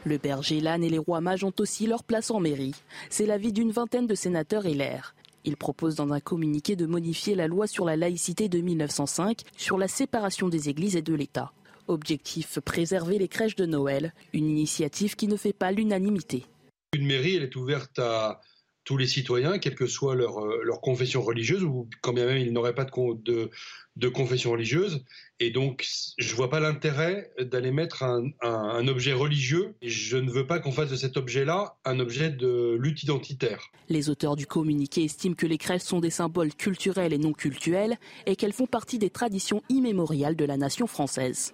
Le 0.04 0.18
berger, 0.18 0.60
l'âne 0.60 0.84
et 0.84 0.90
les 0.90 0.98
rois 0.98 1.22
mages 1.22 1.46
ont 1.46 1.54
aussi 1.58 1.88
leur 1.88 2.04
place 2.04 2.32
en 2.32 2.42
mairie. 2.42 2.76
C'est 3.10 3.26
l'avis 3.26 3.54
d'une 3.54 3.72
vingtaine 3.72 4.08
de 4.08 4.16
sénateurs 4.16 4.66
et 4.66 4.74
l'air. 4.74 5.16
Il 5.46 5.58
propose 5.58 5.96
dans 5.96 6.12
un 6.12 6.20
communiqué 6.20 6.76
de 6.76 6.86
modifier 6.86 7.36
la 7.36 7.48
loi 7.48 7.68
sur 7.68 7.86
la 7.86 7.96
laïcité 7.96 8.50
de 8.50 8.60
1905 8.60 9.42
sur 9.58 9.78
la 9.78 9.88
séparation 9.88 10.50
des 10.50 10.70
églises 10.70 10.96
et 10.96 11.02
de 11.02 11.14
l'État. 11.14 11.52
Objectif 11.88 12.60
préserver 12.60 13.18
les 13.18 13.28
crèches 13.28 13.56
de 13.56 13.66
Noël, 13.66 14.14
une 14.34 14.50
initiative 14.50 15.16
qui 15.16 15.28
ne 15.28 15.38
fait 15.38 15.54
pas 15.54 15.72
l'unanimité. 15.72 16.46
Une 16.94 17.06
mairie, 17.06 17.36
elle 17.36 17.44
est 17.44 17.56
ouverte 17.56 18.00
à 18.00 18.42
tous 18.90 18.98
les 18.98 19.06
citoyens, 19.06 19.60
quelle 19.60 19.76
que 19.76 19.86
soit 19.86 20.16
leur, 20.16 20.44
euh, 20.44 20.62
leur 20.64 20.82
confession 20.82 21.22
religieuse, 21.22 21.64
ou 21.64 21.88
quand 22.02 22.12
bien 22.12 22.26
même 22.26 22.40
ils 22.40 22.52
n'auraient 22.52 22.74
pas 22.74 22.86
de, 22.86 23.22
de, 23.22 23.52
de, 23.98 24.08
confession 24.08 24.50
religieuse. 24.50 25.06
Et 25.40 25.52
donc, 25.52 25.86
je 26.18 26.32
ne 26.32 26.36
vois 26.36 26.50
pas 26.50 26.60
l'intérêt 26.60 27.30
d'aller 27.40 27.70
mettre 27.70 28.02
un, 28.02 28.32
un, 28.42 28.50
un, 28.50 28.88
objet 28.88 29.14
religieux. 29.14 29.76
Je 29.84 30.18
ne 30.18 30.32
veux 30.32 30.48
pas 30.48 30.58
qu'on 30.58 30.72
fasse 30.72 30.90
de 30.90 30.96
cet 30.96 31.18
objet-là 31.18 31.76
un 31.86 32.00
objet 32.00 32.32
de 32.32 32.78
lutte 32.80 33.04
identitaire. 33.04 33.62
Les 33.90 34.10
auteurs 34.10 34.36
du 34.36 34.48
communiqué 34.48 35.04
estiment 35.04 35.36
que 35.36 35.46
les 35.46 35.60
crèches 35.60 35.84
sont 35.84 36.00
des 36.00 36.10
symboles 36.10 36.56
culturels 36.56 37.14
et 37.14 37.20
non 37.20 37.34
cultuels, 37.34 37.96
et 38.26 38.36
qu'elles 38.36 38.54
font 38.54 38.66
partie 38.66 38.98
des 38.98 39.12
traditions 39.12 39.62
immémoriales 39.70 40.36
de 40.36 40.46
la 40.46 40.58
nation 40.58 40.88
française. 40.88 41.54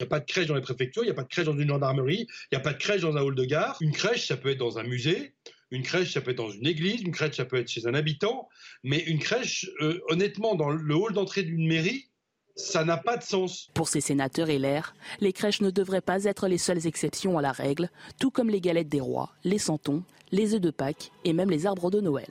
Il 0.00 0.02
n'y 0.02 0.08
a 0.08 0.10
pas 0.10 0.20
de 0.20 0.26
crèche 0.26 0.48
dans 0.48 0.56
les 0.56 0.60
préfectures, 0.60 1.02
il 1.02 1.06
n'y 1.06 1.12
a 1.12 1.14
pas 1.14 1.22
de 1.22 1.28
crèche 1.28 1.46
dans 1.46 1.56
une 1.56 1.68
gendarmerie, 1.68 2.26
il 2.28 2.54
n'y 2.54 2.58
a 2.58 2.60
pas 2.60 2.74
de 2.74 2.78
crèche 2.78 3.00
dans 3.00 3.16
un 3.16 3.22
hall 3.22 3.34
de 3.34 3.44
gare. 3.44 3.78
Une 3.80 3.92
crèche, 3.92 4.26
ça 4.26 4.36
peut 4.36 4.50
être 4.50 4.58
dans 4.58 4.78
un 4.78 4.82
musée, 4.82 5.32
une 5.74 5.82
crèche, 5.82 6.14
ça 6.14 6.20
peut 6.20 6.30
être 6.30 6.38
dans 6.38 6.50
une 6.50 6.66
église, 6.66 7.02
une 7.02 7.10
crèche, 7.10 7.36
ça 7.36 7.44
peut 7.44 7.56
être 7.56 7.68
chez 7.68 7.86
un 7.86 7.94
habitant, 7.94 8.48
mais 8.84 8.98
une 8.98 9.18
crèche, 9.18 9.68
euh, 9.80 10.00
honnêtement, 10.08 10.54
dans 10.54 10.70
le 10.70 10.94
hall 10.94 11.12
d'entrée 11.12 11.42
d'une 11.42 11.66
mairie, 11.66 12.06
ça 12.54 12.84
n'a 12.84 12.96
pas 12.96 13.16
de 13.16 13.24
sens. 13.24 13.70
Pour 13.74 13.88
ces 13.88 14.00
sénateurs 14.00 14.50
et 14.50 14.58
l'air, 14.58 14.94
les 15.20 15.32
crèches 15.32 15.60
ne 15.60 15.70
devraient 15.70 16.00
pas 16.00 16.24
être 16.24 16.46
les 16.46 16.58
seules 16.58 16.86
exceptions 16.86 17.36
à 17.38 17.42
la 17.42 17.50
règle, 17.50 17.90
tout 18.20 18.30
comme 18.30 18.50
les 18.50 18.60
galettes 18.60 18.88
des 18.88 19.00
rois, 19.00 19.32
les 19.42 19.58
santons, 19.58 20.04
les 20.30 20.54
œufs 20.54 20.60
de 20.60 20.70
Pâques 20.70 21.10
et 21.24 21.32
même 21.32 21.50
les 21.50 21.66
arbres 21.66 21.90
de 21.90 22.00
Noël. 22.00 22.30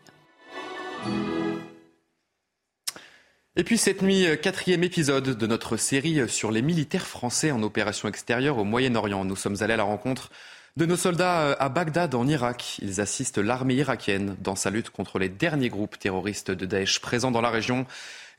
Et 3.55 3.63
puis 3.65 3.77
cette 3.77 4.01
nuit, 4.01 4.25
quatrième 4.41 4.83
épisode 4.83 5.37
de 5.37 5.47
notre 5.47 5.75
série 5.75 6.27
sur 6.29 6.49
les 6.49 6.61
militaires 6.61 7.05
français 7.05 7.51
en 7.51 7.61
opération 7.61 8.07
extérieure 8.07 8.57
au 8.57 8.63
Moyen-Orient. 8.63 9.25
Nous 9.25 9.35
sommes 9.35 9.57
allés 9.61 9.73
à 9.73 9.77
la 9.77 9.83
rencontre 9.83 10.31
de 10.75 10.85
nos 10.87 10.95
soldats 10.95 11.53
à 11.53 11.69
Bagdad 11.69 12.15
en 12.15 12.27
Irak. 12.27 12.79
Ils 12.81 12.99
assistent 12.99 13.37
l'armée 13.37 13.75
irakienne 13.75 14.35
dans 14.41 14.55
sa 14.55 14.69
lutte 14.71 14.89
contre 14.89 15.19
les 15.19 15.29
derniers 15.29 15.69
groupes 15.69 15.99
terroristes 15.99 16.49
de 16.49 16.65
Daesh 16.65 16.99
présents 16.99 17.31
dans 17.31 17.41
la 17.41 17.51
région. 17.51 17.85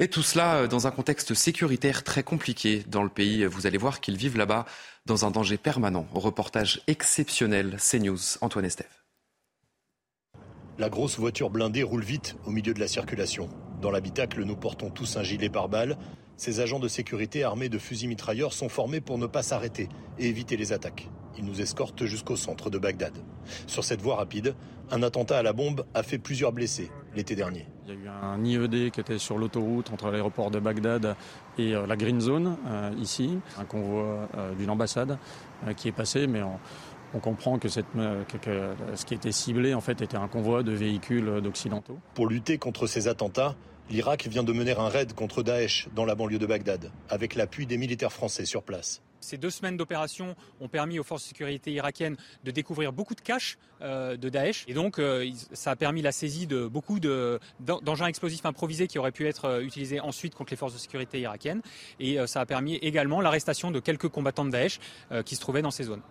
Et 0.01 0.09
tout 0.09 0.23
cela 0.23 0.67
dans 0.67 0.89
un 0.89 0.91
contexte 0.91 1.35
sécuritaire 1.35 2.03
très 2.03 2.25
compliqué 2.25 2.83
dans 2.89 3.05
le 3.05 3.09
pays. 3.09 3.45
Vous 3.45 3.67
allez 3.67 3.79
voir 3.79 4.01
qu'ils 4.01 4.17
vivent 4.17 4.37
là-bas 4.37 4.65
dans 5.07 5.25
un 5.25 5.31
danger 5.31 5.59
permanent. 5.59 6.09
Reportage 6.13 6.83
exceptionnel, 6.89 7.77
CNews, 7.79 8.19
Antoine 8.41 8.65
Estève. 8.65 8.89
La 10.77 10.89
grosse 10.89 11.21
voiture 11.21 11.51
blindée 11.51 11.85
roule 11.85 12.03
vite 12.03 12.35
au 12.47 12.51
milieu 12.51 12.75
de 12.75 12.81
la 12.81 12.89
circulation. 12.89 13.49
Dans 13.81 13.93
l'habitacle, 13.93 14.43
nous 14.43 14.57
portons 14.57 14.91
tous 14.91 15.17
un 15.17 15.23
gilet 15.23 15.49
pare-balles. 15.49 15.97
Ces 16.37 16.61
agents 16.61 16.81
de 16.81 16.89
sécurité 16.89 17.45
armés 17.45 17.69
de 17.69 17.79
fusils 17.79 18.09
mitrailleurs 18.09 18.53
sont 18.53 18.69
formés 18.69 19.01
pour 19.01 19.19
ne 19.19 19.27
pas 19.27 19.43
s'arrêter 19.43 19.89
et 20.19 20.29
éviter 20.29 20.57
les 20.57 20.73
attaques. 20.73 21.09
Ils 21.39 21.45
nous 21.45 21.61
escortent 21.61 22.05
jusqu'au 22.05 22.37
centre 22.37 22.71
de 22.71 22.79
Bagdad. 22.79 23.13
Sur 23.67 23.85
cette 23.85 24.01
voie 24.01 24.17
rapide, 24.17 24.55
un 24.91 25.03
attentat 25.03 25.39
à 25.39 25.43
la 25.43 25.53
bombe 25.53 25.85
a 25.95 26.03
fait 26.03 26.19
plusieurs 26.19 26.53
blessés 26.53 26.91
l'été 27.15 27.35
dernier. 27.35 27.67
Il 27.87 27.95
y 27.95 27.97
a 27.97 28.01
eu 28.01 28.09
un 28.09 28.45
IED 28.45 28.91
qui 28.91 29.01
était 29.01 29.19
sur 29.19 29.39
l'autoroute 29.39 29.91
entre 29.93 30.11
l'aéroport 30.11 30.51
de 30.51 30.59
Bagdad 30.59 31.17
et 31.59 31.73
la 31.73 31.97
Green 31.97 32.21
Zone, 32.21 32.57
euh, 32.67 32.91
ici, 32.99 33.39
un 33.59 33.65
convoi 33.65 34.29
euh, 34.37 34.55
d'une 34.55 34.71
ambassade 34.71 35.19
euh, 35.67 35.73
qui 35.73 35.89
est 35.89 35.93
passé, 35.93 36.27
mais 36.27 36.43
on, 36.43 36.59
on 37.15 37.19
comprend 37.19 37.59
que, 37.59 37.69
cette, 37.69 37.93
que, 37.93 38.37
que, 38.39 38.75
ce 38.95 39.05
qui 39.05 39.15
était 39.15 39.33
ciblé 39.33 39.75
en 39.75 39.81
fait 39.81 40.03
était 40.03 40.17
un 40.17 40.29
convoi 40.29 40.63
de 40.63 40.73
véhicules 40.73 41.41
d'occidentaux. 41.41 41.99
Pour 42.15 42.27
lutter 42.27 42.59
contre 42.59 42.87
ces 42.87 43.07
attentats, 43.07 43.55
l'Irak 43.91 44.27
vient 44.29 44.45
de 44.45 44.53
mener 44.53 44.73
un 44.73 44.89
raid 44.89 45.13
contre 45.15 45.43
Daesh 45.43 45.89
dans 45.95 46.05
la 46.05 46.15
banlieue 46.15 46.39
de 46.39 46.47
Bagdad, 46.47 46.91
avec 47.09 47.35
l'appui 47.35 47.67
des 47.67 47.77
militaires 47.77 48.13
français 48.13 48.45
sur 48.45 48.63
place. 48.63 49.03
Ces 49.21 49.39
deux 49.39 49.49
semaines 49.49 49.79
d'opération 49.79 50.37
ont 50.61 50.69
permis 50.69 50.99
aux 50.99 51.03
forces 51.03 51.23
de 51.23 51.29
sécurité 51.29 51.73
irakiennes 51.73 52.17
de 52.45 52.51
découvrir 52.51 52.93
beaucoup 52.93 53.15
de 53.15 53.23
caches 53.23 53.57
euh, 53.81 54.19
de 54.19 54.29
Daesh. 54.29 54.65
Et 54.69 54.75
donc, 54.75 54.99
euh, 54.99 55.31
ça 55.55 55.71
a 55.71 55.77
permis 55.77 56.03
la 56.03 56.13
saisie 56.13 56.47
de 56.47 56.67
beaucoup 56.67 57.01
d'engins 57.01 58.07
explosifs 58.07 58.45
improvisés 58.45 58.87
qui 58.87 58.99
auraient 58.99 59.13
pu 59.13 59.27
être 59.27 59.47
euh, 59.47 59.63
utilisés 59.63 59.99
ensuite 59.99 60.35
contre 60.35 60.51
les 60.51 60.59
forces 60.59 60.75
de 60.75 60.79
sécurité 60.79 61.21
irakiennes. 61.21 61.63
Et 62.01 62.19
ça 62.27 62.43
a 62.43 62.47
permis 62.47 62.75
également 62.77 63.23
l'arrestation 63.23 63.71
de 63.71 63.81
quelques 63.81 64.09
combattants 64.09 64.45
de 64.45 64.51
Daesh 64.51 64.79
qui 65.25 65.37
se 65.37 65.41
trouvaient 65.41 65.63
dans 65.63 65.71
ces 65.71 65.85
zones. 65.85 66.03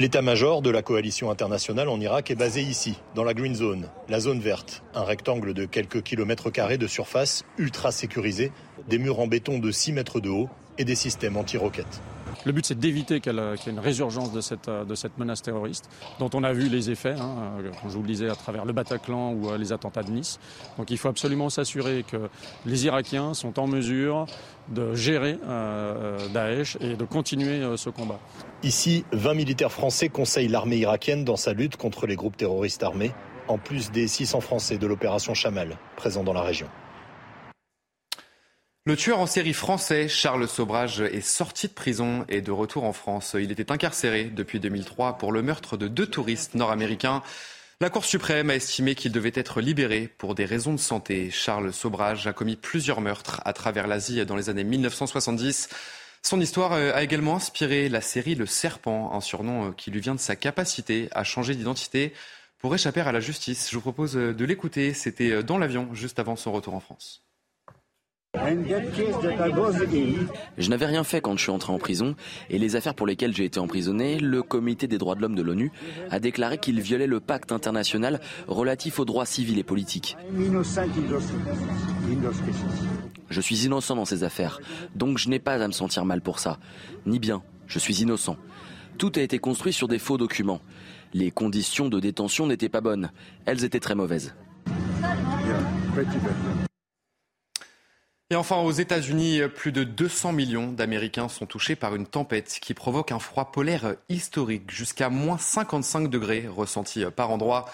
L'état-major 0.00 0.62
de 0.62 0.70
la 0.70 0.80
coalition 0.80 1.30
internationale 1.30 1.90
en 1.90 2.00
Irak 2.00 2.30
est 2.30 2.34
basé 2.34 2.62
ici, 2.62 2.94
dans 3.14 3.22
la 3.22 3.34
Green 3.34 3.54
Zone, 3.54 3.86
la 4.08 4.18
zone 4.18 4.40
verte, 4.40 4.82
un 4.94 5.02
rectangle 5.02 5.52
de 5.52 5.66
quelques 5.66 6.02
kilomètres 6.02 6.48
carrés 6.48 6.78
de 6.78 6.86
surface 6.86 7.44
ultra 7.58 7.92
sécurisé, 7.92 8.50
des 8.88 8.96
murs 8.96 9.20
en 9.20 9.26
béton 9.26 9.58
de 9.58 9.70
6 9.70 9.92
mètres 9.92 10.18
de 10.20 10.30
haut 10.30 10.48
et 10.78 10.86
des 10.86 10.94
systèmes 10.94 11.36
anti-roquettes. 11.36 12.00
Le 12.44 12.52
but, 12.52 12.66
c'est 12.66 12.78
d'éviter 12.78 13.20
qu'il 13.20 13.34
y 13.34 13.38
ait 13.38 13.70
une 13.70 13.78
résurgence 13.78 14.32
de 14.32 14.40
cette, 14.40 14.68
de 14.70 14.94
cette, 14.94 15.18
menace 15.18 15.42
terroriste, 15.42 15.90
dont 16.18 16.30
on 16.34 16.44
a 16.44 16.52
vu 16.52 16.68
les 16.68 16.90
effets, 16.90 17.14
hein, 17.18 17.56
comme 17.80 17.90
je 17.90 17.94
vous 17.94 18.02
le 18.02 18.08
disais, 18.08 18.28
à 18.28 18.34
travers 18.34 18.64
le 18.64 18.72
Bataclan 18.72 19.32
ou 19.32 19.56
les 19.56 19.72
attentats 19.72 20.02
de 20.02 20.10
Nice. 20.10 20.38
Donc 20.78 20.90
il 20.90 20.98
faut 20.98 21.08
absolument 21.08 21.50
s'assurer 21.50 22.04
que 22.08 22.28
les 22.66 22.86
Irakiens 22.86 23.34
sont 23.34 23.58
en 23.58 23.66
mesure 23.66 24.26
de 24.68 24.94
gérer 24.94 25.38
euh, 25.48 26.28
Daesh 26.32 26.76
et 26.80 26.96
de 26.96 27.04
continuer 27.04 27.62
euh, 27.62 27.76
ce 27.76 27.90
combat. 27.90 28.18
Ici, 28.62 29.04
20 29.12 29.34
militaires 29.34 29.72
français 29.72 30.08
conseillent 30.08 30.48
l'armée 30.48 30.78
irakienne 30.78 31.24
dans 31.24 31.36
sa 31.36 31.52
lutte 31.52 31.76
contre 31.76 32.06
les 32.06 32.16
groupes 32.16 32.36
terroristes 32.36 32.82
armés, 32.82 33.12
en 33.48 33.58
plus 33.58 33.90
des 33.90 34.06
600 34.06 34.40
Français 34.40 34.78
de 34.78 34.86
l'opération 34.86 35.34
Chamal, 35.34 35.76
présents 35.96 36.24
dans 36.24 36.32
la 36.32 36.42
région. 36.42 36.68
Le 38.86 38.96
tueur 38.96 39.18
en 39.18 39.26
série 39.26 39.52
français, 39.52 40.08
Charles 40.08 40.48
Sobrage, 40.48 41.02
est 41.02 41.20
sorti 41.20 41.68
de 41.68 41.72
prison 41.74 42.24
et 42.30 42.40
de 42.40 42.50
retour 42.50 42.84
en 42.84 42.94
France. 42.94 43.36
Il 43.38 43.52
était 43.52 43.70
incarcéré 43.70 44.24
depuis 44.24 44.58
2003 44.58 45.18
pour 45.18 45.32
le 45.32 45.42
meurtre 45.42 45.76
de 45.76 45.86
deux 45.86 46.06
touristes 46.06 46.54
nord-américains. 46.54 47.22
La 47.82 47.90
Cour 47.90 48.06
suprême 48.06 48.48
a 48.48 48.54
estimé 48.54 48.94
qu'il 48.94 49.12
devait 49.12 49.32
être 49.34 49.60
libéré 49.60 50.08
pour 50.16 50.34
des 50.34 50.46
raisons 50.46 50.72
de 50.72 50.80
santé. 50.80 51.30
Charles 51.30 51.74
Sobrage 51.74 52.26
a 52.26 52.32
commis 52.32 52.56
plusieurs 52.56 53.02
meurtres 53.02 53.42
à 53.44 53.52
travers 53.52 53.86
l'Asie 53.86 54.24
dans 54.24 54.34
les 54.34 54.48
années 54.48 54.64
1970. 54.64 55.68
Son 56.22 56.40
histoire 56.40 56.72
a 56.72 57.02
également 57.02 57.36
inspiré 57.36 57.90
la 57.90 58.00
série 58.00 58.34
Le 58.34 58.46
Serpent, 58.46 59.12
un 59.12 59.20
surnom 59.20 59.72
qui 59.72 59.90
lui 59.90 60.00
vient 60.00 60.14
de 60.14 60.20
sa 60.20 60.36
capacité 60.36 61.10
à 61.12 61.22
changer 61.22 61.54
d'identité 61.54 62.14
pour 62.58 62.74
échapper 62.74 63.02
à 63.02 63.12
la 63.12 63.20
justice. 63.20 63.68
Je 63.70 63.74
vous 63.74 63.82
propose 63.82 64.14
de 64.14 64.44
l'écouter. 64.46 64.94
C'était 64.94 65.42
dans 65.42 65.58
l'avion 65.58 65.90
juste 65.92 66.18
avant 66.18 66.34
son 66.34 66.50
retour 66.50 66.74
en 66.74 66.80
France. 66.80 67.22
Je 70.58 70.70
n'avais 70.70 70.86
rien 70.86 71.02
fait 71.02 71.20
quand 71.20 71.36
je 71.36 71.42
suis 71.42 71.50
entré 71.50 71.72
en 71.72 71.78
prison 71.78 72.14
et 72.48 72.58
les 72.58 72.76
affaires 72.76 72.94
pour 72.94 73.08
lesquelles 73.08 73.34
j'ai 73.34 73.44
été 73.44 73.58
emprisonné, 73.58 74.20
le 74.20 74.42
comité 74.44 74.86
des 74.86 74.98
droits 74.98 75.16
de 75.16 75.20
l'homme 75.20 75.34
de 75.34 75.42
l'ONU 75.42 75.72
a 76.10 76.20
déclaré 76.20 76.58
qu'il 76.58 76.80
violait 76.80 77.08
le 77.08 77.18
pacte 77.18 77.50
international 77.50 78.20
relatif 78.46 79.00
aux 79.00 79.04
droits 79.04 79.26
civils 79.26 79.58
et 79.58 79.64
politiques. 79.64 80.16
Je 83.30 83.40
suis 83.40 83.64
innocent 83.64 83.96
dans 83.96 84.04
ces 84.04 84.22
affaires, 84.22 84.60
donc 84.94 85.18
je 85.18 85.28
n'ai 85.28 85.40
pas 85.40 85.54
à 85.54 85.66
me 85.66 85.72
sentir 85.72 86.04
mal 86.04 86.20
pour 86.20 86.38
ça. 86.38 86.60
Ni 87.06 87.18
bien, 87.18 87.42
je 87.66 87.80
suis 87.80 88.00
innocent. 88.00 88.36
Tout 88.96 89.10
a 89.16 89.20
été 89.20 89.40
construit 89.40 89.72
sur 89.72 89.88
des 89.88 89.98
faux 89.98 90.18
documents. 90.18 90.60
Les 91.14 91.32
conditions 91.32 91.88
de 91.88 91.98
détention 91.98 92.46
n'étaient 92.46 92.68
pas 92.68 92.80
bonnes. 92.80 93.10
Elles 93.44 93.64
étaient 93.64 93.80
très 93.80 93.96
mauvaises. 93.96 94.34
Et 98.32 98.36
enfin, 98.36 98.58
aux 98.58 98.70
États-Unis, 98.70 99.40
plus 99.52 99.72
de 99.72 99.82
200 99.82 100.32
millions 100.32 100.70
d'Américains 100.70 101.28
sont 101.28 101.46
touchés 101.46 101.74
par 101.74 101.96
une 101.96 102.06
tempête 102.06 102.58
qui 102.60 102.74
provoque 102.74 103.10
un 103.10 103.18
froid 103.18 103.50
polaire 103.50 103.96
historique, 104.08 104.70
jusqu'à 104.70 105.10
moins 105.10 105.36
55 105.36 106.08
degrés 106.08 106.46
ressentis 106.46 107.04
par 107.16 107.30
endroit. 107.30 107.64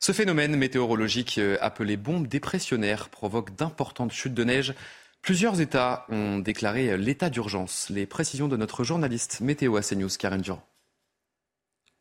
Ce 0.00 0.10
phénomène 0.10 0.56
météorologique 0.56 1.40
appelé 1.60 1.96
bombe 1.96 2.26
dépressionnaire 2.26 3.08
provoque 3.08 3.54
d'importantes 3.54 4.10
chutes 4.10 4.34
de 4.34 4.42
neige. 4.42 4.74
Plusieurs 5.22 5.60
États 5.60 6.06
ont 6.08 6.40
déclaré 6.40 6.96
l'état 6.96 7.30
d'urgence. 7.30 7.88
Les 7.88 8.06
précisions 8.06 8.48
de 8.48 8.56
notre 8.56 8.82
journaliste 8.82 9.40
météo 9.40 9.76
à 9.76 9.82
CNews, 9.82 10.08
Karen 10.18 10.40
Durand. 10.40 10.69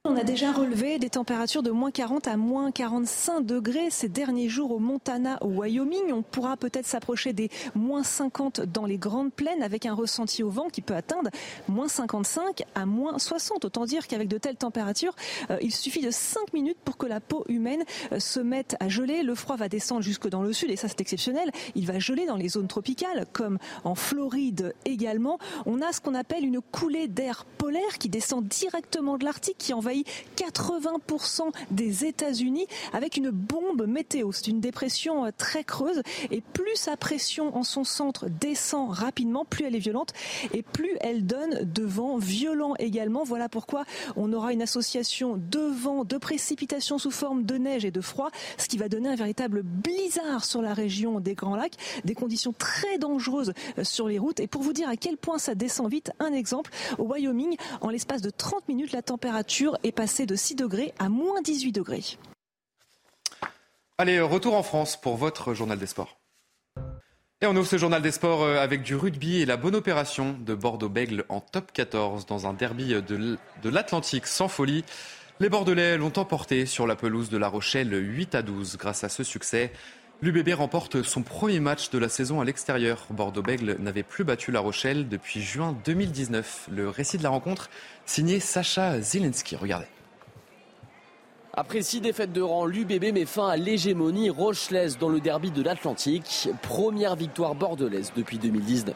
On 0.10 0.18
a 0.18 0.24
déjà 0.24 0.52
relevé 0.52 0.98
des 0.98 1.12
températures 1.12 1.62
de 1.62 1.70
moins 1.70 1.92
40 1.92 2.28
à 2.28 2.36
moins 2.36 2.72
45 2.72 3.46
degrés 3.46 3.92
ces 3.92 4.10
derniers 4.10 4.50
jours 4.50 4.72
au 4.72 4.80
Montana, 4.80 5.38
au 5.42 5.50
Wyoming. 5.50 6.12
On 6.12 6.24
pourra 6.24 6.58
peut-être 6.58 6.88
s'approcher 6.88 7.32
des 7.32 7.52
moins 7.76 8.02
50 8.02 8.62
dans 8.62 8.88
les 8.88 8.98
grandes 8.98 9.32
plaines 9.32 9.62
avec 9.62 9.86
un 9.86 9.94
ressenti 9.94 10.42
au 10.42 10.50
vent 10.50 10.70
qui 10.70 10.82
peut 10.82 10.96
atteindre 10.96 11.30
moins 11.68 11.88
55 11.88 12.64
à 12.74 12.88
moins 12.88 13.20
60. 13.20 13.66
Autant 13.66 13.86
dire 13.86 14.08
qu'avec 14.08 14.28
de 14.28 14.40
telles 14.40 14.56
températures, 14.56 15.16
euh, 15.52 15.60
il 15.62 15.72
suffit 15.72 16.02
de 16.02 16.10
5 16.10 16.54
minutes 16.54 16.80
pour 16.84 16.98
que 16.98 17.06
la 17.06 17.20
peau 17.20 17.46
humaine 17.48 17.84
euh, 18.12 18.20
se 18.20 18.40
mette 18.40 18.78
à 18.80 18.90
geler. 18.90 19.22
Le 19.22 19.36
froid 19.36 19.58
va 19.58 19.70
descendre 19.70 20.02
jusque 20.02 20.28
dans 20.28 20.42
le 20.42 20.54
sud 20.54 20.72
et 20.72 20.76
ça 20.76 20.88
c'est 20.88 21.02
exceptionnel. 21.02 21.52
Il 21.76 21.86
va 21.86 22.00
geler 22.00 22.26
dans 22.26 22.36
les 22.36 22.50
zones 22.50 22.68
tropicales 22.68 23.28
comme 23.32 23.60
en 23.84 23.94
Floride 23.94 24.74
également. 24.86 25.38
On 25.68 25.84
a 25.84 25.92
ce 25.92 26.02
qu'on 26.02 26.16
appelle 26.16 26.46
une 26.46 26.62
coulée 26.62 27.08
d'air 27.08 27.46
polaire 27.60 28.00
qui 28.00 28.10
descend 28.10 28.48
directement 28.48 29.20
de 29.20 29.26
l'Arctique 29.26 29.58
qui 29.60 29.72
envahit 29.72 29.99
80% 30.38 31.52
des 31.72 32.06
États-Unis 32.06 32.68
avec 32.94 33.18
une 33.18 33.30
bombe 33.30 33.86
météo. 33.88 34.32
C'est 34.32 34.48
une 34.48 34.60
dépression 34.60 35.26
euh, 35.26 35.30
très 35.38 35.64
creuse 35.64 36.02
et 36.32 36.42
plus 36.42 36.76
sa 36.76 36.98
pression 36.98 37.56
en 37.56 37.64
son 37.64 37.84
centre 37.84 38.28
descend 38.28 38.90
rapidement, 38.92 39.46
plus 39.46 39.66
elle 39.66 39.76
est 39.76 39.80
violente 39.80 40.14
et 40.54 40.62
plus 40.62 40.96
elle 41.02 41.26
donne 41.26 41.64
de 41.64 41.84
vents 41.84 42.18
violents 42.18 42.76
également. 42.80 43.24
Voilà 43.24 43.50
pourquoi 43.50 43.86
on 44.16 44.32
aura 44.34 44.54
une 44.54 44.62
association 44.62 45.38
de 45.38 45.60
vent, 45.60 46.04
de 46.04 46.18
précipitations 46.18 46.98
sous 46.98 47.12
forme 47.12 47.44
de 47.44 47.56
neige 47.56 47.86
et 47.86 47.92
de 47.92 48.02
froid, 48.02 48.30
ce 48.58 48.68
qui 48.68 48.78
va 48.78 48.90
donner 48.90 49.10
un 49.10 49.16
véritable 49.16 49.64
blizzard 49.64 50.46
sur 50.46 50.62
la 50.62 50.74
région 50.74 51.20
des 51.20 51.36
Grands 51.36 51.56
Lacs, 51.56 51.76
des 52.06 52.16
conditions 52.16 52.54
très 52.58 52.98
dangereuses 52.98 53.54
euh, 53.78 53.84
sur 53.84 54.08
les 54.08 54.20
routes. 54.20 54.40
Et 54.40 54.48
pour 54.48 54.62
vous 54.62 54.74
dire 54.74 54.90
à 54.90 54.96
quel 54.96 55.18
point 55.18 55.38
ça 55.38 55.56
descend 55.56 55.90
vite, 55.90 56.12
un 56.20 56.34
exemple, 56.34 56.72
au 56.98 57.04
Wyoming, 57.04 57.56
en 57.82 57.90
l'espace 57.90 58.22
de 58.22 58.30
30 58.30 58.68
minutes, 58.68 58.92
la 58.92 59.02
température 59.02 59.78
est 59.84 59.92
passée 59.92 60.26
de 60.26 60.36
6 60.36 60.56
degrés 60.56 60.94
à 61.00 61.10
moins 61.10 61.42
18 61.42 61.72
degrés. 61.72 62.04
Allez, 63.98 64.20
retour 64.22 64.56
en 64.56 64.64
France 64.64 65.00
pour 65.00 65.18
votre 65.18 65.54
journal 65.54 65.78
des 65.78 65.88
sports. 65.88 66.20
Et 67.42 67.46
on 67.46 67.56
ouvre 67.56 67.68
ce 67.68 67.78
journal 67.78 68.02
des 68.02 68.12
sports 68.12 68.44
euh, 68.44 68.58
avec 68.60 68.82
du 68.84 68.96
rugby 68.96 69.42
et 69.42 69.46
la 69.46 69.56
bonne 69.56 69.76
opération 69.76 70.38
de 70.40 70.54
Bordeaux-Bègle 70.56 71.24
en 71.30 71.40
top 71.40 71.72
14 71.72 72.26
dans 72.26 72.48
un 72.48 72.54
derby 72.54 72.94
de 72.94 73.70
l'Atlantique 73.70 74.28
sans 74.28 74.50
folie. 74.50 74.84
Les 75.40 75.48
Bordelais 75.48 75.98
l'ont 75.98 76.12
emporté 76.18 76.66
sur 76.66 76.86
la 76.86 76.98
pelouse 76.98 77.30
de 77.30 77.38
La 77.38 77.48
Rochelle 77.48 77.94
8 77.94 78.36
à 78.36 78.42
12. 78.42 78.76
Grâce 78.78 79.06
à 79.06 79.10
ce 79.10 79.24
succès, 79.24 79.72
l'UBB 80.22 80.54
remporte 80.54 81.02
son 81.04 81.22
premier 81.22 81.60
match 81.60 81.90
de 81.90 81.98
la 81.98 82.10
saison 82.10 82.42
à 82.42 82.46
l'extérieur. 82.46 83.06
Bordeaux-Bègle 83.10 83.78
n'avait 83.80 84.04
plus 84.04 84.24
battu 84.24 84.52
La 84.52 84.60
Rochelle 84.60 85.08
depuis 85.08 85.42
juin 85.42 85.76
2019. 85.86 86.70
Le 86.72 86.90
récit 86.90 87.18
de 87.18 87.24
la 87.24 87.30
rencontre 87.30 87.70
signé 88.06 88.40
Sacha 88.40 89.00
Zielinski. 89.02 89.56
Regardez. 89.56 89.88
Après 91.54 91.82
six 91.82 92.00
défaites 92.00 92.32
de 92.32 92.42
rang, 92.42 92.66
l'UBB 92.66 93.12
met 93.14 93.26
fin 93.26 93.50
à 93.50 93.58
l'hégémonie 93.58 94.30
rochelaise 94.30 94.98
dans 94.98 95.10
le 95.10 95.20
derby 95.20 95.52
de 95.52 95.62
l'Atlantique. 95.62 96.50
Première 96.62 97.16
victoire 97.16 97.56
bordelaise 97.56 98.12
depuis 98.16 98.38
2019. 98.38 98.96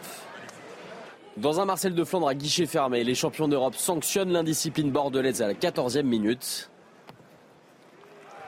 Dans 1.38 1.60
un 1.60 1.66
Marcel 1.66 1.96
de 1.96 2.04
Flandre 2.04 2.28
à 2.28 2.36
guichet 2.36 2.68
fermé, 2.68 3.04
les 3.04 3.16
champions 3.16 3.48
d'Europe 3.48 3.76
sanctionnent 3.76 4.32
l'indiscipline 4.32 4.92
bordelaise 4.92 5.42
à 5.42 5.48
la 5.48 5.56
14e 5.56 6.04
minute. 6.04 6.70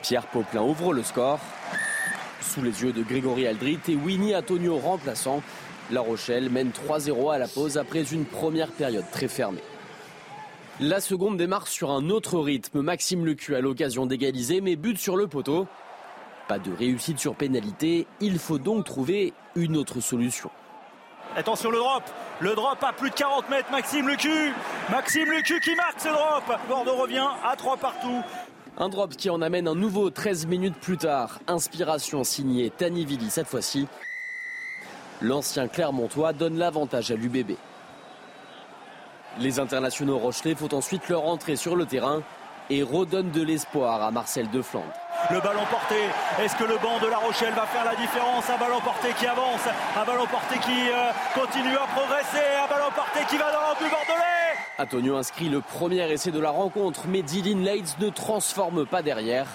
Pierre 0.04 0.28
Poplin 0.28 0.62
ouvre 0.62 0.94
le 0.94 1.02
score. 1.02 1.40
Sous 2.46 2.62
les 2.62 2.84
yeux 2.84 2.94
de 2.94 3.02
Grégory 3.02 3.48
Aldrit 3.48 3.80
et 3.90 3.96
Winnie 3.96 4.36
Antonio 4.36 4.78
remplaçant, 4.78 5.42
La 5.92 6.02
Rochelle 6.02 6.50
mène 6.50 6.70
3-0 6.70 7.34
à 7.34 7.38
la 7.38 7.48
pause 7.48 7.78
après 7.78 8.04
une 8.14 8.26
première 8.26 8.72
période 8.72 9.06
très 9.12 9.28
fermée. 9.28 9.64
La 10.80 11.02
seconde 11.02 11.38
démarre 11.38 11.68
sur 11.68 11.92
un 11.92 12.10
autre 12.10 12.40
rythme. 12.40 12.82
Maxime 12.82 13.26
Lecu 13.26 13.56
a 13.56 13.62
l'occasion 13.62 14.06
d'égaliser, 14.06 14.62
mais 14.62 14.76
but 14.76 14.98
sur 14.98 15.18
le 15.18 15.28
poteau. 15.28 15.68
Pas 16.48 16.60
de 16.60 16.72
réussite 16.72 17.20
sur 17.20 17.36
pénalité. 17.36 18.08
Il 18.22 18.38
faut 18.40 18.60
donc 18.60 18.86
trouver 18.86 19.34
une 19.56 19.76
autre 19.76 20.00
solution. 20.00 20.50
Attention 21.36 21.72
le 21.72 21.78
drop. 21.78 22.04
Le 22.40 22.54
drop 22.56 22.78
à 22.84 22.94
plus 22.94 23.10
de 23.10 23.16
40 23.16 23.50
mètres. 23.50 23.72
Maxime 23.72 24.08
Lecu. 24.08 24.54
Maxime 24.90 25.32
Lecu 25.32 25.60
qui 25.60 25.76
marque 25.76 26.00
ce 26.00 26.10
drop. 26.10 26.44
Bordeaux 26.70 26.96
revient 26.96 27.28
à 27.44 27.56
3 27.56 27.78
partout. 27.78 28.22
Un 28.78 28.90
drop 28.90 29.16
qui 29.16 29.30
en 29.30 29.42
amène 29.42 29.70
un 29.70 29.76
nouveau 29.76 30.10
13 30.10 30.48
minutes 30.48 30.76
plus 30.76 30.98
tard. 30.98 31.40
Inspiration 31.48 32.26
signée 32.26 32.74
Vili 32.78 33.30
cette 33.30 33.48
fois-ci. 33.48 33.88
L'ancien 35.22 35.70
Clermontois 35.70 36.34
donne 36.34 36.58
l'avantage 36.58 37.10
à 37.10 37.16
l'UBB. 37.16 37.52
Les 39.40 39.60
internationaux 39.62 40.18
Rochelais 40.18 40.56
font 40.56 40.74
ensuite 40.74 41.08
leur 41.08 41.24
entrée 41.24 41.56
sur 41.56 41.78
le 41.78 41.86
terrain 41.86 42.22
et 42.70 42.84
redonnent 42.84 43.32
de 43.32 43.44
l'espoir 43.44 44.04
à 44.04 44.12
Marcel 44.12 44.50
de 44.50 44.62
Flandre. 44.62 44.92
Le 45.32 45.40
ballon 45.40 45.64
porté, 45.72 45.96
est-ce 46.44 46.56
que 46.58 46.66
le 46.66 46.78
banc 46.78 47.00
de 47.00 47.08
La 47.08 47.18
Rochelle 47.18 47.54
va 47.54 47.66
faire 47.66 47.86
la 47.86 47.96
différence? 47.96 48.50
Un 48.50 48.58
ballon 48.58 48.82
porté 48.82 49.14
qui 49.18 49.26
avance, 49.26 49.62
un 49.96 50.06
ballon 50.06 50.26
porté 50.28 50.60
qui 50.60 50.90
euh, 50.92 51.12
continue 51.34 51.76
à 51.78 51.88
progresser, 51.96 52.46
un 52.62 52.68
ballon 52.68 52.92
porté 52.94 53.22
qui 53.30 53.38
va 53.38 53.52
dans 53.54 53.62
l'embut 53.62 53.90
bordelais 53.90 54.35
Antonio 54.78 55.16
inscrit 55.16 55.48
le 55.48 55.62
premier 55.62 56.12
essai 56.12 56.32
de 56.32 56.40
la 56.40 56.50
rencontre, 56.50 57.08
mais 57.08 57.22
Dylan 57.22 57.64
Leitz 57.64 57.98
ne 58.00 58.10
transforme 58.10 58.86
pas 58.86 59.02
derrière. 59.02 59.48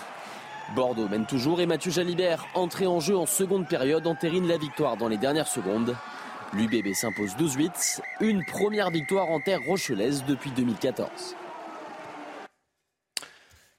Bordeaux 0.75 1.09
mène 1.09 1.27
toujours 1.27 1.61
et 1.61 1.67
Mathieu 1.67 1.91
Jalibert, 1.91 2.47
entré 2.55 2.87
en 2.87 3.01
jeu 3.01 3.17
en 3.17 3.27
seconde 3.27 3.69
période, 3.69 4.07
entérine 4.07 4.49
la 4.49 4.57
victoire 4.57 4.97
dans 4.97 5.09
les 5.09 5.19
dernières 5.19 5.49
secondes. 5.49 5.95
L'UBB 6.55 6.95
s'impose 6.95 7.37
12-8, 7.37 8.01
une 8.21 8.45
première 8.47 8.91
victoire 8.91 9.29
en 9.29 9.41
terre 9.41 9.61
rochelaise 9.67 10.25
depuis 10.27 10.53
2014. 10.53 11.11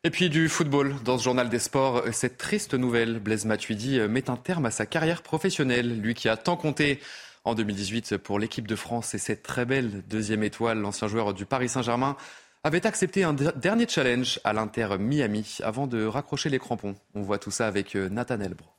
Et 0.04 0.10
puis 0.12 0.30
du 0.30 0.48
football, 0.48 0.96
dans 1.04 1.18
ce 1.18 1.24
journal 1.24 1.50
des 1.50 1.60
sports, 1.60 2.04
cette 2.12 2.38
triste 2.38 2.76
nouvelle, 2.76 3.20
Blaise 3.20 3.46
Matuidi 3.46 4.00
met 4.10 4.30
un 4.30 4.38
terme 4.38 4.68
à 4.68 4.72
sa 4.72 4.86
carrière 4.86 5.24
professionnelle, 5.24 6.00
lui 6.02 6.14
qui 6.14 6.30
a 6.30 6.38
tant 6.38 6.56
compté 6.56 7.00
en 7.44 7.56
2018 7.56 8.18
pour 8.18 8.40
l'équipe 8.40 8.68
de 8.68 8.76
France 8.76 9.14
et 9.14 9.18
cette 9.18 9.44
très 9.44 9.66
belle 9.66 10.04
deuxième 10.08 10.44
étoile, 10.44 10.80
l'ancien 10.80 11.08
joueur 11.08 11.34
du 11.34 11.46
Paris 11.46 11.70
Saint-Germain, 11.70 12.16
avait 12.64 12.86
accepté 12.86 13.24
un 13.24 13.34
dernier 13.34 13.88
challenge 13.88 14.40
à 14.44 14.54
l'Inter 14.54 14.98
Miami 15.00 15.58
avant 15.64 15.88
de 15.88 16.06
raccrocher 16.06 16.50
les 16.50 16.60
crampons. 16.60 16.96
On 17.16 17.22
voit 17.22 17.40
tout 17.40 17.50
ça 17.50 17.68
avec 17.68 17.96
euh, 17.96 18.08
Nathan 18.10 18.40
Elbro. 18.40 18.70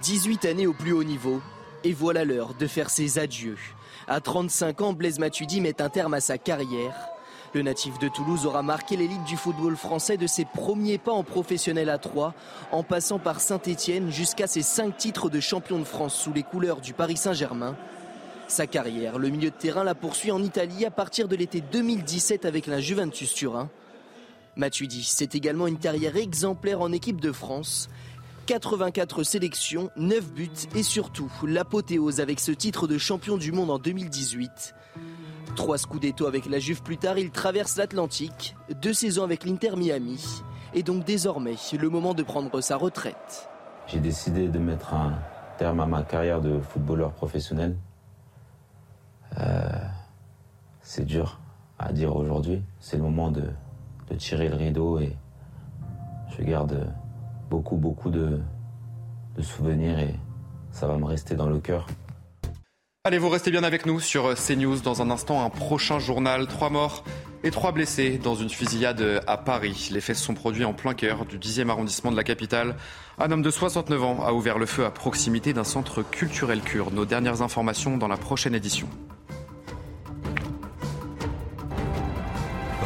18 0.00 0.44
années 0.44 0.66
au 0.66 0.72
plus 0.72 0.92
haut 0.92 1.04
niveau, 1.04 1.42
et 1.82 1.92
voilà 1.92 2.24
l'heure 2.24 2.54
de 2.54 2.66
faire 2.66 2.90
ses 2.90 3.18
adieux. 3.18 3.58
À 4.06 4.20
35 4.20 4.80
ans, 4.80 4.92
Blaise 4.92 5.18
Matuidi 5.18 5.60
met 5.60 5.82
un 5.82 5.90
terme 5.90 6.14
à 6.14 6.20
sa 6.20 6.38
carrière. 6.38 6.94
Le 7.54 7.62
natif 7.62 8.00
de 8.00 8.08
Toulouse 8.08 8.46
aura 8.46 8.64
marqué 8.64 8.96
l'élite 8.96 9.22
du 9.22 9.36
football 9.36 9.76
français 9.76 10.16
de 10.16 10.26
ses 10.26 10.44
premiers 10.44 10.98
pas 10.98 11.12
en 11.12 11.22
professionnel 11.22 11.88
à 11.88 11.98
3, 11.98 12.34
en 12.72 12.82
passant 12.82 13.20
par 13.20 13.40
Saint-Étienne 13.40 14.10
jusqu'à 14.10 14.48
ses 14.48 14.62
cinq 14.62 14.96
titres 14.96 15.30
de 15.30 15.38
champion 15.38 15.78
de 15.78 15.84
France 15.84 16.16
sous 16.16 16.32
les 16.32 16.42
couleurs 16.42 16.80
du 16.80 16.94
Paris 16.94 17.16
Saint-Germain. 17.16 17.76
Sa 18.48 18.66
carrière, 18.66 19.20
le 19.20 19.28
milieu 19.28 19.50
de 19.50 19.54
terrain 19.54 19.84
la 19.84 19.94
poursuit 19.94 20.32
en 20.32 20.42
Italie 20.42 20.84
à 20.84 20.90
partir 20.90 21.28
de 21.28 21.36
l'été 21.36 21.60
2017 21.60 22.44
avec 22.44 22.66
la 22.66 22.80
Juventus 22.80 23.32
Turin. 23.32 23.70
Matuidi, 24.56 25.04
c'est 25.04 25.36
également 25.36 25.68
une 25.68 25.78
carrière 25.78 26.16
exemplaire 26.16 26.80
en 26.80 26.90
équipe 26.90 27.20
de 27.20 27.30
France 27.30 27.88
84 28.46 29.22
sélections, 29.22 29.90
9 29.96 30.32
buts 30.32 30.50
et 30.74 30.82
surtout 30.82 31.30
l'apothéose 31.46 32.20
avec 32.20 32.40
ce 32.40 32.50
titre 32.50 32.88
de 32.88 32.98
champion 32.98 33.36
du 33.36 33.52
monde 33.52 33.70
en 33.70 33.78
2018. 33.78 34.74
Trois 35.56 35.78
Scudetto 35.78 36.26
avec 36.26 36.46
la 36.46 36.58
Juve 36.58 36.82
plus 36.82 36.96
tard, 36.96 37.18
il 37.18 37.30
traverse 37.30 37.76
l'Atlantique, 37.76 38.56
deux 38.82 38.92
saisons 38.92 39.24
avec 39.24 39.44
l'Inter 39.44 39.76
Miami, 39.76 40.42
et 40.74 40.82
donc 40.82 41.04
désormais 41.04 41.56
le 41.78 41.88
moment 41.88 42.14
de 42.14 42.22
prendre 42.22 42.60
sa 42.60 42.76
retraite. 42.76 43.48
J'ai 43.86 44.00
décidé 44.00 44.48
de 44.48 44.58
mettre 44.58 44.94
un 44.94 45.18
terme 45.58 45.80
à 45.80 45.86
ma 45.86 46.02
carrière 46.02 46.40
de 46.40 46.58
footballeur 46.60 47.12
professionnel. 47.12 47.76
Euh, 49.38 49.68
c'est 50.80 51.04
dur 51.04 51.40
à 51.78 51.92
dire 51.92 52.14
aujourd'hui, 52.16 52.62
c'est 52.80 52.96
le 52.96 53.02
moment 53.02 53.30
de, 53.30 53.44
de 54.10 54.14
tirer 54.16 54.48
le 54.48 54.56
rideau 54.56 54.98
et 54.98 55.16
je 56.36 56.42
garde 56.42 56.92
beaucoup, 57.50 57.76
beaucoup 57.76 58.10
de, 58.10 58.40
souvenirs 59.40 59.98
et 59.98 60.14
ça 60.70 60.86
va 60.86 60.96
me 60.96 61.04
rester 61.04 61.34
dans 61.34 61.48
le 61.48 61.58
cœur. 61.58 61.86
Allez, 63.06 63.18
vous 63.18 63.28
restez 63.28 63.50
bien 63.50 63.64
avec 63.64 63.84
nous 63.84 64.00
sur 64.00 64.32
CNews. 64.34 64.80
Dans 64.80 65.02
un 65.02 65.10
instant, 65.10 65.44
un 65.44 65.50
prochain 65.50 65.98
journal. 65.98 66.46
Trois 66.46 66.70
morts 66.70 67.04
et 67.42 67.50
trois 67.50 67.70
blessés 67.70 68.16
dans 68.16 68.34
une 68.34 68.48
fusillade 68.48 69.20
à 69.26 69.36
Paris. 69.36 69.90
Les 69.92 70.00
faits 70.00 70.16
se 70.16 70.24
sont 70.24 70.32
produits 70.32 70.64
en 70.64 70.72
plein 70.72 70.94
cœur 70.94 71.26
du 71.26 71.38
10e 71.38 71.68
arrondissement 71.68 72.10
de 72.10 72.16
la 72.16 72.24
capitale. 72.24 72.76
Un 73.18 73.30
homme 73.30 73.42
de 73.42 73.50
69 73.50 74.02
ans 74.02 74.24
a 74.24 74.32
ouvert 74.32 74.58
le 74.58 74.64
feu 74.64 74.86
à 74.86 74.90
proximité 74.90 75.52
d'un 75.52 75.64
centre 75.64 76.00
culturel 76.00 76.62
kurde. 76.62 76.94
Nos 76.94 77.04
dernières 77.04 77.42
informations 77.42 77.98
dans 77.98 78.08
la 78.08 78.16
prochaine 78.16 78.54
édition. 78.54 78.88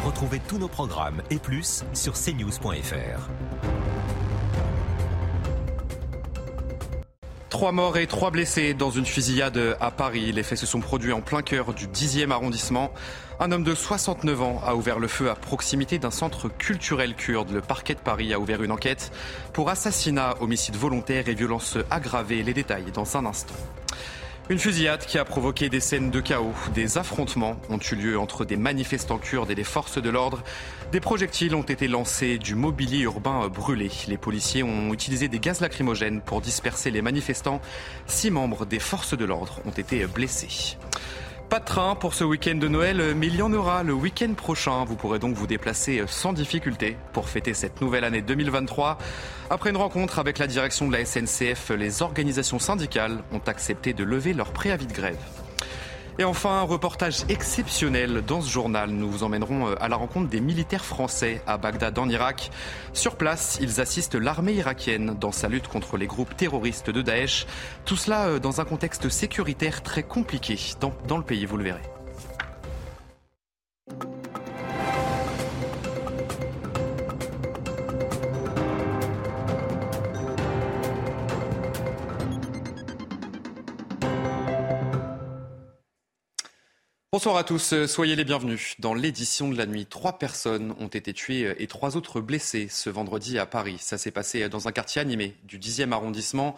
Retrouvez 0.05 0.41
tous 0.45 0.57
nos 0.57 0.67
programmes 0.67 1.21
et 1.29 1.37
plus 1.37 1.85
sur 1.93 2.15
cnews.fr. 2.15 3.78
Trois 7.59 7.73
morts 7.73 7.97
et 7.97 8.07
trois 8.07 8.31
blessés 8.31 8.73
dans 8.73 8.89
une 8.89 9.05
fusillade 9.05 9.75
à 9.81 9.91
Paris. 9.91 10.31
Les 10.31 10.43
faits 10.43 10.59
se 10.59 10.65
sont 10.65 10.79
produits 10.79 11.11
en 11.11 11.19
plein 11.19 11.41
cœur 11.41 11.73
du 11.73 11.87
10e 11.87 12.31
arrondissement. 12.31 12.89
Un 13.41 13.51
homme 13.51 13.65
de 13.65 13.75
69 13.75 14.41
ans 14.41 14.61
a 14.65 14.75
ouvert 14.75 14.97
le 14.97 15.09
feu 15.09 15.29
à 15.29 15.35
proximité 15.35 15.99
d'un 15.99 16.09
centre 16.09 16.47
culturel 16.47 17.15
kurde. 17.15 17.51
Le 17.51 17.59
parquet 17.59 17.95
de 17.95 17.99
Paris 17.99 18.33
a 18.33 18.39
ouvert 18.39 18.63
une 18.63 18.71
enquête 18.71 19.11
pour 19.51 19.69
assassinat, 19.69 20.35
homicide 20.39 20.77
volontaire 20.77 21.27
et 21.27 21.33
violence 21.33 21.77
aggravée. 21.91 22.43
Les 22.43 22.53
détails 22.53 22.93
dans 22.93 23.17
un 23.17 23.25
instant. 23.25 23.55
Une 24.51 24.57
fusillade 24.57 25.05
qui 25.05 25.19
a 25.19 25.25
provoqué 25.25 25.69
des 25.69 25.79
scènes 25.79 26.09
de 26.09 26.19
chaos. 26.19 26.55
Des 26.73 26.97
affrontements 26.97 27.55
ont 27.69 27.77
eu 27.77 27.93
lieu 27.93 28.19
entre 28.19 28.45
des 28.45 28.57
manifestants 28.57 29.19
kurdes 29.19 29.51
et 29.51 29.55
les 29.55 29.63
forces 29.63 30.01
de 30.01 30.09
l'ordre. 30.09 30.41
Des 30.91 30.99
projectiles 30.99 31.53
ont 31.53 31.61
été 31.61 31.87
lancés, 31.87 32.39
du 32.39 32.55
mobilier 32.55 33.01
urbain 33.01 33.47
brûlé. 33.47 33.91
Les 34.07 34.17
policiers 34.17 34.63
ont 34.63 34.91
utilisé 34.91 35.27
des 35.27 35.37
gaz 35.37 35.61
lacrymogènes 35.61 36.21
pour 36.21 36.41
disperser 36.41 36.89
les 36.89 37.03
manifestants. 37.03 37.61
Six 38.07 38.31
membres 38.31 38.65
des 38.65 38.79
forces 38.79 39.15
de 39.15 39.23
l'ordre 39.23 39.61
ont 39.67 39.71
été 39.71 40.07
blessés. 40.07 40.77
Pas 41.49 41.59
de 41.59 41.65
train 41.65 41.95
pour 41.95 42.13
ce 42.13 42.23
week-end 42.23 42.53
de 42.53 42.67
Noël, 42.67 43.15
mais 43.15 43.25
il 43.25 43.35
y 43.35 43.41
en 43.41 43.51
aura 43.53 43.81
le 43.81 43.91
week-end 43.91 44.31
prochain. 44.35 44.85
Vous 44.85 44.95
pourrez 44.95 45.17
donc 45.17 45.33
vous 45.33 45.47
déplacer 45.47 46.03
sans 46.05 46.31
difficulté 46.31 46.95
pour 47.11 47.27
fêter 47.27 47.55
cette 47.55 47.81
nouvelle 47.81 48.03
année 48.03 48.21
2023. 48.21 48.99
Après 49.49 49.71
une 49.71 49.77
rencontre 49.77 50.19
avec 50.19 50.37
la 50.37 50.45
direction 50.45 50.87
de 50.87 50.93
la 50.93 51.03
SNCF, 51.03 51.71
les 51.71 52.03
organisations 52.03 52.59
syndicales 52.59 53.23
ont 53.31 53.41
accepté 53.47 53.93
de 53.93 54.03
lever 54.03 54.33
leur 54.33 54.51
préavis 54.51 54.85
de 54.85 54.93
grève. 54.93 55.17
Et 56.19 56.25
enfin, 56.25 56.59
un 56.59 56.63
reportage 56.63 57.23
exceptionnel 57.29 58.21
dans 58.27 58.41
ce 58.41 58.49
journal. 58.49 58.89
Nous 58.89 59.09
vous 59.09 59.23
emmènerons 59.23 59.69
euh, 59.69 59.75
à 59.79 59.87
la 59.87 59.95
rencontre 59.95 60.27
des 60.27 60.41
militaires 60.41 60.83
français 60.83 61.41
à 61.47 61.57
Bagdad 61.57 61.97
en 61.97 62.09
Irak. 62.09 62.51
Sur 62.91 63.15
place, 63.15 63.57
ils 63.61 63.79
assistent 63.79 64.15
l'armée 64.15 64.51
irakienne 64.51 65.15
dans 65.17 65.31
sa 65.31 65.47
lutte 65.47 65.69
contre 65.69 65.95
les 65.95 66.07
groupes 66.07 66.35
terroristes 66.35 66.89
de 66.89 67.01
Daesh. 67.01 67.47
Tout 67.85 67.95
cela 67.95 68.27
euh, 68.27 68.39
dans 68.39 68.59
un 68.59 68.65
contexte 68.65 69.07
sécuritaire 69.07 69.81
très 69.81 70.03
compliqué 70.03 70.59
dans, 70.81 70.91
dans 71.07 71.17
le 71.17 71.23
pays, 71.23 71.45
vous 71.45 71.55
le 71.55 71.63
verrez. 71.63 71.89
Bonsoir 87.11 87.37
à 87.37 87.43
tous, 87.43 87.73
soyez 87.87 88.15
les 88.15 88.23
bienvenus. 88.23 88.75
Dans 88.77 88.93
l'édition 88.93 89.49
de 89.49 89.57
la 89.57 89.65
nuit, 89.65 89.87
trois 89.87 90.19
personnes 90.19 90.75
ont 90.79 90.89
été 90.89 91.11
tuées 91.11 91.55
et 91.57 91.65
trois 91.65 91.97
autres 91.97 92.21
blessées 92.21 92.67
ce 92.69 92.91
vendredi 92.91 93.39
à 93.39 93.47
Paris. 93.47 93.77
Ça 93.79 93.97
s'est 93.97 94.11
passé 94.11 94.47
dans 94.47 94.67
un 94.67 94.71
quartier 94.71 95.01
animé 95.01 95.35
du 95.43 95.57
10e 95.57 95.91
arrondissement. 95.91 96.55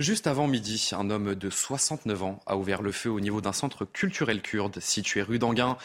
Juste 0.00 0.26
avant 0.26 0.46
midi, 0.46 0.90
un 0.92 1.08
homme 1.08 1.34
de 1.34 1.48
69 1.48 2.22
ans 2.22 2.42
a 2.44 2.58
ouvert 2.58 2.82
le 2.82 2.92
feu 2.92 3.08
au 3.08 3.18
niveau 3.18 3.40
d'un 3.40 3.54
centre 3.54 3.86
culturel 3.86 4.42
kurde 4.42 4.78
situé 4.78 5.22
rue 5.22 5.38
d'Anguin. 5.38 5.78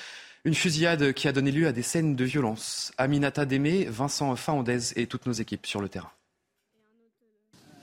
Une 0.44 0.54
fusillade 0.54 1.14
qui 1.14 1.30
a 1.30 1.32
donné 1.32 1.54
lieu 1.54 1.68
à 1.68 1.72
des 1.72 1.82
scènes 1.82 2.18
de 2.18 2.26
violence. 2.26 2.92
Aminata 2.98 3.46
Démé, 3.46 3.86
Vincent 3.86 4.36
Faondez 4.36 4.98
et 4.98 5.08
toutes 5.08 5.28
nos 5.28 5.32
équipes 5.32 5.66
sur 5.66 5.80
le 5.80 5.88
terrain. 5.88 6.12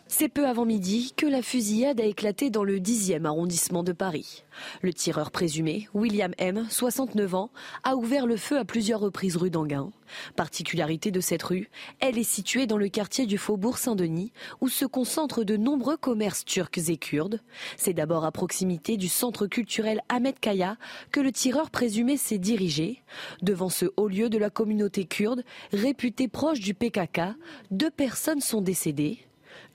C'est 0.08 0.28
peu 0.28 0.46
avant 0.46 0.64
midi 0.64 1.12
que 1.16 1.26
la 1.26 1.42
fusillade 1.42 2.00
a 2.00 2.04
éclaté 2.04 2.48
dans 2.48 2.62
le 2.62 2.78
10e 2.78 3.24
arrondissement 3.24 3.82
de 3.82 3.90
Paris. 3.90 4.44
Le 4.80 4.94
tireur 4.94 5.32
présumé, 5.32 5.88
William 5.94 6.32
M., 6.38 6.64
69 6.70 7.34
ans, 7.34 7.50
a 7.82 7.96
ouvert 7.96 8.24
le 8.24 8.36
feu 8.36 8.56
à 8.56 8.64
plusieurs 8.64 9.00
reprises 9.00 9.36
rue 9.36 9.50
d'Anguin. 9.50 9.90
Particularité 10.36 11.10
de 11.10 11.20
cette 11.20 11.42
rue, 11.42 11.68
elle 11.98 12.18
est 12.18 12.22
située 12.22 12.68
dans 12.68 12.78
le 12.78 12.88
quartier 12.88 13.26
du 13.26 13.36
Faubourg 13.36 13.78
Saint-Denis, 13.78 14.32
où 14.60 14.68
se 14.68 14.84
concentrent 14.84 15.42
de 15.42 15.56
nombreux 15.56 15.96
commerces 15.96 16.44
turcs 16.44 16.88
et 16.88 16.98
kurdes. 16.98 17.40
C'est 17.76 17.92
d'abord 17.92 18.24
à 18.24 18.30
proximité 18.30 18.96
du 18.96 19.08
centre 19.08 19.48
culturel 19.48 20.00
Ahmed 20.08 20.38
Kaya 20.38 20.76
que 21.10 21.20
le 21.20 21.32
tireur 21.32 21.68
présumé 21.70 22.16
s'est 22.16 22.38
dirigé. 22.38 23.02
Devant 23.42 23.70
ce 23.70 23.86
haut 23.96 24.08
lieu 24.08 24.30
de 24.30 24.38
la 24.38 24.50
communauté 24.50 25.04
kurde, 25.04 25.42
réputé 25.72 26.28
proche 26.28 26.60
du 26.60 26.74
PKK, 26.74 27.34
deux 27.72 27.90
personnes 27.90 28.40
sont 28.40 28.60
décédées. 28.60 29.26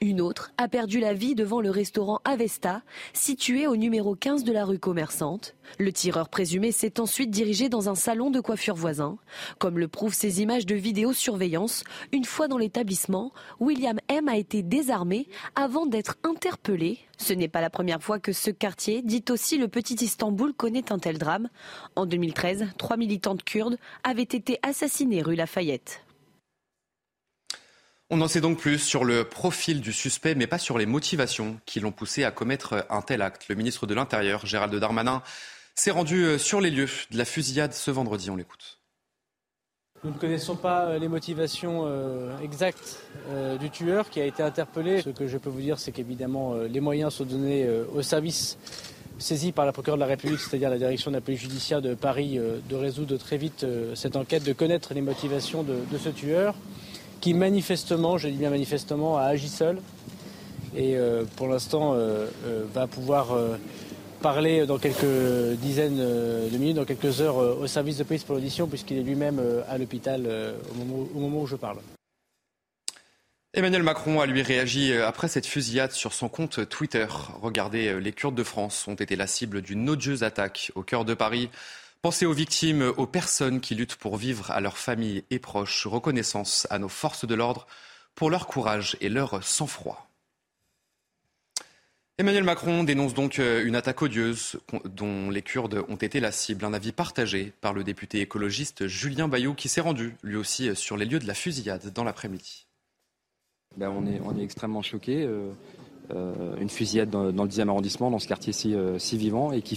Une 0.04 0.20
autre 0.20 0.52
a 0.58 0.68
perdu 0.68 0.99
la 0.99 1.14
vie 1.14 1.36
devant 1.36 1.62
le 1.62 1.70
restaurant 1.70 2.22
Avesta, 2.26 2.82
situé 3.14 3.68
au 3.68 3.76
numéro 3.76 4.16
15 4.16 4.43
de 4.43 4.52
la 4.52 4.66
rue 4.66 4.80
commerçante. 4.80 5.54
Le 5.78 5.93
tireur 5.93 6.28
présumé 6.28 6.72
s'est 6.72 6.99
ensuite 6.99 7.30
dirigé 7.30 7.70
dans 7.70 7.88
un 7.88 7.93
salon 7.93 8.32
de 8.32 8.39
coiffure 8.39 8.74
voisin. 8.74 9.20
Comme 9.60 9.78
le 9.78 9.88
prouvent 9.88 10.16
ces 10.16 10.41
images 10.41 10.66
de 10.66 10.74
vidéosurveillance, 10.74 11.84
une 12.12 12.26
fois 12.26 12.47
dans 12.47 12.58
l'établissement, 12.58 13.32
William 13.60 13.99
M 14.08 14.28
a 14.28 14.38
été 14.38 14.64
désarmé 14.64 15.28
avant 15.54 15.86
d'être 15.86 16.18
interpellé. 16.24 16.97
Ce 17.20 17.34
n'est 17.34 17.47
pas 17.47 17.62
la 17.62 17.70
première 17.70 18.02
fois 18.02 18.18
que 18.18 18.34
ce 18.34 18.49
quartier, 18.49 19.04
dit 19.04 19.24
aussi 19.30 19.60
le 19.60 19.68
petit 19.68 20.04
Istanbul, 20.04 20.52
connaît 20.52 20.91
un 20.91 20.97
tel 20.97 21.20
drame. 21.20 21.47
En 21.95 22.08
2013, 22.08 22.70
trois 22.80 22.97
militantes 22.97 23.43
kurdes 23.43 23.78
avaient 24.04 24.24
été 24.24 24.58
assassinées 24.64 25.22
rue 25.22 25.36
Lafayette. 25.36 26.02
On 28.14 28.20
en 28.20 28.28
sait 28.28 28.41
donc 28.41 28.57
plus 28.57 28.78
sur 28.78 29.05
le 29.05 29.24
profil 29.24 29.80
du 29.80 29.93
suspect, 29.93 30.36
mais 30.36 30.45
pas 30.45 30.57
sur 30.57 30.78
les 30.78 30.86
motivations 30.86 31.55
qui 31.66 31.80
l'ont 31.80 31.93
poussé 31.93 32.26
à 32.26 32.32
commettre 32.32 32.86
un 32.89 33.01
tel 33.01 33.22
acte. 33.22 33.47
Le 33.47 33.55
ministre 33.55 33.88
de 33.88 33.93
l'Intérieur, 33.93 34.45
Gérald 34.45 34.76
Darmanin, 34.76 35.24
s'est 35.76 35.91
rendu 35.91 36.26
euh, 36.26 36.38
sur 36.38 36.59
les 36.59 36.72
lieux 36.72 36.89
de 37.12 37.18
la 37.18 37.24
fusillade 37.24 37.72
ce 37.72 37.89
vendredi. 37.89 38.30
On 38.30 38.36
l'écoute. 38.36 38.82
Nous 40.03 40.12
ne 40.12 40.18
connaissons 40.18 40.57
pas 40.57 40.88
euh, 40.88 40.99
les 40.99 41.07
motivations 41.07 41.84
euh, 41.86 42.38
exactes 42.39 42.99
du 43.62 43.70
tueur 43.70 44.09
qui 44.09 44.20
a 44.20 44.26
été 44.26 44.43
interpellé. 44.43 45.01
Ce 45.01 45.09
que 45.09 45.28
je 45.28 45.38
peux 45.38 45.49
vous 45.49 45.62
dire, 45.62 45.80
c'est 45.80 45.93
qu'évidemment, 45.93 46.55
les 46.55 46.82
moyens 46.82 47.14
sont 47.14 47.24
donnés 47.24 47.66
au 47.95 48.01
service 48.01 48.57
saisi 49.20 49.53
par 49.53 49.66
la 49.66 49.72
procureure 49.72 49.95
de 49.95 50.01
la 50.01 50.07
République, 50.07 50.41
c'est-à-dire 50.41 50.70
la 50.70 50.78
direction 50.78 51.12
de 51.12 51.16
la 51.16 51.22
police 51.22 51.39
judiciaire 51.39 51.82
de 51.82 51.93
Paris, 51.93 52.38
de 52.38 52.76
résoudre 52.76 53.16
très 53.16 53.38
vite 53.38 53.66
cette 53.95 54.18
enquête, 54.18 54.43
de 54.43 54.51
connaître 54.51 54.93
les 54.93 55.01
motivations 55.01 55.64
de, 55.64 55.78
de 55.89 55.97
ce 55.97 56.09
tueur 56.09 56.55
qui 57.22 57.34
manifestement, 57.36 58.17
je 58.17 58.28
dis 58.28 58.38
bien 58.38 58.49
manifestement, 58.49 59.17
a 59.17 59.24
agi 59.24 59.47
seul 59.47 59.78
et 60.76 60.95
euh, 60.95 61.24
pour 61.36 61.47
l'instant 61.47 61.93
euh, 61.93 62.28
euh, 62.45 62.65
va 62.74 62.88
pouvoir 62.88 63.38
parler 64.22 64.65
dans 64.65 64.78
quelques 64.78 65.55
dizaines 65.61 65.97
de 65.97 66.57
minutes, 66.57 66.76
dans 66.76 66.86
quelques 66.86 67.22
heures 67.22 67.38
au 67.38 67.67
service 67.67 67.97
de 67.97 68.03
police 68.03 68.24
pour 68.24 68.36
l'audition 68.36 68.67
puisqu'il 68.67 68.97
est 68.97 69.03
lui-même 69.03 69.41
à 69.69 69.78
l'hôpital 69.78 70.28
au, 70.72 71.19
moment, 71.19 71.41
où 71.41 71.47
je 71.47 71.55
parle. 71.55 71.78
Emmanuel 73.53 73.84
Macron 73.84 74.22
a 74.22 74.26
lui 74.26 74.41
réagi 74.41 74.93
après 74.93 75.28
cette 75.28 75.45
fusillade 75.45 75.91
sur 75.91 76.13
son 76.13 76.30
compte 76.30 76.69
Twitter. 76.69 77.07
Regardez, 77.41 77.99
les 77.99 78.13
Kurdes 78.13 78.36
de 78.36 78.43
France 78.43 78.88
ont 78.88 78.95
été 78.95 79.15
la 79.15 79.28
cible 79.28 79.61
d'une 79.61 79.89
odieuse 79.89 80.24
attaque 80.24 80.72
au 80.76 80.84
cœur 80.84 81.03
de 81.03 81.13
Paris. 81.13 81.49
Pensez 82.02 82.26
aux 82.26 82.34
victimes, 82.34 82.93
aux 82.97 83.06
personnes 83.06 83.62
qui 83.62 83.76
luttent 83.76 83.95
pour 83.95 84.18
vivre 84.18 84.49
à 84.49 84.60
leurs 84.60 84.80
familles 84.80 85.24
et 85.30 85.38
proches. 85.38 85.86
Reconnaissance 85.86 86.66
à 86.72 86.80
nos 86.80 86.89
forces 86.89 87.26
de 87.26 87.36
l'ordre 87.36 87.68
pour 88.16 88.32
leur 88.32 88.47
courage 88.47 88.97
et 89.02 89.10
leur 89.10 89.43
sang-froid. 89.43 90.08
Emmanuel 92.18 92.43
Macron 92.43 92.84
dénonce 92.84 93.14
donc 93.14 93.38
euh, 93.38 93.66
une 93.66 93.76
attaque 93.76 94.02
odieuse 94.02 94.60
dont 94.86 95.30
les 95.30 95.41
Kurdes 95.41 95.84
ont 95.89 95.95
été 95.95 96.20
la 96.20 96.32
cible. 96.32 96.66
Un 96.66 96.74
avis 96.74 96.91
partagé 96.91 97.54
par 97.62 97.74
le 97.74 97.84
député 97.84 98.22
écologiste 98.22 98.88
Julien 98.88 99.28
Bayou 99.28 99.54
qui 99.54 99.70
s'est 99.70 99.82
rendu 99.82 100.16
lui 100.24 100.36
aussi 100.36 100.76
sur 100.76 100.97
les 100.97 101.06
lieux 101.06 101.20
de 101.20 101.28
la 101.28 101.34
fusillade 101.36 101.93
dans 101.93 102.04
l'après-midi. 102.04 102.68
Ben, 103.78 103.89
on, 103.89 104.38
est, 104.38 104.43
extrêmement 104.43 104.82
choqués. 104.82 105.24
Euh, 105.24 105.28
euh, 105.28 105.54
une 106.59 106.70
fusillade 106.70 107.09
dans, 107.09 107.24
le 107.24 107.32
10e 107.32 107.70
arrondissement, 107.70 108.12
dans 108.12 108.20
ce 108.20 108.28
quartier 108.28 108.53
si, 108.53 108.74
euh, 108.76 108.97
vivant, 109.14 109.51
et 109.51 109.62
qui, 109.62 109.76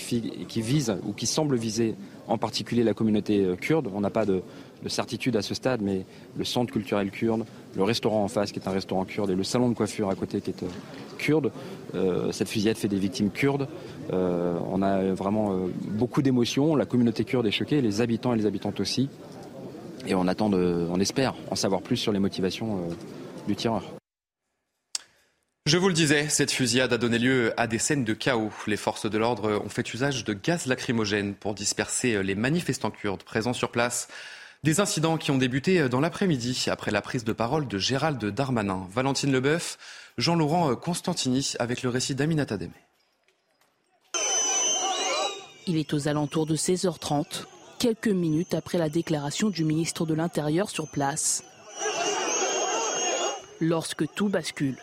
vise, 0.61 0.97
ou 1.07 1.13
qui 1.13 1.27
semble 1.27 1.57
viser 1.57 1.95
en 2.29 2.39
particulier 2.39 2.83
la 2.83 2.95
communauté 2.95 3.45
euh, 3.45 3.57
kurde. 3.57 3.91
On 3.95 4.01
n'a 4.01 4.11
pas 4.11 4.27
de, 4.27 4.43
certitude 4.87 5.37
à 5.37 5.43
ce 5.43 5.55
stade, 5.55 5.81
mais 5.81 6.05
le 6.37 6.45
centre 6.45 6.73
culturel 6.73 7.11
kurde, 7.11 7.45
le 7.75 7.83
restaurant 7.83 8.25
en 8.25 8.29
face 8.29 8.53
qui 8.53 8.59
est 8.59 8.69
un 8.69 8.73
restaurant 8.73 9.05
kurde, 9.05 9.31
et 9.31 9.35
le 9.35 9.45
salon 9.45 9.71
de 9.71 9.75
coiffure 9.75 10.11
à 10.11 10.15
côté 10.15 10.43
qui 10.43 10.51
est 10.51 10.65
kurde, 11.17 11.51
cette 12.33 12.49
fusillade 12.49 12.77
fait 12.77 12.89
des 12.89 12.99
victimes 12.99 13.31
kurdes. 13.31 13.67
on 14.13 14.83
a 14.83 15.15
vraiment 15.15 15.59
beaucoup 15.89 16.21
d'émotions. 16.21 16.77
La 16.77 16.85
communauté 16.85 17.25
kurde 17.25 17.47
est 17.47 17.51
choquée, 17.51 17.81
les 17.81 18.03
habitants 18.03 18.35
et 18.35 18.37
les 18.37 18.45
habitantes 18.45 18.79
aussi. 18.79 19.09
Et 20.07 20.15
on 20.15 20.29
attend, 20.29 20.53
on 20.53 21.01
espère 21.01 21.35
en 21.51 21.55
savoir 21.55 21.81
plus 21.81 21.97
sur 21.97 22.13
les 22.13 22.19
motivations 22.19 22.81
du 23.49 23.57
tireur. 23.57 23.85
Je 25.67 25.79
vous 25.79 25.89
le 25.89 25.95
disais, 25.95 26.29
cette 26.29 26.51
fusillade 26.51 26.93
a 26.93 26.99
donné 26.99 27.19
lieu 27.19 27.55
à 27.57 27.67
des 27.67 27.79
scènes 27.79 28.05
de 28.05 28.13
chaos. 28.13 28.53
Les 28.67 28.77
forces 28.77 29.09
de 29.09 29.17
l'ordre 29.17 29.63
ont 29.65 29.71
fait 29.71 29.95
usage 29.95 30.23
de 30.23 30.35
gaz 30.35 30.67
lacrymogène 30.67 31.35
pour 31.35 31.55
disperser 31.55 32.23
les 32.23 32.35
manifestants 32.35 32.91
kurdes 32.91 33.23
présents 33.23 33.55
sur 33.55 33.71
place. 33.71 34.09
Des 34.63 34.81
incidents 34.81 35.17
qui 35.17 35.31
ont 35.31 35.39
débuté 35.39 35.89
dans 35.89 36.01
l'après-midi 36.01 36.67
après 36.69 36.91
la 36.91 37.01
prise 37.01 37.25
de 37.25 37.33
parole 37.33 37.67
de 37.67 37.79
Gérald 37.79 38.23
Darmanin. 38.23 38.87
Valentine 38.93 39.33
Leboeuf, 39.33 39.79
Jean-Laurent 40.19 40.77
Constantini 40.77 41.55
avec 41.59 41.83
le 41.83 41.89
récit 41.89 42.15
d'Aminata 42.15 42.59
Demé. 42.59 42.75
Il 45.67 45.79
est 45.79 45.95
aux 45.95 46.09
alentours 46.09 46.45
de 46.45 46.57
16h30, 46.57 47.47
quelques 47.79 48.09
minutes 48.09 48.53
après 48.53 48.77
la 48.77 48.91
déclaration 48.91 49.49
du 49.49 49.65
ministre 49.65 50.05
de 50.05 50.13
l'Intérieur 50.13 50.69
sur 50.69 50.89
place. 50.89 51.43
Lorsque 53.61 54.05
tout 54.13 54.29
bascule. 54.29 54.77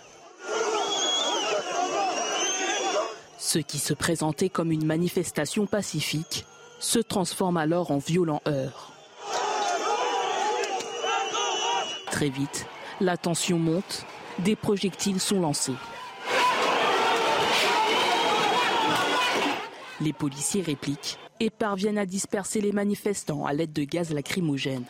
Ce 3.44 3.58
qui 3.58 3.80
se 3.80 3.96
présentait 3.96 4.50
comme 4.50 4.72
une 4.72 4.86
manifestation 4.86 5.66
pacifique 5.66 6.46
se 6.80 7.00
transforme 7.00 7.58
alors 7.58 7.90
en 7.90 7.98
violent 7.98 8.40
heurt. 8.48 8.94
Très 12.12 12.30
vite, 12.30 12.68
la 13.00 13.18
tension 13.18 13.58
monte, 13.58 14.06
des 14.38 14.56
projectiles 14.56 15.20
sont 15.20 15.42
lancés. 15.42 15.74
Les 20.02 20.14
policiers 20.14 20.62
répliquent 20.62 21.18
et 21.40 21.50
parviennent 21.50 21.98
à 21.98 22.06
disperser 22.06 22.62
les 22.62 22.72
manifestants 22.72 23.48
à 23.48 23.54
l'aide 23.54 23.74
de 23.74 23.86
gaz 23.86 24.14
lacrymogène. 24.14 24.86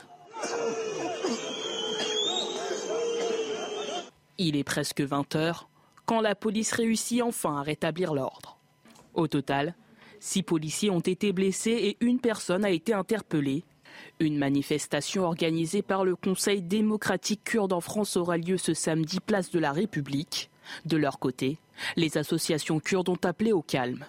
Il 4.38 4.58
est 4.58 4.66
presque 4.66 4.99
20 4.99 5.38
heures 5.38 5.70
quand 6.12 6.20
la 6.20 6.36
police 6.36 6.74
réussit 6.74 7.22
enfin 7.22 7.55
à 7.55 7.62
rétablir 7.62 8.14
l'ordre. 8.14 8.57
Au 9.14 9.30
total, 9.30 9.76
six 10.20 10.43
policiers 10.43 10.89
ont 10.89 10.99
été 10.99 11.32
blessés 11.32 11.72
et 11.72 11.97
une 12.01 12.20
personne 12.20 12.66
a 12.66 12.70
été 12.70 12.93
interpellée. 12.93 13.64
Une 14.20 14.38
manifestation 14.38 15.24
organisée 15.24 15.82
par 15.82 16.03
le 16.03 16.18
Conseil 16.18 16.62
démocratique 16.62 17.45
kurde 17.45 17.72
en 17.72 17.80
France 17.80 18.18
aura 18.18 18.36
lieu 18.36 18.57
ce 18.57 18.74
samedi 18.74 19.22
place 19.22 19.51
de 19.51 19.59
la 19.59 19.72
République. 19.72 20.49
De 20.84 20.97
leur 20.97 21.18
côté, 21.18 21.59
les 21.95 22.18
associations 22.18 22.82
kurdes 22.82 23.07
ont 23.07 23.24
appelé 23.24 23.53
au 23.53 23.62
calme. 23.62 24.03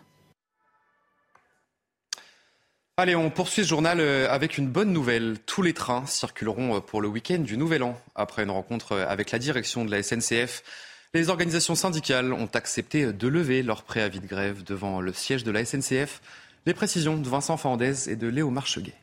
Allez, 2.96 3.14
on 3.14 3.30
poursuit 3.30 3.62
ce 3.62 3.68
journal 3.68 4.00
euh, 4.00 4.28
avec 4.28 4.58
une 4.58 4.66
bonne 4.66 4.92
nouvelle. 4.92 5.38
Tous 5.46 5.62
les 5.62 5.72
trains 5.72 6.04
circuleront 6.06 6.78
euh, 6.78 6.80
pour 6.80 7.00
le 7.00 7.06
week-end 7.06 7.38
du 7.38 7.56
Nouvel 7.56 7.84
An. 7.84 7.96
Après 8.16 8.42
une 8.42 8.50
rencontre 8.50 8.92
euh, 8.92 9.06
avec 9.06 9.30
la 9.30 9.38
direction 9.38 9.84
de 9.84 9.90
la 9.92 10.02
SNCF, 10.02 10.64
les 11.14 11.28
organisations 11.28 11.74
syndicales 11.74 12.32
ont 12.32 12.48
accepté 12.54 13.12
de 13.12 13.28
lever 13.28 13.62
leur 13.62 13.82
préavis 13.82 14.20
de 14.20 14.26
grève 14.26 14.64
devant 14.64 15.00
le 15.02 15.12
siège 15.12 15.44
de 15.44 15.50
la 15.50 15.64
SNCF. 15.64 16.22
Les 16.64 16.72
précisions 16.72 17.18
de 17.18 17.28
Vincent 17.28 17.58
Fandez 17.58 18.08
et 18.08 18.16
de 18.16 18.28
Léo 18.28 18.48
Marcheguet. 18.48 18.94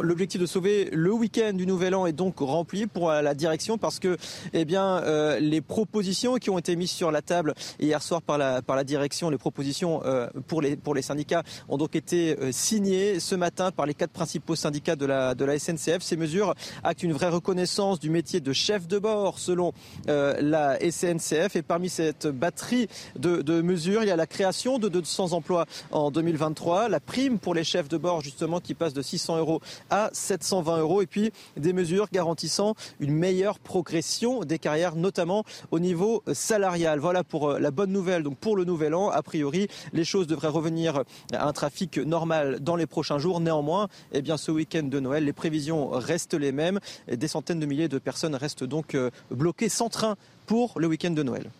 L'objectif 0.00 0.40
de 0.40 0.46
sauver 0.46 0.90
le 0.92 1.12
week-end 1.12 1.52
du 1.54 1.66
Nouvel 1.66 1.94
An 1.94 2.06
est 2.06 2.12
donc 2.12 2.38
rempli 2.38 2.86
pour 2.86 3.10
la 3.10 3.34
direction 3.34 3.78
parce 3.78 3.98
que 3.98 4.16
eh 4.52 4.64
bien, 4.64 5.02
euh, 5.02 5.40
les 5.40 5.60
propositions 5.60 6.36
qui 6.36 6.50
ont 6.50 6.58
été 6.58 6.76
mises 6.76 6.92
sur 6.92 7.10
la 7.10 7.20
table 7.20 7.54
hier 7.80 8.00
soir 8.00 8.22
par 8.22 8.38
la, 8.38 8.62
par 8.62 8.76
la 8.76 8.84
direction, 8.84 9.28
les 9.28 9.38
propositions 9.38 10.02
euh, 10.04 10.28
pour, 10.46 10.62
les, 10.62 10.76
pour 10.76 10.94
les 10.94 11.02
syndicats 11.02 11.42
ont 11.68 11.78
donc 11.78 11.96
été 11.96 12.38
euh, 12.38 12.52
signées 12.52 13.18
ce 13.18 13.34
matin 13.34 13.72
par 13.72 13.86
les 13.86 13.94
quatre 13.94 14.12
principaux 14.12 14.54
syndicats 14.54 14.94
de 14.94 15.04
la, 15.04 15.34
de 15.34 15.44
la 15.44 15.58
SNCF. 15.58 16.00
Ces 16.00 16.16
mesures 16.16 16.54
actent 16.84 17.02
une 17.02 17.12
vraie 17.12 17.30
reconnaissance 17.30 17.98
du 17.98 18.10
métier 18.10 18.40
de 18.40 18.52
chef 18.52 18.86
de 18.86 18.98
bord 18.98 19.38
selon 19.38 19.72
la 20.06 20.78
SNCF 20.78 21.56
et 21.56 21.62
parmi 21.62 21.88
cette 21.88 22.26
batterie 22.26 22.88
de, 23.18 23.42
de 23.42 23.60
mesures, 23.62 24.02
il 24.02 24.08
y 24.08 24.12
a 24.12 24.16
la 24.16 24.26
création 24.26 24.78
de 24.78 24.88
200 24.88 25.32
emplois 25.32 25.66
en 25.90 26.10
2023, 26.10 26.88
la 26.88 27.00
prime 27.00 27.38
pour 27.38 27.54
les 27.54 27.64
chefs 27.64 27.88
de 27.88 27.96
bord 27.96 28.20
justement 28.20 28.60
qui 28.60 28.74
passe 28.74 28.94
de 28.94 29.02
600 29.02 29.38
euros 29.38 29.60
à 29.90 30.10
720 30.12 30.78
euros. 30.78 31.02
Et 31.02 31.06
puis 31.06 31.30
des 31.56 31.72
mesures 31.72 32.08
garantissant 32.12 32.74
une 33.00 33.14
meilleure 33.14 33.58
progression 33.58 34.40
des 34.40 34.58
carrières, 34.58 34.96
notamment 34.96 35.44
au 35.70 35.78
niveau 35.78 36.22
salarial. 36.32 36.98
Voilà 36.98 37.24
pour 37.24 37.50
euh, 37.50 37.58
la 37.58 37.70
bonne 37.70 37.92
nouvelle. 37.92 38.22
Donc 38.22 38.38
pour 38.38 38.56
le 38.56 38.64
nouvel 38.64 38.94
an, 38.94 39.10
a 39.10 39.22
priori, 39.22 39.68
les 39.92 40.04
choses 40.04 40.26
devraient 40.26 40.48
revenir 40.48 41.02
à 41.32 41.46
un 41.46 41.52
trafic 41.52 41.98
normal 41.98 42.60
dans 42.60 42.76
les 42.76 42.86
prochains 42.86 43.18
jours. 43.18 43.40
Néanmoins, 43.40 43.88
eh 44.12 44.22
bien, 44.22 44.36
ce 44.36 44.50
week-end 44.50 44.84
de 44.84 45.00
Noël, 45.00 45.24
les 45.24 45.32
prévisions 45.32 45.88
restent 45.90 46.34
les 46.34 46.52
mêmes. 46.52 46.80
Des 47.10 47.28
centaines 47.28 47.60
de 47.60 47.66
milliers 47.66 47.88
de 47.88 47.98
personnes 47.98 48.34
restent 48.34 48.64
donc 48.64 48.94
euh, 48.94 49.10
bloquées 49.30 49.68
sans 49.68 49.88
train 49.88 50.16
pour 50.46 50.78
le 50.78 50.86
week-end 50.86 51.10
de 51.10 51.22
Noël. 51.22 51.50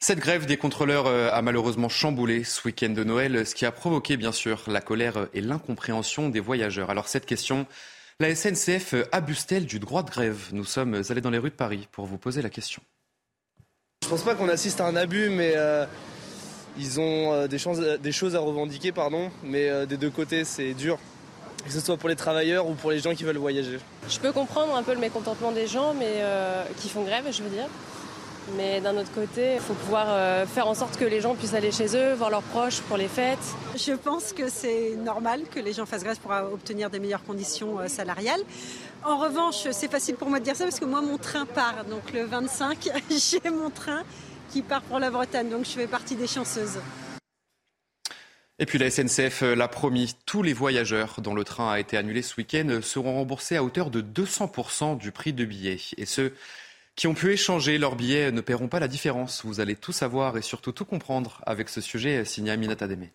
Cette 0.00 0.20
grève 0.20 0.46
des 0.46 0.56
contrôleurs 0.56 1.06
euh, 1.08 1.28
a 1.32 1.42
malheureusement 1.42 1.88
chamboulé 1.88 2.44
ce 2.44 2.64
week-end 2.64 2.90
de 2.90 3.02
Noël, 3.02 3.44
ce 3.44 3.52
qui 3.52 3.66
a 3.66 3.72
provoqué 3.72 4.16
bien 4.16 4.30
sûr 4.30 4.62
la 4.68 4.80
colère 4.80 5.26
et 5.34 5.40
l'incompréhension 5.40 6.28
des 6.28 6.38
voyageurs. 6.38 6.90
Alors 6.90 7.08
cette 7.08 7.26
question, 7.26 7.66
la 8.20 8.32
SNCF 8.32 8.94
abuse-t-elle 9.10 9.66
du 9.66 9.80
droit 9.80 10.04
de 10.04 10.10
grève? 10.10 10.50
Nous 10.52 10.64
sommes 10.64 11.02
allés 11.08 11.20
dans 11.20 11.30
les 11.30 11.38
rues 11.38 11.50
de 11.50 11.56
Paris 11.56 11.88
pour 11.90 12.06
vous 12.06 12.16
poser 12.16 12.42
la 12.42 12.48
question. 12.48 12.80
Je 14.04 14.08
pense 14.08 14.22
pas 14.22 14.36
qu'on 14.36 14.48
assiste 14.48 14.80
à 14.80 14.86
un 14.86 14.94
abus, 14.94 15.30
mais 15.30 15.54
euh, 15.56 15.84
ils 16.78 17.00
ont 17.00 17.32
euh, 17.32 17.48
des, 17.48 17.58
choses, 17.58 18.36
à 18.36 18.38
revendiquer, 18.38 18.92
pardon. 18.92 19.32
Mais 19.42 19.84
des 19.88 19.96
deux 19.96 20.10
côtés, 20.10 20.44
c'est 20.44 20.74
dur, 20.74 20.96
que 21.66 21.72
ce 21.72 21.80
soit 21.80 21.96
pour 21.96 22.08
les 22.08 22.16
travailleurs 22.16 22.68
ou 22.68 22.74
pour 22.74 22.92
les 22.92 23.00
gens 23.00 23.16
qui 23.16 23.24
veulent 23.24 23.36
voyager. 23.36 23.80
Je 24.08 24.20
peux 24.20 24.30
comprendre 24.30 24.76
un 24.76 24.84
peu 24.84 24.94
le 24.94 25.00
mécontentement 25.00 25.50
des 25.50 25.66
gens, 25.66 25.92
mais 25.92 26.22
qui 26.80 26.88
font 26.88 27.02
grève, 27.02 27.24
je 27.32 27.42
veux 27.42 27.50
dire. 27.50 27.66
Mais 28.56 28.80
d'un 28.80 28.96
autre 28.96 29.12
côté, 29.12 29.54
il 29.54 29.60
faut 29.60 29.74
pouvoir 29.74 30.06
euh, 30.08 30.46
faire 30.46 30.66
en 30.66 30.74
sorte 30.74 30.96
que 30.96 31.04
les 31.04 31.20
gens 31.20 31.34
puissent 31.34 31.54
aller 31.54 31.70
chez 31.70 31.96
eux, 31.96 32.14
voir 32.14 32.30
leurs 32.30 32.42
proches 32.42 32.80
pour 32.82 32.96
les 32.96 33.08
fêtes. 33.08 33.38
Je 33.76 33.92
pense 33.92 34.32
que 34.32 34.48
c'est 34.48 34.96
normal 34.96 35.42
que 35.50 35.60
les 35.60 35.72
gens 35.72 35.86
fassent 35.86 36.04
grève 36.04 36.18
pour 36.18 36.32
obtenir 36.52 36.90
des 36.90 36.98
meilleures 36.98 37.24
conditions 37.24 37.78
euh, 37.78 37.88
salariales. 37.88 38.40
En 39.04 39.18
revanche, 39.18 39.68
c'est 39.70 39.90
facile 39.90 40.16
pour 40.16 40.28
moi 40.28 40.40
de 40.40 40.44
dire 40.44 40.56
ça 40.56 40.64
parce 40.64 40.80
que 40.80 40.84
moi, 40.84 41.02
mon 41.02 41.18
train 41.18 41.46
part. 41.46 41.84
Donc 41.84 42.12
le 42.12 42.24
25, 42.24 42.88
j'ai 43.10 43.50
mon 43.50 43.70
train 43.70 44.02
qui 44.50 44.62
part 44.62 44.82
pour 44.82 44.98
la 44.98 45.10
Bretagne. 45.10 45.50
Donc 45.50 45.64
je 45.64 45.70
fais 45.70 45.86
partie 45.86 46.16
des 46.16 46.26
chanceuses. 46.26 46.78
Et 48.60 48.66
puis 48.66 48.78
la 48.78 48.90
SNCF 48.90 49.42
l'a 49.42 49.68
promis, 49.68 50.16
tous 50.26 50.42
les 50.42 50.52
voyageurs 50.52 51.20
dont 51.20 51.34
le 51.34 51.44
train 51.44 51.70
a 51.70 51.78
été 51.78 51.96
annulé 51.96 52.22
ce 52.22 52.34
week-end 52.38 52.80
seront 52.82 53.14
remboursés 53.14 53.54
à 53.54 53.62
hauteur 53.62 53.88
de 53.90 54.02
200% 54.02 54.98
du 54.98 55.12
prix 55.12 55.32
de 55.32 55.44
billet. 55.44 55.78
Et 55.96 56.06
ce, 56.06 56.32
qui 56.98 57.06
ont 57.06 57.14
pu 57.14 57.32
échanger 57.32 57.78
leurs 57.78 57.94
billets 57.94 58.32
ne 58.32 58.40
paieront 58.40 58.66
pas 58.66 58.80
la 58.80 58.88
différence. 58.88 59.44
Vous 59.44 59.60
allez 59.60 59.76
tout 59.76 59.92
savoir 59.92 60.36
et 60.36 60.42
surtout 60.42 60.72
tout 60.72 60.84
comprendre 60.84 61.40
avec 61.46 61.68
ce 61.68 61.80
sujet 61.80 62.24
signé 62.24 62.50
Aminata 62.50 62.88
Demé. 62.88 63.12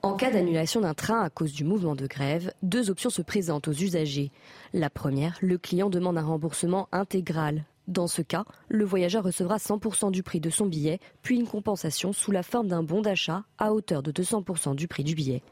En 0.00 0.14
cas 0.14 0.30
d'annulation 0.30 0.80
d'un 0.80 0.94
train 0.94 1.20
à 1.20 1.28
cause 1.28 1.52
du 1.52 1.62
mouvement 1.62 1.94
de 1.94 2.06
grève, 2.06 2.54
deux 2.62 2.88
options 2.88 3.10
se 3.10 3.20
présentent 3.20 3.68
aux 3.68 3.72
usagers. 3.72 4.30
La 4.72 4.88
première, 4.88 5.36
le 5.42 5.58
client 5.58 5.90
demande 5.90 6.16
un 6.16 6.24
remboursement 6.24 6.88
intégral. 6.90 7.66
Dans 7.86 8.06
ce 8.06 8.22
cas, 8.22 8.46
le 8.70 8.86
voyageur 8.86 9.22
recevra 9.22 9.58
100% 9.58 10.10
du 10.10 10.22
prix 10.22 10.40
de 10.40 10.48
son 10.48 10.64
billet, 10.64 11.00
puis 11.20 11.36
une 11.36 11.46
compensation 11.46 12.14
sous 12.14 12.32
la 12.32 12.42
forme 12.42 12.68
d'un 12.68 12.82
bon 12.82 13.02
d'achat 13.02 13.44
à 13.58 13.74
hauteur 13.74 14.02
de 14.02 14.10
200% 14.10 14.74
du 14.74 14.88
prix 14.88 15.04
du 15.04 15.14
billet. 15.14 15.42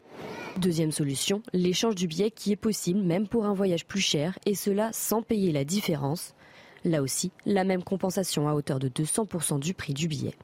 Deuxième 0.56 0.92
solution, 0.92 1.42
l'échange 1.52 1.94
du 1.94 2.06
billet 2.06 2.30
qui 2.30 2.52
est 2.52 2.56
possible 2.56 3.00
même 3.00 3.28
pour 3.28 3.44
un 3.44 3.52
voyage 3.52 3.84
plus 3.84 4.00
cher 4.00 4.38
et 4.46 4.54
cela 4.54 4.90
sans 4.94 5.20
payer 5.20 5.52
la 5.52 5.64
différence. 5.64 6.34
Là 6.84 7.00
aussi, 7.00 7.32
la 7.46 7.64
même 7.64 7.82
compensation 7.82 8.48
à 8.48 8.54
hauteur 8.54 8.78
de 8.78 8.88
200% 8.88 9.58
du 9.58 9.72
prix 9.72 9.94
du 9.94 10.06
billet. 10.06 10.34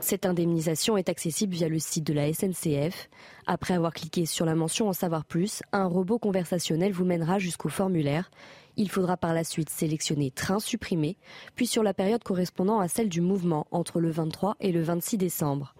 Cette 0.00 0.26
indemnisation 0.26 0.96
est 0.96 1.08
accessible 1.08 1.54
via 1.54 1.68
le 1.68 1.78
site 1.78 2.04
de 2.04 2.12
la 2.12 2.32
SNCF. 2.32 3.08
Après 3.46 3.74
avoir 3.74 3.92
cliqué 3.92 4.26
sur 4.26 4.44
la 4.44 4.54
mention 4.54 4.88
En 4.88 4.92
savoir 4.92 5.24
plus, 5.24 5.62
un 5.72 5.86
robot 5.86 6.18
conversationnel 6.18 6.92
vous 6.92 7.04
mènera 7.04 7.38
jusqu'au 7.38 7.68
formulaire. 7.68 8.30
Il 8.76 8.90
faudra 8.90 9.16
par 9.16 9.32
la 9.32 9.42
suite 9.42 9.70
sélectionner 9.70 10.30
train 10.30 10.60
supprimé, 10.60 11.16
puis 11.54 11.66
sur 11.66 11.82
la 11.82 11.94
période 11.94 12.22
correspondant 12.22 12.78
à 12.78 12.88
celle 12.88 13.08
du 13.08 13.20
mouvement 13.20 13.66
entre 13.70 14.00
le 14.00 14.10
23 14.10 14.56
et 14.60 14.70
le 14.70 14.82
26 14.82 15.16
décembre. 15.16 15.74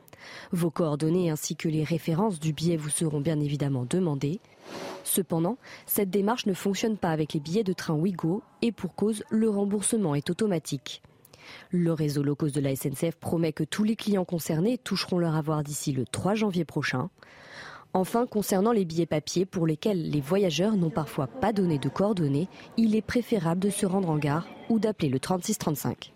Vos 0.51 0.71
coordonnées 0.71 1.31
ainsi 1.31 1.57
que 1.57 1.69
les 1.69 1.85
références 1.85 2.41
du 2.41 2.53
billet 2.53 2.77
vous 2.77 2.89
seront 2.89 3.21
bien 3.21 3.39
évidemment 3.39 3.85
demandées. 3.89 4.41
Cependant, 5.07 5.57
cette 5.87 6.11
démarche 6.11 6.47
ne 6.47 6.53
fonctionne 6.53 6.97
pas 6.97 7.11
avec 7.11 7.33
les 7.33 7.39
billets 7.39 7.63
de 7.63 7.73
train 7.73 7.95
Ouigo 7.95 8.43
et 8.61 8.73
pour 8.73 8.97
cause, 8.97 9.23
le 9.31 9.49
remboursement 9.49 10.17
est 10.17 10.31
automatique. 10.31 11.01
Le 11.71 11.93
réseau 11.93 12.25
low 12.25 12.35
de 12.35 12.61
la 12.61 12.75
SNCF 12.75 13.15
promet 13.15 13.53
que 13.53 13.63
tous 13.63 13.85
les 13.85 13.95
clients 13.95 14.25
concernés 14.25 14.79
toucheront 14.79 15.19
leur 15.19 15.37
avoir 15.37 15.63
d'ici 15.63 15.93
le 15.93 16.05
3 16.07 16.35
janvier 16.35 16.65
prochain. 16.65 17.09
Enfin, 17.93 18.27
concernant 18.27 18.73
les 18.73 18.85
billets 18.85 19.07
papier 19.07 19.47
pour 19.47 19.65
lesquels 19.65 20.11
les 20.11 20.21
voyageurs 20.21 20.77
n'ont 20.77 20.91
parfois 20.91 21.29
pas 21.29 21.53
donné 21.53 21.79
de 21.79 21.89
coordonnées, 21.89 22.49
il 22.77 22.97
est 22.97 23.01
préférable 23.01 23.61
de 23.61 23.71
se 23.71 23.87
rendre 23.87 24.11
en 24.11 24.19
gare 24.19 24.49
ou 24.69 24.81
d'appeler 24.81 25.09
le 25.09 25.21
3635. 25.21 26.16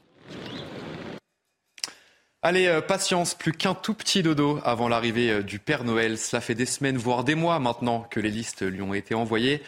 Allez, 2.43 2.69
euh, 2.69 2.81
patience, 2.81 3.35
plus 3.35 3.53
qu'un 3.53 3.75
tout 3.75 3.93
petit 3.93 4.23
dodo 4.23 4.61
avant 4.65 4.89
l'arrivée 4.89 5.31
euh, 5.31 5.43
du 5.43 5.59
Père 5.59 5.85
Noël. 5.85 6.17
Cela 6.17 6.41
fait 6.41 6.55
des 6.55 6.65
semaines, 6.65 6.97
voire 6.97 7.23
des 7.23 7.35
mois 7.35 7.59
maintenant 7.59 8.07
que 8.11 8.19
les 8.19 8.31
listes 8.31 8.63
lui 8.63 8.81
ont 8.81 8.95
été 8.95 9.15
envoyées. 9.15 9.61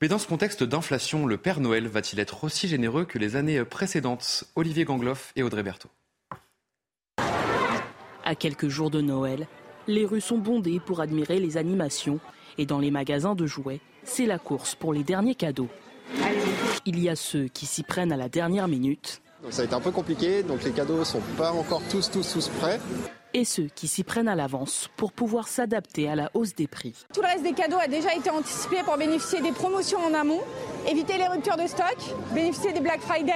Mais 0.00 0.08
dans 0.08 0.16
ce 0.16 0.26
contexte 0.26 0.64
d'inflation, 0.64 1.26
le 1.26 1.36
Père 1.36 1.60
Noël 1.60 1.86
va-t-il 1.86 2.20
être 2.20 2.42
aussi 2.44 2.66
généreux 2.66 3.04
que 3.04 3.18
les 3.18 3.36
années 3.36 3.62
précédentes? 3.66 4.44
Olivier 4.56 4.86
Gangloff 4.86 5.32
et 5.36 5.42
Audrey 5.42 5.62
Berthaud. 5.62 5.90
À 8.24 8.34
quelques 8.34 8.68
jours 8.68 8.90
de 8.90 9.02
Noël, 9.02 9.46
les 9.86 10.06
rues 10.06 10.22
sont 10.22 10.38
bondées 10.38 10.80
pour 10.80 11.02
admirer 11.02 11.40
les 11.40 11.58
animations 11.58 12.20
et 12.56 12.64
dans 12.64 12.78
les 12.78 12.90
magasins 12.90 13.34
de 13.34 13.44
jouets, 13.44 13.80
c'est 14.02 14.24
la 14.24 14.38
course 14.38 14.74
pour 14.74 14.94
les 14.94 15.04
derniers 15.04 15.34
cadeaux. 15.34 15.68
Il 16.86 16.98
y 17.00 17.10
a 17.10 17.16
ceux 17.16 17.48
qui 17.48 17.66
s'y 17.66 17.82
prennent 17.82 18.12
à 18.12 18.16
la 18.16 18.30
dernière 18.30 18.68
minute. 18.68 19.20
Ça 19.50 19.62
a 19.62 19.64
été 19.64 19.74
un 19.74 19.80
peu 19.80 19.90
compliqué, 19.90 20.42
donc 20.42 20.64
les 20.64 20.72
cadeaux 20.72 21.04
sont 21.04 21.20
pas 21.36 21.52
encore 21.52 21.82
tous, 21.90 22.10
tous, 22.10 22.32
tous 22.32 22.48
prêts 22.48 22.80
et 23.34 23.44
ceux 23.44 23.64
qui 23.64 23.88
s'y 23.88 24.04
prennent 24.04 24.28
à 24.28 24.36
l'avance 24.36 24.88
pour 24.96 25.12
pouvoir 25.12 25.48
s'adapter 25.48 26.08
à 26.08 26.14
la 26.14 26.30
hausse 26.34 26.54
des 26.54 26.68
prix. 26.68 27.04
Tout 27.12 27.20
le 27.20 27.26
reste 27.26 27.42
des 27.42 27.52
cadeaux 27.52 27.78
a 27.80 27.88
déjà 27.88 28.14
été 28.14 28.30
anticipé 28.30 28.76
pour 28.84 28.96
bénéficier 28.96 29.42
des 29.42 29.50
promotions 29.50 29.98
en 29.98 30.14
amont, 30.14 30.40
éviter 30.88 31.18
les 31.18 31.26
ruptures 31.26 31.56
de 31.56 31.66
stock, 31.66 31.96
bénéficier 32.32 32.72
des 32.72 32.80
Black 32.80 33.00
Friday. 33.00 33.32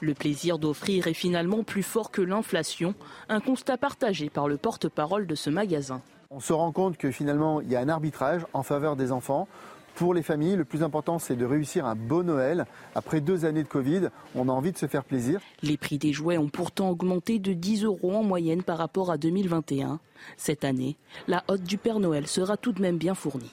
Le 0.00 0.14
plaisir 0.14 0.58
d'offrir 0.58 1.08
est 1.08 1.14
finalement 1.14 1.64
plus 1.64 1.82
fort 1.82 2.12
que 2.12 2.22
l'inflation, 2.22 2.94
un 3.28 3.40
constat 3.40 3.76
partagé 3.76 4.30
par 4.30 4.46
le 4.46 4.56
porte-parole 4.56 5.26
de 5.26 5.34
ce 5.34 5.50
magasin. 5.50 6.00
On 6.30 6.38
se 6.38 6.52
rend 6.52 6.70
compte 6.70 6.96
que 6.96 7.10
finalement, 7.10 7.60
il 7.60 7.72
y 7.72 7.74
a 7.74 7.80
un 7.80 7.88
arbitrage 7.88 8.46
en 8.52 8.62
faveur 8.62 8.94
des 8.94 9.10
enfants. 9.10 9.48
Pour 9.94 10.14
les 10.14 10.22
familles, 10.22 10.56
le 10.56 10.64
plus 10.64 10.82
important, 10.82 11.18
c'est 11.18 11.36
de 11.36 11.44
réussir 11.44 11.84
un 11.86 11.94
beau 11.94 12.22
Noël. 12.22 12.66
Après 12.94 13.20
deux 13.20 13.44
années 13.44 13.62
de 13.62 13.68
Covid, 13.68 14.08
on 14.34 14.48
a 14.48 14.52
envie 14.52 14.72
de 14.72 14.78
se 14.78 14.86
faire 14.86 15.04
plaisir. 15.04 15.40
Les 15.62 15.76
prix 15.76 15.98
des 15.98 16.12
jouets 16.12 16.38
ont 16.38 16.48
pourtant 16.48 16.90
augmenté 16.90 17.38
de 17.38 17.52
10 17.52 17.84
euros 17.84 18.14
en 18.14 18.22
moyenne 18.22 18.62
par 18.62 18.78
rapport 18.78 19.10
à 19.10 19.18
2021. 19.18 20.00
Cette 20.36 20.64
année, 20.64 20.96
la 21.28 21.44
hotte 21.48 21.64
du 21.64 21.78
Père 21.78 22.00
Noël 22.00 22.26
sera 22.26 22.56
tout 22.56 22.72
de 22.72 22.80
même 22.80 22.98
bien 22.98 23.14
fournie. 23.14 23.52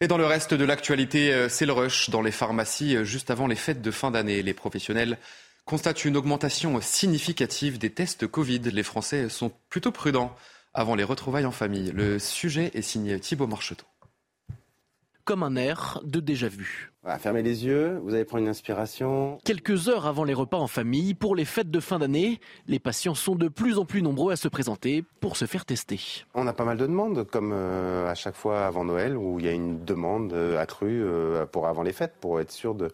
Et 0.00 0.08
dans 0.08 0.18
le 0.18 0.26
reste 0.26 0.52
de 0.52 0.64
l'actualité, 0.64 1.32
euh, 1.32 1.48
c'est 1.48 1.64
le 1.64 1.72
rush 1.72 2.10
dans 2.10 2.20
les 2.20 2.30
pharmacies 2.30 2.96
euh, 2.96 3.04
juste 3.04 3.30
avant 3.30 3.46
les 3.46 3.56
fêtes 3.56 3.80
de 3.80 3.90
fin 3.90 4.10
d'année. 4.10 4.42
Les 4.42 4.52
professionnels 4.52 5.16
constatent 5.64 6.04
une 6.04 6.18
augmentation 6.18 6.78
significative 6.82 7.78
des 7.78 7.90
tests 7.90 8.26
Covid. 8.26 8.58
Les 8.58 8.82
Français 8.82 9.30
sont 9.30 9.52
plutôt 9.70 9.92
prudents 9.92 10.36
avant 10.74 10.94
les 10.94 11.04
retrouvailles 11.04 11.46
en 11.46 11.50
famille. 11.50 11.92
Le 11.92 12.18
sujet 12.18 12.70
est 12.74 12.82
signé 12.82 13.18
Thibault 13.18 13.46
Marcheteau 13.46 13.86
comme 15.26 15.42
un 15.42 15.56
air 15.56 16.00
de 16.04 16.20
déjà-vu. 16.20 16.92
fermez 17.18 17.42
les 17.42 17.66
yeux, 17.66 18.00
vous 18.02 18.14
allez 18.14 18.24
prendre 18.24 18.44
une 18.44 18.48
inspiration. 18.48 19.38
Quelques 19.44 19.88
heures 19.88 20.06
avant 20.06 20.22
les 20.22 20.32
repas 20.32 20.56
en 20.56 20.68
famille, 20.68 21.14
pour 21.14 21.34
les 21.34 21.44
fêtes 21.44 21.70
de 21.70 21.80
fin 21.80 21.98
d'année, 21.98 22.38
les 22.68 22.78
patients 22.78 23.14
sont 23.14 23.34
de 23.34 23.48
plus 23.48 23.76
en 23.76 23.84
plus 23.84 24.02
nombreux 24.02 24.32
à 24.32 24.36
se 24.36 24.46
présenter 24.46 25.04
pour 25.20 25.36
se 25.36 25.44
faire 25.44 25.64
tester. 25.64 26.00
On 26.34 26.46
a 26.46 26.52
pas 26.52 26.64
mal 26.64 26.78
de 26.78 26.86
demandes, 26.86 27.24
comme 27.24 27.50
euh, 27.52 28.08
à 28.08 28.14
chaque 28.14 28.36
fois 28.36 28.66
avant 28.66 28.84
Noël, 28.84 29.16
où 29.16 29.40
il 29.40 29.46
y 29.46 29.48
a 29.48 29.52
une 29.52 29.84
demande 29.84 30.32
euh, 30.32 30.60
accrue 30.60 31.02
euh, 31.02 31.44
pour 31.44 31.66
avant 31.66 31.82
les 31.82 31.92
fêtes, 31.92 32.14
pour 32.20 32.40
être 32.40 32.52
sûr 32.52 32.76
de 32.76 32.84
ne 32.84 32.90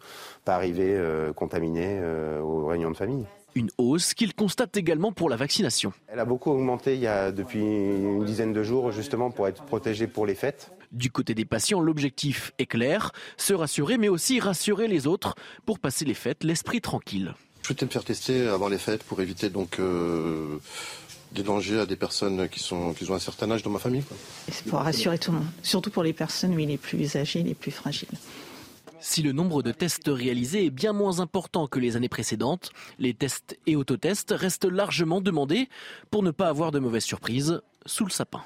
pas 0.47 0.55
arriver 0.55 0.99
contaminé 1.37 2.01
aux 2.43 2.67
réunions 2.67 2.91
de 2.91 2.97
famille. 2.97 3.27
Une 3.55 3.69
hausse 3.77 4.15
qu'il 4.15 4.35
constate 4.35 4.77
également 4.79 5.13
pour 5.13 5.29
la 5.29 5.37
vaccination. 5.37 5.93
Elle 6.09 6.19
a 6.21 6.25
beaucoup 6.25 6.51
augmenté 6.51 6.95
il 6.95 7.01
y 7.01 7.07
a 7.07 7.31
depuis 7.31 7.61
une 7.61 8.25
dizaine 8.25 8.55
de 8.55 8.63
jours 8.63 8.91
justement 8.91 9.31
pour 9.31 9.47
être 9.47 9.63
protégée 9.65 10.07
pour 10.07 10.25
les 10.25 10.35
fêtes. 10.35 10.71
Du 10.93 11.11
côté 11.11 11.35
des 11.35 11.47
patients, 11.47 11.81
l'objectif 11.81 12.53
est 12.59 12.67
clair, 12.67 13.13
se 13.39 13.55
rassurer 13.55 13.97
mais 13.97 14.09
aussi 14.09 14.41
rassurer 14.41 14.89
les 14.89 15.07
autres 15.07 15.35
pour 15.65 15.79
passer 15.79 16.05
les 16.05 16.15
fêtes 16.15 16.45
l'esprit 16.45 16.83
tranquille. 16.83 17.35
Je 17.63 17.69
souhaitais 17.69 17.87
me 17.87 17.91
faire 17.91 18.05
tester 18.05 18.47
avant 18.49 18.69
les 18.69 18.79
fêtes 18.79 19.03
pour 19.03 19.21
éviter 19.21 19.49
donc 19.49 19.79
euh, 19.79 20.59
des 21.33 21.43
dangers 21.43 21.81
à 21.81 21.87
des 21.87 21.97
personnes 21.97 22.49
qui, 22.49 22.61
sont, 22.61 22.93
qui 22.93 23.11
ont 23.11 23.15
un 23.15 23.19
certain 23.21 23.51
âge 23.51 23.63
dans 23.63 23.71
ma 23.71 23.79
famille. 23.79 24.05
C'est 24.49 24.67
pour 24.67 24.81
rassurer 24.81 25.19
tout 25.19 25.33
le 25.33 25.39
monde, 25.39 25.47
surtout 25.63 25.91
pour 25.91 26.03
les 26.03 26.13
personnes 26.13 26.55
oui, 26.55 26.67
les 26.67 26.77
plus 26.77 27.17
âgées, 27.17 27.43
les 27.43 27.55
plus 27.55 27.71
fragiles. 27.71 28.09
Si 29.01 29.23
le 29.23 29.33
nombre 29.33 29.63
de 29.63 29.73
tests 29.73 30.09
réalisés 30.09 30.67
est 30.67 30.71
bien 30.71 30.93
moins 30.93 31.21
important 31.21 31.67
que 31.67 31.81
les 31.81 31.97
années 31.97 32.09
précédentes, 32.09 32.71
les 32.99 33.15
tests 33.15 33.59
et 33.67 33.77
autotests 33.77 34.33
restent 34.37 34.71
largement 34.71 35.21
demandés 35.21 35.69
pour 36.11 36.23
ne 36.23 36.31
pas 36.31 36.49
avoir 36.49 36.71
de 36.71 36.79
mauvaises 36.79 37.05
surprises 37.05 37.61
sous 37.87 38.05
le 38.05 38.11
sapin. 38.11 38.45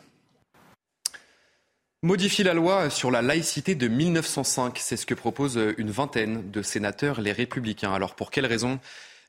Modifier 2.06 2.44
la 2.44 2.54
loi 2.54 2.88
sur 2.88 3.10
la 3.10 3.20
laïcité 3.20 3.74
de 3.74 3.88
1905, 3.88 4.78
c'est 4.78 4.96
ce 4.96 5.06
que 5.06 5.14
propose 5.14 5.58
une 5.76 5.90
vingtaine 5.90 6.52
de 6.52 6.62
sénateurs, 6.62 7.20
les 7.20 7.32
républicains. 7.32 7.92
Alors 7.92 8.14
pour 8.14 8.30
quelles 8.30 8.46
raisons 8.46 8.78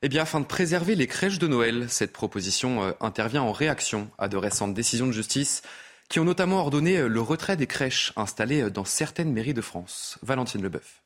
eh 0.02 0.08
bien, 0.08 0.22
afin 0.22 0.38
de 0.38 0.44
préserver 0.44 0.94
les 0.94 1.08
crèches 1.08 1.40
de 1.40 1.48
Noël, 1.48 1.86
cette 1.88 2.12
proposition 2.12 2.84
euh, 2.84 2.92
intervient 3.00 3.42
en 3.42 3.50
réaction 3.50 4.08
à 4.16 4.28
de 4.28 4.36
récentes 4.36 4.74
décisions 4.74 5.08
de 5.08 5.12
justice 5.12 5.62
qui 6.08 6.20
ont 6.20 6.24
notamment 6.24 6.60
ordonné 6.60 6.98
euh, 6.98 7.08
le 7.08 7.20
retrait 7.20 7.56
des 7.56 7.66
crèches 7.66 8.12
installées 8.14 8.62
euh, 8.62 8.70
dans 8.70 8.84
certaines 8.84 9.32
mairies 9.32 9.54
de 9.54 9.60
France. 9.60 10.16
Valentine 10.22 10.62
Leboeuf. 10.62 11.02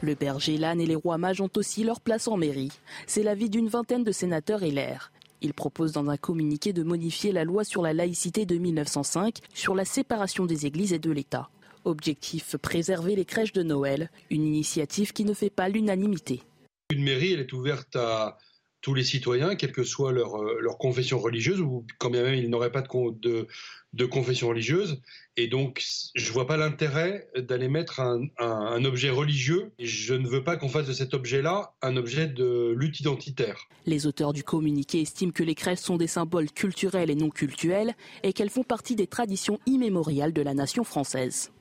Le 0.00 0.14
berger, 0.14 0.58
l'âne 0.58 0.80
et 0.80 0.86
les 0.86 0.94
rois 0.94 1.18
mages 1.18 1.40
ont 1.40 1.50
aussi 1.56 1.82
leur 1.82 2.00
place 2.00 2.28
en 2.28 2.36
mairie. 2.36 2.70
C'est 3.08 3.24
l'avis 3.24 3.50
d'une 3.50 3.66
vingtaine 3.68 4.04
de 4.04 4.12
sénateurs 4.12 4.62
et 4.62 4.70
l'air. 4.70 5.11
Ils 5.42 5.54
proposent 5.54 5.92
dans 5.92 6.08
un 6.08 6.16
communiqué 6.16 6.72
de 6.72 6.84
modifier 6.84 7.32
la 7.32 7.44
loi 7.44 7.64
sur 7.64 7.82
la 7.82 7.92
laïcité 7.92 8.46
de 8.46 8.56
1905 8.56 9.38
sur 9.52 9.74
la 9.74 9.84
séparation 9.84 10.46
des 10.46 10.66
églises 10.66 10.92
et 10.92 11.00
de 11.00 11.10
l'État. 11.10 11.50
Objectif 11.84 12.56
préserver 12.56 13.16
les 13.16 13.24
crèches 13.24 13.52
de 13.52 13.64
Noël, 13.64 14.08
une 14.30 14.46
initiative 14.46 15.12
qui 15.12 15.24
ne 15.24 15.34
fait 15.34 15.50
pas 15.50 15.68
l'unanimité. 15.68 16.42
Une 16.90 17.02
mairie, 17.02 17.32
elle 17.32 17.40
est 17.40 17.52
ouverte 17.52 17.96
à 17.96 18.38
tous 18.82 18.94
les 18.94 19.04
citoyens, 19.04 19.54
quelle 19.54 19.72
que 19.72 19.84
soit 19.84 20.12
leur, 20.12 20.36
euh, 20.36 20.58
leur 20.60 20.76
confession 20.76 21.18
religieuse, 21.18 21.60
ou 21.60 21.86
quand 21.98 22.10
bien 22.10 22.24
même 22.24 22.34
ils 22.34 22.50
n'auraient 22.50 22.72
pas 22.72 22.82
de, 22.82 22.88
de, 23.20 23.46
de, 23.92 24.04
confession 24.04 24.48
religieuse. 24.48 25.00
Et 25.36 25.46
donc, 25.46 25.82
je 26.14 26.28
ne 26.28 26.32
vois 26.32 26.46
pas 26.46 26.56
l'intérêt 26.56 27.28
d'aller 27.36 27.68
mettre 27.68 28.00
un, 28.00 28.26
un, 28.38 28.84
objet 28.84 29.08
religieux. 29.08 29.72
Je 29.78 30.14
ne 30.14 30.28
veux 30.28 30.42
pas 30.42 30.56
qu'on 30.56 30.68
fasse 30.68 30.86
de 30.86 30.92
cet 30.92 31.14
objet-là 31.14 31.72
un 31.80 31.96
objet 31.96 32.26
de 32.26 32.74
lutte 32.76 33.00
identitaire. 33.00 33.68
Les 33.86 34.06
auteurs 34.06 34.32
du 34.32 34.42
communiqué 34.42 35.00
estiment 35.00 35.32
que 35.32 35.44
les 35.44 35.54
crèches 35.54 35.78
sont 35.78 35.96
des 35.96 36.08
symboles 36.08 36.50
culturels 36.50 37.08
et 37.08 37.14
non 37.14 37.30
cultuels, 37.30 37.94
et 38.24 38.32
qu'elles 38.32 38.50
font 38.50 38.64
partie 38.64 38.96
des 38.96 39.06
traditions 39.06 39.60
immémoriales 39.64 40.32
de 40.32 40.42
la 40.42 40.54
nation 40.54 40.82
française. 40.82 41.52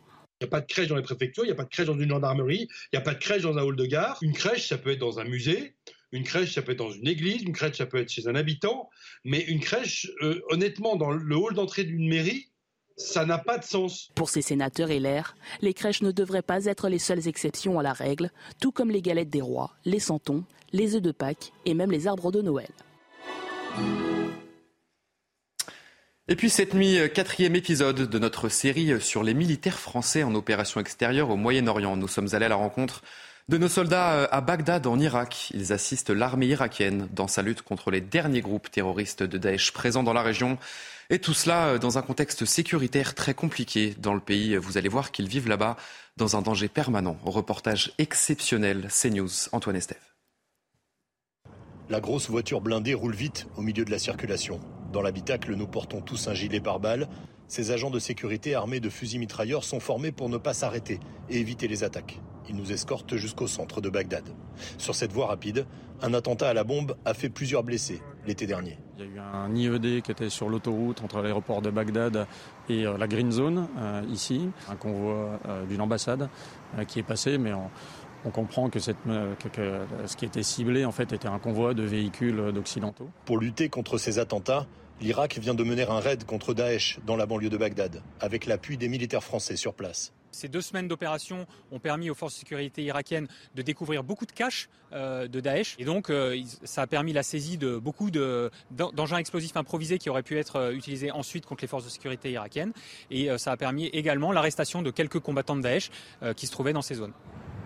Il 0.42 0.46
n'y 0.46 0.48
a 0.48 0.50
pas 0.50 0.62
de 0.62 0.66
crèche 0.66 0.88
dans 0.88 0.96
les 0.96 1.04
préfectures, 1.04 1.44
il 1.44 1.48
n'y 1.48 1.54
a 1.54 1.56
pas 1.56 1.66
de 1.66 1.70
crèche 1.70 1.86
dans 1.86 2.00
une 2.00 2.10
gendarmerie, 2.10 2.68
il 2.92 2.96
n'y 2.96 3.00
a 3.00 3.04
pas 3.04 3.14
de 3.14 3.20
crèche 3.20 3.44
dans 3.44 3.60
un 3.60 3.62
hall 3.62 3.76
de 3.76 3.86
gare. 3.86 4.18
Une 4.24 4.34
crèche, 4.34 4.70
ça 4.70 4.80
peut 4.80 4.90
être 4.90 4.98
dans 4.98 5.20
un 5.20 5.24
musée, 5.24 5.76
une 6.12 6.24
crèche, 6.24 6.56
ça 6.56 6.62
peut 6.62 6.74
être 6.74 6.80
dans 6.80 6.92
une 6.92 7.08
église, 7.08 7.44
une 7.44 7.54
crèche, 7.54 7.78
ça 7.78 7.86
peut 7.86 7.98
être 7.98 8.10
chez 8.10 8.28
un 8.28 8.36
habitant, 8.36 8.90
mais 9.24 9.42
une 9.42 9.60
crèche, 9.60 10.10
euh, 10.22 10.42
honnêtement, 10.50 10.96
dans 10.96 11.12
le 11.12 11.36
hall 11.36 11.54
d'entrée 11.54 11.84
d'une 11.84 12.08
mairie, 12.08 12.50
ça 12.98 13.26
n'a 13.26 13.38
pas 13.38 13.58
de 13.58 13.64
sens. 13.64 14.12
Pour 14.16 14.30
ces 14.30 14.42
sénateurs 14.42 14.92
et 14.92 15.00
l'air, 15.00 15.36
les 15.62 15.74
crèches 15.74 16.02
ne 16.02 16.12
devraient 16.12 16.42
pas 16.42 16.66
être 16.66 16.90
les 16.90 17.00
seules 17.00 17.28
exceptions 17.28 17.80
à 17.80 17.84
la 17.84 17.94
règle, 17.94 18.32
tout 18.60 18.72
comme 18.72 18.92
les 18.92 19.02
galettes 19.02 19.30
des 19.30 19.42
rois, 19.42 19.72
les 19.86 20.00
santons, 20.00 20.44
les 20.74 20.96
œufs 20.96 21.02
de 21.02 21.12
Pâques 21.12 21.52
et 21.66 21.74
même 21.74 21.92
les 21.92 22.08
arbres 22.08 22.32
de 22.32 22.42
Noël. 22.42 22.70
Et 26.28 26.36
puis 26.36 26.50
cette 26.50 26.74
nuit, 26.74 26.98
quatrième 27.14 27.56
épisode 27.56 28.10
de 28.10 28.20
notre 28.20 28.48
série 28.48 29.02
sur 29.02 29.24
les 29.24 29.34
militaires 29.34 29.80
français 29.80 30.24
en 30.24 30.36
opération 30.36 30.80
extérieure 30.80 31.30
au 31.30 31.36
Moyen-Orient. 31.36 31.98
Nous 31.98 32.08
sommes 32.08 32.34
allés 32.34 32.46
à 32.46 32.50
la 32.50 32.56
rencontre 32.56 33.02
de 33.52 33.58
nos 33.58 33.68
soldats 33.68 34.14
euh, 34.14 34.28
à 34.32 34.40
Bagdad 34.40 34.88
en 34.88 34.98
Irak. 34.98 35.52
Ils 35.54 35.74
assistent 35.74 36.10
l'armée 36.10 36.48
irakienne 36.48 37.10
dans 37.12 37.28
sa 37.28 37.42
lutte 37.42 37.64
contre 37.64 37.92
les 37.92 38.00
derniers 38.00 38.40
groupes 38.40 38.72
terroristes 38.72 39.24
de 39.24 39.38
Daesh 39.38 39.74
présents 39.74 40.04
dans 40.04 40.14
la 40.14 40.22
région. 40.22 40.58
Et 41.10 41.20
tout 41.20 41.34
cela 41.34 41.68
euh, 41.68 41.78
dans 41.78 41.98
un 41.98 42.02
contexte 42.02 42.46
sécuritaire 42.46 43.14
très 43.14 43.34
compliqué 43.34 43.94
dans 44.00 44.14
le 44.14 44.22
pays. 44.22 44.56
Vous 44.56 44.78
allez 44.78 44.88
voir 44.88 45.12
qu'ils 45.12 45.28
vivent 45.28 45.50
là-bas 45.50 45.76
dans 46.16 46.38
un 46.38 46.42
danger 46.42 46.70
permanent. 46.70 47.18
Reportage 47.26 47.92
exceptionnel, 47.98 48.88
CNews, 48.90 49.50
Antoine 49.52 49.76
Estève. 49.76 49.98
La 51.90 52.00
grosse 52.00 52.30
voiture 52.30 52.62
blindée 52.62 52.94
roule 52.94 53.16
vite 53.16 53.48
au 53.58 53.62
milieu 53.62 53.84
de 53.84 53.92
la 53.92 54.00
circulation. 54.00 54.62
Dans 54.92 55.02
l'habitacle, 55.02 55.56
nous 55.56 55.68
portons 55.68 56.02
tous 56.02 56.28
un 56.28 56.34
gilet 56.34 56.60
pare-balles. 56.60 57.08
Ces 57.48 57.72
agents 57.72 57.90
de 57.90 58.00
sécurité 58.00 58.56
armés 58.56 58.80
de 58.80 58.90
fusils 58.90 59.20
mitrailleurs 59.20 59.64
sont 59.64 59.80
formés 59.80 60.12
pour 60.12 60.28
ne 60.28 60.38
pas 60.38 60.54
s'arrêter 60.54 61.00
et 61.30 61.40
éviter 61.40 61.68
les 61.68 61.84
attaques. 61.84 62.20
Ils 62.50 62.56
nous 62.56 62.72
escortent 62.74 63.16
jusqu'au 63.16 63.48
centre 63.48 63.80
de 63.80 63.90
Bagdad. 63.90 64.24
Sur 64.78 64.96
cette 64.96 65.14
voie 65.14 65.28
rapide, 65.28 65.66
un 66.02 66.14
attentat 66.14 66.50
à 66.50 66.54
la 66.54 66.64
bombe 66.64 66.98
a 67.06 67.14
fait 67.14 67.30
plusieurs 67.30 67.64
blessés 67.64 68.02
l'été 68.26 68.46
dernier. 68.48 68.78
Il 68.98 69.06
y 69.06 69.08
a 69.08 69.12
eu 69.12 69.20
un 69.20 69.56
IED 69.56 70.02
qui 70.02 70.12
était 70.12 70.30
sur 70.30 70.50
l'autoroute 70.50 71.02
entre 71.02 71.22
l'aéroport 71.22 71.62
de 71.62 71.70
Bagdad 71.70 72.28
et 72.70 72.86
euh, 72.86 72.98
la 72.98 73.08
Green 73.08 73.32
Zone, 73.32 73.68
euh, 73.78 74.02
ici. 74.12 74.50
Un 74.70 74.76
convoi 74.76 75.40
euh, 75.48 75.66
d'une 75.66 75.82
ambassade 75.82 76.30
qui 76.88 77.00
est 77.00 77.04
passé, 77.04 77.38
mais 77.38 77.54
on, 77.54 78.30
comprend 78.32 78.70
que, 78.70 78.80
cette, 78.80 79.04
que, 79.54 79.80
ce 80.06 80.16
qui 80.16 80.26
était 80.26 80.44
ciblé 80.44 80.86
en 80.86 80.92
fait 80.92 81.12
était 81.12 81.28
un 81.28 81.40
convoi 81.40 81.74
de 81.74 81.84
véhicules 81.84 82.52
d'occidentaux. 82.54 83.10
Pour 83.26 83.40
lutter 83.40 83.68
contre 83.68 83.98
ces 83.98 84.20
attentats, 84.20 84.68
l'Irak 85.02 85.40
vient 85.40 85.56
de 85.56 85.64
mener 85.64 85.84
un 85.84 86.00
raid 86.00 86.26
contre 86.26 86.54
Daesh 86.54 87.00
dans 87.06 87.16
la 87.16 87.26
banlieue 87.26 87.50
de 87.50 87.58
Bagdad, 87.58 88.04
avec 88.20 88.46
l'appui 88.46 88.78
des 88.78 88.88
militaires 88.88 89.24
français 89.24 89.56
sur 89.56 89.74
place. 89.74 90.14
Ces 90.32 90.48
deux 90.48 90.62
semaines 90.62 90.88
d'opération 90.88 91.46
ont 91.72 91.80
permis 91.80 92.10
aux 92.10 92.14
forces 92.14 92.36
de 92.36 92.40
sécurité 92.40 92.84
irakiennes 92.84 93.28
de 93.56 93.62
découvrir 93.64 94.04
beaucoup 94.04 94.26
de 94.26 94.32
caches 94.32 94.70
euh, 94.94 95.28
de 95.28 95.40
Daesh. 95.42 95.76
Et 95.78 95.86
donc, 95.86 96.10
euh, 96.10 96.42
ça 96.64 96.84
a 96.84 96.88
permis 96.88 97.12
la 97.12 97.24
saisie 97.24 97.58
de 97.58 97.78
beaucoup 97.78 98.12
d'engins 98.12 99.18
explosifs 99.18 99.58
improvisés 99.58 99.98
qui 99.98 100.10
auraient 100.10 100.24
pu 100.24 100.38
être 100.38 100.56
euh, 100.56 100.72
utilisés 100.72 101.12
ensuite 101.12 101.46
contre 101.46 101.64
les 101.64 101.68
forces 101.68 101.84
de 101.84 101.90
sécurité 101.90 102.32
irakiennes. 102.32 102.72
Et 103.10 103.28
ça 103.38 103.52
a 103.52 103.58
permis 103.58 103.88
également 103.88 104.32
l'arrestation 104.32 104.82
de 104.82 104.92
quelques 104.92 105.20
combattants 105.20 105.58
de 105.58 105.62
Daesh 105.62 105.90
qui 106.36 106.48
se 106.48 106.52
trouvaient 106.52 106.74
dans 106.74 106.82
ces 106.82 106.96
zones. 106.96 107.14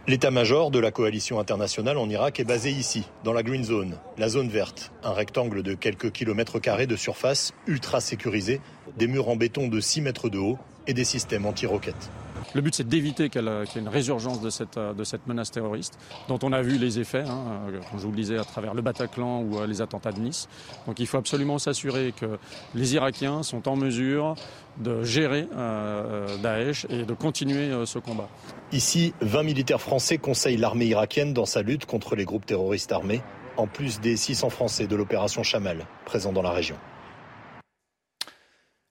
L'état-major 0.08 0.70
de 0.70 0.78
la 0.78 0.91
coalition 0.91 1.39
internationale 1.39 1.97
en 1.97 2.08
Irak 2.08 2.39
est 2.39 2.43
basé 2.43 2.70
ici, 2.70 3.06
dans 3.24 3.34
la 3.34 3.41
Green 3.41 3.64
Zone, 3.64 3.97
la 4.20 4.30
zone 4.30 4.49
verte, 4.49 4.91
un 5.03 5.14
rectangle 5.14 5.64
de 5.64 5.74
quelques 5.74 6.12
kilomètres 6.12 6.60
carrés 6.60 6.86
de 6.86 6.95
surface 6.95 7.53
ultra 7.66 7.99
sécurisé, 8.01 8.62
des 8.97 9.08
murs 9.08 9.30
en 9.30 9.36
béton 9.36 9.68
de 9.68 9.80
6 9.80 10.01
mètres 10.01 10.30
de 10.30 10.38
haut 10.38 10.60
et 10.86 10.93
des 10.93 11.06
systèmes 11.06 11.47
anti-roquettes. 11.47 12.12
Le 12.53 12.62
but, 12.62 12.76
c'est 12.76 12.88
d'éviter 12.88 13.30
qu'il 13.30 13.41
y 13.41 13.78
ait 13.78 13.82
une 13.82 13.88
résurgence 13.88 14.41
de 14.41 14.51
cette, 14.51 14.78
de 14.78 15.03
cette 15.03 15.26
menace 15.26 15.49
terroriste, 15.49 15.97
dont 16.28 16.38
on 16.43 16.53
a 16.53 16.62
vu 16.62 16.78
les 16.78 16.99
effets, 16.99 17.24
hein, 17.28 17.64
comme 17.89 17.99
je 17.99 18.06
vous 18.06 18.12
le 18.12 18.18
disais, 18.18 18.38
à 18.38 18.43
travers 18.43 18.76
le 18.76 18.84
Bataclan 18.84 19.41
ou 19.41 19.60
euh, 19.60 19.68
les 19.68 19.82
attentats 19.82 20.12
de 20.12 20.20
Nice. 20.20 20.47
Donc 20.86 20.99
il 20.99 21.08
faut 21.08 21.18
absolument 21.18 21.58
s'assurer 21.58 22.14
que 22.16 22.38
les 22.76 22.93
Irakiens 22.93 23.41
sont 23.41 23.68
en 23.68 23.76
mesure 23.76 24.36
de 24.78 25.04
gérer 25.04 25.48
euh, 25.56 26.38
Daesh 26.38 26.86
et 26.90 27.04
de 27.04 27.14
continuer 27.14 27.70
euh, 27.72 27.86
ce 27.86 28.00
combat. 28.00 28.30
Ici, 28.72 29.14
20 29.22 29.44
militaires 29.44 29.82
français 29.82 30.18
conseillent 30.18 30.58
l'armée 30.58 30.86
irakienne 30.86 31.34
dans 31.34 31.46
sa 31.46 31.62
lutte 31.62 31.86
contre 31.86 32.16
les 32.16 32.26
groupes 32.26 32.46
terroristes 32.46 32.92
armés, 32.92 33.22
en 33.58 33.68
plus 33.68 34.00
des 34.00 34.18
600 34.18 34.50
Français 34.50 34.88
de 34.88 34.96
l'opération 34.96 35.44
Chamal, 35.44 35.86
présents 36.06 36.34
dans 36.34 36.42
la 36.42 36.52
région. 36.52 36.76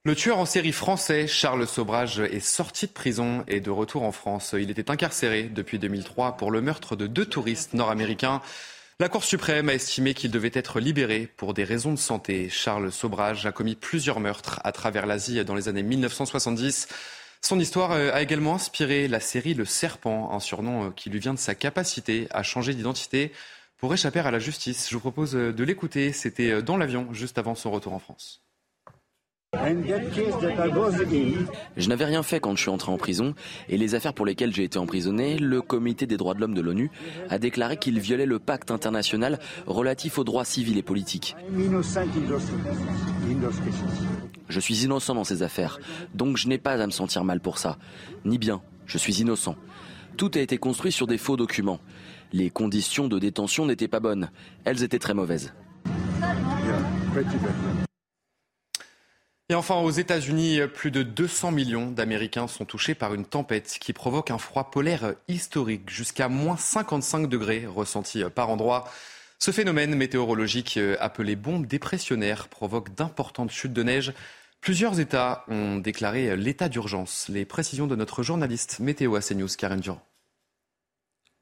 Le 0.07 0.15
tueur 0.15 0.37
en 0.37 0.45
série 0.45 0.71
français, 0.71 1.25
Charles 1.25 1.65
Sobrage, 1.65 2.19
est 2.19 2.39
sorti 2.39 2.85
de 2.85 2.91
prison 2.91 3.43
et 3.47 3.59
de 3.59 3.71
retour 3.71 4.03
en 4.03 4.11
France. 4.11 4.53
Il 4.55 4.69
était 4.69 4.91
incarcéré 4.91 5.43
depuis 5.43 5.79
2003 5.79 6.37
pour 6.37 6.51
le 6.51 6.61
meurtre 6.61 6.95
de 6.95 7.07
deux 7.07 7.25
touristes 7.25 7.73
nord-américains. 7.73 8.41
La 9.01 9.09
Cour 9.09 9.25
suprême 9.25 9.67
a 9.67 9.73
estimé 9.73 10.13
qu'il 10.13 10.31
devait 10.31 10.51
être 10.53 10.79
libéré 10.79 11.27
pour 11.35 11.53
des 11.53 11.65
raisons 11.65 11.91
de 11.91 11.99
santé. 11.99 12.47
Charles 12.49 12.93
Sobrage 12.93 13.45
a 13.45 13.51
commis 13.51 13.75
plusieurs 13.75 14.21
meurtres 14.21 14.61
à 14.63 14.71
travers 14.71 15.05
l'Asie 15.05 15.43
dans 15.43 15.53
les 15.53 15.67
années 15.67 15.83
1970. 15.83 16.87
Son 17.41 17.59
histoire 17.59 17.91
a 17.91 18.21
également 18.21 18.55
inspiré 18.55 19.09
la 19.09 19.19
série 19.19 19.53
Le 19.53 19.65
Serpent, 19.65 20.31
un 20.31 20.39
surnom 20.39 20.91
qui 20.91 21.09
lui 21.09 21.19
vient 21.19 21.33
de 21.33 21.39
sa 21.39 21.55
capacité 21.55 22.27
à 22.31 22.41
changer 22.41 22.73
d'identité 22.73 23.33
pour 23.75 23.93
échapper 23.93 24.19
à 24.19 24.31
la 24.31 24.39
justice. 24.39 24.87
Je 24.89 24.93
vous 24.93 25.01
propose 25.01 25.33
de 25.33 25.63
l'écouter. 25.65 26.13
C'était 26.13 26.61
dans 26.61 26.77
l'avion 26.77 27.13
juste 27.13 27.37
avant 27.37 27.53
son 27.53 27.71
retour 27.71 27.91
en 27.91 27.99
France. 27.99 28.44
Je 31.77 31.89
n'avais 31.89 32.05
rien 32.05 32.23
fait 32.23 32.39
quand 32.39 32.55
je 32.55 32.61
suis 32.61 32.69
entré 32.69 32.91
en 32.91 32.97
prison 32.97 33.33
et 33.69 33.77
les 33.77 33.95
affaires 33.95 34.13
pour 34.13 34.25
lesquelles 34.25 34.53
j'ai 34.53 34.63
été 34.63 34.77
emprisonné, 34.79 35.37
le 35.37 35.61
comité 35.61 36.05
des 36.05 36.17
droits 36.17 36.33
de 36.33 36.41
l'homme 36.41 36.53
de 36.53 36.61
l'ONU 36.61 36.91
a 37.29 37.37
déclaré 37.37 37.77
qu'il 37.77 37.99
violait 37.99 38.25
le 38.25 38.39
pacte 38.39 38.71
international 38.71 39.39
relatif 39.67 40.17
aux 40.17 40.23
droits 40.23 40.45
civils 40.45 40.77
et 40.77 40.83
politiques. 40.83 41.35
Je 44.47 44.59
suis 44.59 44.83
innocent 44.83 45.15
dans 45.15 45.23
ces 45.23 45.43
affaires, 45.43 45.79
donc 46.13 46.37
je 46.37 46.47
n'ai 46.47 46.57
pas 46.57 46.73
à 46.73 46.85
me 46.85 46.91
sentir 46.91 47.23
mal 47.23 47.39
pour 47.39 47.57
ça. 47.57 47.77
Ni 48.25 48.37
bien, 48.37 48.61
je 48.85 48.97
suis 48.97 49.21
innocent. 49.21 49.55
Tout 50.17 50.31
a 50.35 50.39
été 50.39 50.57
construit 50.57 50.91
sur 50.91 51.07
des 51.07 51.17
faux 51.17 51.35
documents. 51.35 51.79
Les 52.31 52.49
conditions 52.49 53.07
de 53.07 53.19
détention 53.19 53.65
n'étaient 53.65 53.87
pas 53.87 53.99
bonnes, 53.99 54.29
elles 54.63 54.83
étaient 54.83 54.99
très 54.99 55.13
mauvaises. 55.13 55.53
Et 59.49 59.53
enfin, 59.53 59.75
aux 59.75 59.91
États-Unis, 59.91 60.61
plus 60.73 60.89
de 60.89 61.03
200 61.03 61.51
millions 61.51 61.91
d'Américains 61.91 62.47
sont 62.47 62.65
touchés 62.65 62.95
par 62.95 63.13
une 63.13 63.25
tempête 63.25 63.77
qui 63.79 63.93
provoque 63.93 64.31
un 64.31 64.39
froid 64.39 64.71
polaire 64.71 65.13
historique, 65.27 65.87
jusqu'à 65.87 66.29
moins 66.29 66.57
55 66.57 67.29
degrés 67.29 67.67
ressentis 67.67 68.23
par 68.33 68.49
endroit. 68.49 68.89
Ce 69.37 69.51
phénomène 69.51 69.93
météorologique 69.93 70.79
appelé 70.99 71.35
bombe 71.35 71.67
dépressionnaire 71.67 72.47
provoque 72.47 72.95
d'importantes 72.95 73.51
chutes 73.51 73.73
de 73.73 73.83
neige. 73.83 74.13
Plusieurs 74.61 74.99
États 74.99 75.45
ont 75.47 75.77
déclaré 75.77 76.35
l'état 76.35 76.67
d'urgence. 76.67 77.27
Les 77.29 77.45
précisions 77.45 77.85
de 77.85 77.95
notre 77.95 78.23
journaliste 78.23 78.79
météo 78.79 79.15
à 79.15 79.21
CNews, 79.21 79.49
Karen 79.55 79.79
Durand. 79.79 80.01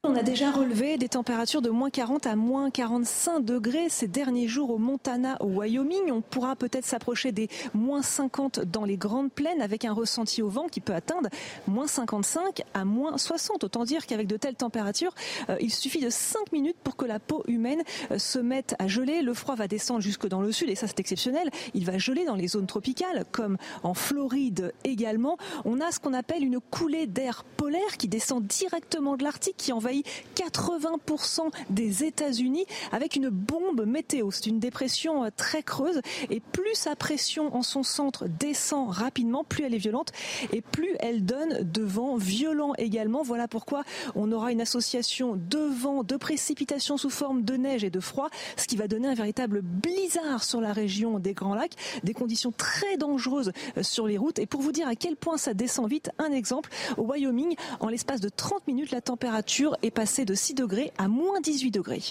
On 0.06 0.16
a 0.16 0.22
déjà 0.22 0.50
relevé 0.50 0.98
des 0.98 1.08
températures 1.08 1.62
de 1.62 1.70
moins 1.70 1.88
40 1.88 2.26
à 2.26 2.36
moins 2.36 2.70
45 2.70 3.40
degrés 3.40 3.88
ces 3.88 4.06
derniers 4.06 4.48
jours 4.48 4.68
au 4.68 4.76
Montana, 4.76 5.38
au 5.40 5.46
Wyoming. 5.46 6.12
On 6.12 6.20
pourra 6.20 6.56
peut-être 6.56 6.84
s'approcher 6.84 7.32
des 7.32 7.48
moins 7.72 8.02
50 8.02 8.60
dans 8.60 8.84
les 8.84 8.98
grandes 8.98 9.32
plaines 9.32 9.62
avec 9.62 9.86
un 9.86 9.94
ressenti 9.94 10.42
au 10.42 10.50
vent 10.50 10.66
qui 10.68 10.82
peut 10.82 10.92
atteindre 10.92 11.30
moins 11.66 11.86
55 11.86 12.64
à 12.74 12.84
moins 12.84 13.16
60. 13.16 13.64
Autant 13.64 13.84
dire 13.84 14.04
qu'avec 14.04 14.26
de 14.26 14.36
telles 14.36 14.56
températures, 14.56 15.14
euh, 15.48 15.56
il 15.62 15.72
suffit 15.72 16.00
de 16.00 16.10
5 16.10 16.52
minutes 16.52 16.76
pour 16.84 16.96
que 16.96 17.06
la 17.06 17.18
peau 17.18 17.42
humaine 17.48 17.82
euh, 18.10 18.18
se 18.18 18.38
mette 18.38 18.74
à 18.78 18.88
geler. 18.88 19.22
Le 19.22 19.32
froid 19.32 19.54
va 19.54 19.68
descendre 19.68 20.02
jusque 20.02 20.28
dans 20.28 20.42
le 20.42 20.52
sud 20.52 20.68
et 20.68 20.74
ça 20.74 20.86
c'est 20.86 21.00
exceptionnel. 21.00 21.48
Il 21.72 21.86
va 21.86 21.96
geler 21.96 22.26
dans 22.26 22.36
les 22.36 22.48
zones 22.48 22.66
tropicales 22.66 23.24
comme 23.32 23.56
en 23.82 23.94
Floride 23.94 24.74
également. 24.84 25.38
On 25.64 25.80
a 25.80 25.90
ce 25.92 25.98
qu'on 25.98 26.12
appelle 26.12 26.44
une 26.44 26.60
coulée 26.60 27.06
d'air 27.06 27.42
polaire 27.56 27.96
qui 27.96 28.08
descend 28.08 28.46
directement 28.46 29.16
de 29.16 29.24
l'Arctique 29.24 29.56
qui 29.56 29.72
envahit 29.72 29.93
80% 30.34 31.50
des 31.70 32.04
États-Unis 32.04 32.66
avec 32.92 33.16
une 33.16 33.28
bombe 33.28 33.84
météo. 33.86 34.30
C'est 34.30 34.46
une 34.46 34.58
dépression 34.58 35.24
euh, 35.24 35.28
très 35.36 35.62
creuse 35.62 36.00
et 36.30 36.40
plus 36.40 36.74
sa 36.74 36.96
pression 36.96 37.54
en 37.54 37.62
son 37.62 37.82
centre 37.82 38.26
descend 38.26 38.90
rapidement, 38.90 39.44
plus 39.44 39.64
elle 39.64 39.74
est 39.74 39.78
violente 39.78 40.12
et 40.52 40.60
plus 40.60 40.96
elle 41.00 41.24
donne 41.24 41.62
de 41.62 41.82
vents 41.82 42.16
violents 42.16 42.74
également. 42.78 43.22
Voilà 43.22 43.48
pourquoi 43.48 43.84
on 44.14 44.32
aura 44.32 44.52
une 44.52 44.60
association 44.60 45.36
de 45.36 45.58
vent, 45.58 46.02
de 46.02 46.16
précipitations 46.16 46.96
sous 46.96 47.10
forme 47.10 47.42
de 47.42 47.56
neige 47.56 47.84
et 47.84 47.90
de 47.90 48.00
froid, 48.00 48.28
ce 48.56 48.66
qui 48.66 48.76
va 48.76 48.88
donner 48.88 49.08
un 49.08 49.14
véritable 49.14 49.62
blizzard 49.62 50.42
sur 50.42 50.60
la 50.60 50.72
région 50.72 51.18
des 51.18 51.34
Grands 51.34 51.54
Lacs, 51.54 51.74
des 52.02 52.14
conditions 52.14 52.52
très 52.52 52.96
dangereuses 52.96 53.52
euh, 53.76 53.82
sur 53.82 54.06
les 54.06 54.18
routes. 54.18 54.38
Et 54.38 54.46
pour 54.46 54.60
vous 54.60 54.72
dire 54.72 54.88
à 54.88 54.94
quel 54.94 55.16
point 55.16 55.36
ça 55.36 55.54
descend 55.54 55.88
vite, 55.88 56.10
un 56.18 56.32
exemple, 56.32 56.70
au 56.96 57.02
Wyoming, 57.02 57.56
en 57.80 57.88
l'espace 57.88 58.20
de 58.20 58.28
30 58.28 58.66
minutes, 58.66 58.90
la 58.90 59.00
température 59.00 59.76
est 59.84 59.90
passée 59.90 60.24
de 60.24 60.34
6 60.34 60.54
degrés 60.54 60.92
à 60.98 61.08
moins 61.08 61.40
18 61.40 61.70
degrés. 61.70 62.02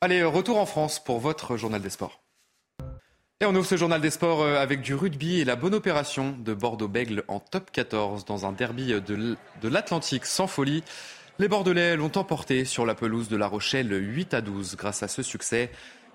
Allez, 0.00 0.22
retour 0.22 0.58
en 0.58 0.66
France 0.66 1.02
pour 1.02 1.18
votre 1.18 1.56
journal 1.56 1.82
des 1.82 1.90
sports. 1.90 2.20
Et 3.40 3.46
on 3.46 3.54
ouvre 3.54 3.66
ce 3.66 3.76
journal 3.76 4.00
des 4.00 4.10
sports 4.10 4.42
euh, 4.42 4.56
avec 4.56 4.80
du 4.80 4.94
rugby 4.94 5.40
et 5.40 5.44
la 5.44 5.56
bonne 5.56 5.74
opération 5.74 6.36
de 6.38 6.54
Bordeaux-Bègle 6.54 7.24
en 7.28 7.38
top 7.40 7.70
14 7.70 8.24
dans 8.24 8.46
un 8.46 8.52
derby 8.52 8.92
de 9.00 9.68
l'Atlantique 9.68 10.26
sans 10.26 10.46
folie. 10.46 10.82
Les 11.38 11.46
Bordelais 11.46 11.94
l'ont 11.94 12.10
emporté 12.16 12.64
sur 12.64 12.84
la 12.84 12.96
pelouse 12.96 13.28
de 13.28 13.36
La 13.36 13.46
Rochelle 13.46 13.92
8 13.92 14.34
à 14.34 14.40
12. 14.40 14.74
Grâce 14.74 15.04
à 15.04 15.08
ce 15.08 15.22
succès, 15.22 15.70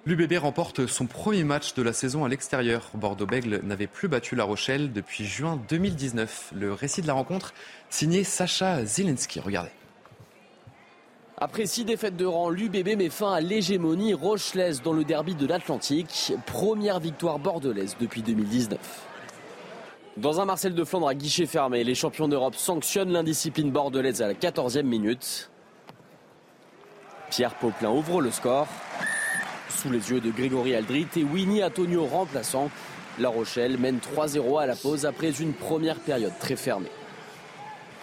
l'UBB 0.05 0.37
remporte 0.37 0.85
son 0.87 1.05
premier 1.05 1.43
match 1.43 1.73
de 1.73 1.81
la 1.81 1.93
saison 1.93 2.25
à 2.25 2.29
l'extérieur. 2.29 2.89
Bordeaux-Bègle 2.93 3.61
n'avait 3.63 3.87
plus 3.87 4.07
battu 4.07 4.35
La 4.35 4.43
Rochelle 4.43 4.91
depuis 4.91 5.25
juin 5.25 5.59
2019. 5.69 6.53
Le 6.55 6.73
récit 6.73 7.01
de 7.01 7.07
la 7.07 7.13
rencontre 7.13 7.53
signé 7.89 8.23
Sacha 8.23 8.85
Zielinski. 8.85 9.39
Regardez. 9.39 9.71
Après 11.37 11.65
six 11.65 11.83
défaites 11.83 12.15
de 12.15 12.25
rang, 12.25 12.49
l'UBB 12.49 12.95
met 12.95 13.09
fin 13.09 13.33
à 13.33 13.41
l'hégémonie 13.41 14.13
rochelaise 14.13 14.81
dans 14.81 14.93
le 14.93 15.03
derby 15.03 15.35
de 15.35 15.47
l'Atlantique. 15.47 16.33
Première 16.45 16.99
victoire 16.99 17.39
bordelaise 17.39 17.97
depuis 17.99 18.21
2019. 18.21 18.79
Dans 20.15 20.39
un 20.39 20.45
Marcel 20.45 20.75
de 20.75 20.83
Flandre 20.83 21.07
à 21.07 21.15
guichet 21.15 21.47
fermé, 21.47 21.83
les 21.83 21.95
champions 21.95 22.27
d'Europe 22.27 22.55
sanctionnent 22.55 23.11
l'indiscipline 23.11 23.71
bordelaise 23.71 24.21
à 24.21 24.27
la 24.27 24.35
14e 24.35 24.83
minute. 24.83 25.49
Pierre 27.31 27.55
Poplin 27.55 27.89
ouvre 27.89 28.21
le 28.21 28.29
score. 28.29 28.67
Sous 29.75 29.89
les 29.89 30.11
yeux 30.11 30.21
de 30.21 30.29
Grégory 30.29 30.75
Aldrit 30.75 31.07
et 31.17 31.23
Winnie 31.23 31.63
Antonio 31.63 32.05
remplaçant, 32.05 32.69
La 33.19 33.29
Rochelle 33.29 33.77
mène 33.77 33.99
3-0 33.99 34.61
à 34.61 34.65
la 34.65 34.75
pause 34.75 35.05
après 35.05 35.31
une 35.41 35.53
première 35.53 35.99
période 35.99 36.33
très 36.39 36.55
fermée. 36.55 36.91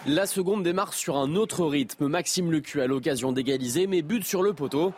La 0.05 0.25
seconde 0.25 0.63
démarre 0.63 0.93
sur 0.93 1.17
un 1.17 1.35
autre 1.35 1.65
rythme. 1.65 2.07
Maxime 2.07 2.51
Lecu 2.51 2.81
a 2.81 2.87
l'occasion 2.87 3.31
d'égaliser, 3.31 3.87
mais 3.87 4.01
but 4.01 4.23
sur 4.23 4.41
le 4.41 4.53
poteau. 4.53 4.93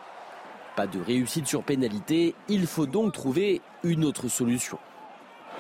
Pas 0.76 0.88
de 0.88 1.00
réussite 1.00 1.48
sur 1.48 1.64
pénalité. 1.64 2.36
Il 2.48 2.68
faut 2.68 2.86
donc 2.86 3.14
trouver 3.14 3.62
une 3.84 4.06
autre 4.06 4.28
solution. 4.28 4.78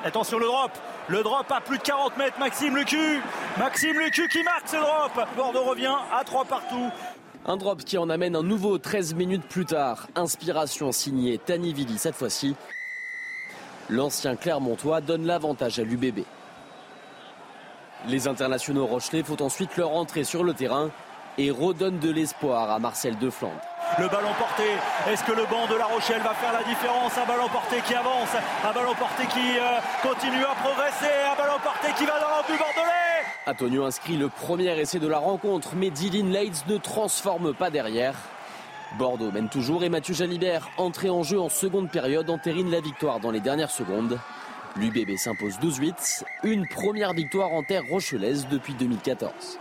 Attention 0.04 0.40
le 0.40 0.46
drop. 0.46 0.72
Le 1.08 1.24
drop 1.24 1.46
à 1.52 1.62
plus 1.62 1.78
de 1.78 1.84
40 1.84 2.18
mètres. 2.18 2.40
Maxime 2.40 2.76
Lecu. 2.76 3.22
Maxime 3.58 4.00
Lecu 4.00 4.28
qui 4.30 4.44
marque 4.44 4.68
ce 4.68 4.78
drop. 4.78 5.12
Bordeaux 5.38 5.64
revient 5.64 5.96
à 6.12 6.24
3 6.24 6.46
partout. 6.46 6.90
Un 7.46 7.58
drop 7.58 7.84
qui 7.84 7.98
en 7.98 8.10
amène 8.10 8.38
un 8.38 8.44
nouveau 8.44 8.78
13 8.78 9.16
minutes 9.16 9.44
plus 9.44 9.66
tard. 9.66 10.08
Inspiration 10.16 10.94
signée 10.94 11.42
Vili 11.48 11.98
cette 11.98 12.16
fois-ci. 12.16 12.56
L'ancien 13.90 14.38
Clermontois 14.38 15.02
donne 15.02 15.26
l'avantage 15.26 15.78
à 15.78 15.84
l'UBB. 15.84 16.24
Les 18.08 18.30
internationaux 18.30 18.86
Rochelais 18.86 19.24
font 19.24 19.42
ensuite 19.42 19.76
leur 19.76 19.92
entrée 19.92 20.24
sur 20.24 20.46
le 20.46 20.54
terrain 20.54 20.90
et 21.38 21.52
redonnent 21.52 22.00
de 22.00 22.12
l'espoir 22.12 22.72
à 22.72 22.80
Marcel 22.80 23.18
de 23.18 23.30
Flandre. 23.30 23.60
Le 24.00 24.08
ballon 24.08 24.34
porté, 24.40 24.64
est-ce 25.12 25.24
que 25.26 25.34
le 25.34 25.46
banc 25.46 25.68
de 25.68 25.76
La 25.76 25.86
Rochelle 25.86 26.22
va 26.22 26.34
faire 26.34 26.54
la 26.54 26.64
différence? 26.64 27.12
Un 27.18 27.28
ballon 27.28 27.50
porté 27.50 27.82
qui 27.86 27.94
avance, 27.94 28.30
un 28.64 28.72
ballon 28.72 28.96
porté 28.96 29.26
qui 29.28 29.60
euh, 29.60 29.80
continue 30.02 30.44
à 30.46 30.56
progresser, 30.56 31.14
un 31.30 31.36
ballon 31.36 31.60
porté 31.62 31.92
qui 31.98 32.06
va 32.06 32.20
dans 32.20 32.30
l'embut 32.30 32.58
bordelais 32.58 33.13
Antonio 33.46 33.84
inscrit 33.84 34.16
le 34.16 34.30
premier 34.30 34.80
essai 34.80 35.00
de 35.00 35.08
la 35.08 35.18
rencontre, 35.18 35.76
mais 35.76 35.90
Dylan 35.90 36.32
Leitz 36.32 36.66
ne 36.68 36.78
transforme 36.78 37.54
pas 37.54 37.70
derrière. 37.70 38.16
Bordeaux 38.98 39.32
mène 39.32 39.50
toujours 39.50 39.84
et 39.84 39.90
Mathieu 39.90 40.14
Jalibert, 40.14 40.70
entré 40.78 41.10
en 41.10 41.24
jeu 41.24 41.40
en 41.40 41.50
seconde 41.50 41.92
période, 41.92 42.30
entérine 42.30 42.72
la 42.72 42.80
victoire 42.80 43.20
dans 43.20 43.32
les 43.32 43.42
dernières 43.42 43.72
secondes. 43.72 44.18
L'UBB 44.78 45.18
s'impose 45.18 45.56
12-8, 45.60 46.24
une 46.44 46.68
première 46.68 47.14
victoire 47.14 47.52
en 47.52 47.64
terre 47.64 47.84
rochelaise 47.90 48.48
depuis 48.50 48.76
2014. 48.76 49.60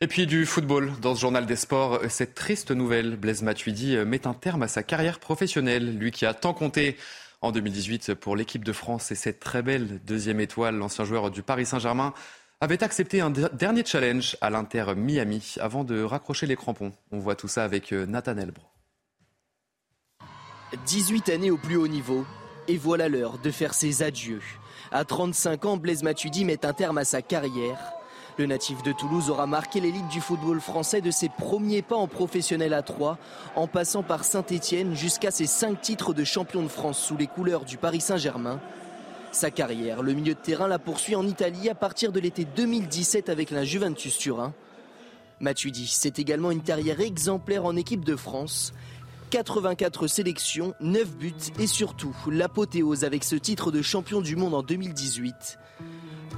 Et 0.00 0.06
puis 0.06 0.26
du 0.26 0.44
football, 0.44 0.92
dans 1.00 1.14
ce 1.14 1.20
journal 1.20 1.46
des 1.46 1.56
sports, 1.56 2.00
cette 2.08 2.34
triste 2.34 2.72
nouvelle, 2.72 3.16
Blaise 3.16 3.42
Matuidi 3.42 3.96
met 4.06 4.26
un 4.26 4.34
terme 4.34 4.62
à 4.62 4.68
sa 4.68 4.82
carrière 4.82 5.20
professionnelle, 5.20 5.96
lui 5.98 6.10
qui 6.10 6.26
a 6.26 6.34
tant 6.34 6.52
compté 6.52 6.96
en 7.40 7.52
2018 7.52 8.14
pour 8.14 8.36
l'équipe 8.36 8.64
de 8.64 8.72
France 8.72 9.10
et 9.12 9.14
cette 9.14 9.40
très 9.40 9.62
belle 9.62 10.00
deuxième 10.04 10.40
étoile, 10.40 10.76
l'ancien 10.76 11.04
joueur 11.04 11.30
du 11.30 11.42
Paris 11.42 11.66
Saint-Germain 11.66 12.12
avait 12.60 12.82
accepté 12.82 13.20
un 13.20 13.30
dernier 13.30 13.84
challenge 13.84 14.36
à 14.40 14.50
l'Inter 14.50 14.94
Miami 14.96 15.54
avant 15.60 15.84
de 15.84 16.02
raccrocher 16.02 16.46
les 16.46 16.56
crampons. 16.56 16.92
On 17.12 17.18
voit 17.18 17.36
tout 17.36 17.46
ça 17.46 17.62
avec 17.62 17.92
euh, 17.92 18.06
Nathan 18.06 18.36
Elbro. 18.36 18.66
18 20.84 21.28
années 21.30 21.50
au 21.50 21.56
plus 21.56 21.76
haut 21.76 21.88
niveau, 21.88 22.26
et 22.66 22.76
voilà 22.76 23.08
l'heure 23.08 23.38
de 23.38 23.50
faire 23.50 23.74
ses 23.74 24.02
adieux. 24.02 24.42
À 24.90 25.04
35 25.04 25.64
ans, 25.64 25.76
Blaise 25.76 26.02
Matuidi 26.02 26.44
met 26.44 26.66
un 26.66 26.72
terme 26.72 26.98
à 26.98 27.04
sa 27.04 27.22
carrière. 27.22 27.78
Le 28.38 28.46
natif 28.46 28.84
de 28.84 28.92
Toulouse 28.92 29.30
aura 29.30 29.48
marqué 29.48 29.80
l'élite 29.80 30.06
du 30.06 30.20
football 30.20 30.60
français 30.60 31.00
de 31.00 31.10
ses 31.10 31.28
premiers 31.28 31.82
pas 31.82 31.96
en 31.96 32.06
professionnel 32.06 32.72
à 32.72 32.82
3, 32.82 33.18
en 33.56 33.66
passant 33.66 34.04
par 34.04 34.22
Saint-Étienne 34.22 34.94
jusqu'à 34.94 35.32
ses 35.32 35.46
5 35.46 35.80
titres 35.80 36.14
de 36.14 36.22
champion 36.22 36.62
de 36.62 36.68
France 36.68 37.00
sous 37.00 37.16
les 37.16 37.26
couleurs 37.26 37.64
du 37.64 37.78
Paris 37.78 38.00
Saint-Germain. 38.00 38.60
Sa 39.32 39.50
carrière, 39.50 40.04
le 40.04 40.12
milieu 40.12 40.34
de 40.34 40.38
terrain 40.38 40.68
la 40.68 40.78
poursuit 40.78 41.16
en 41.16 41.26
Italie 41.26 41.68
à 41.68 41.74
partir 41.74 42.12
de 42.12 42.20
l'été 42.20 42.44
2017 42.44 43.28
avec 43.28 43.50
la 43.50 43.64
Juventus 43.64 44.16
Turin. 44.16 44.54
Matuidi, 45.40 45.88
c'est 45.88 46.20
également 46.20 46.52
une 46.52 46.62
carrière 46.62 47.00
exemplaire 47.00 47.64
en 47.64 47.74
équipe 47.74 48.04
de 48.04 48.14
France. 48.14 48.72
84 49.30 50.06
sélections, 50.06 50.74
9 50.80 51.16
buts 51.16 51.34
et 51.58 51.66
surtout 51.66 52.14
l'apothéose 52.30 53.02
avec 53.02 53.24
ce 53.24 53.34
titre 53.34 53.72
de 53.72 53.82
champion 53.82 54.20
du 54.20 54.36
monde 54.36 54.54
en 54.54 54.62
2018. 54.62 55.58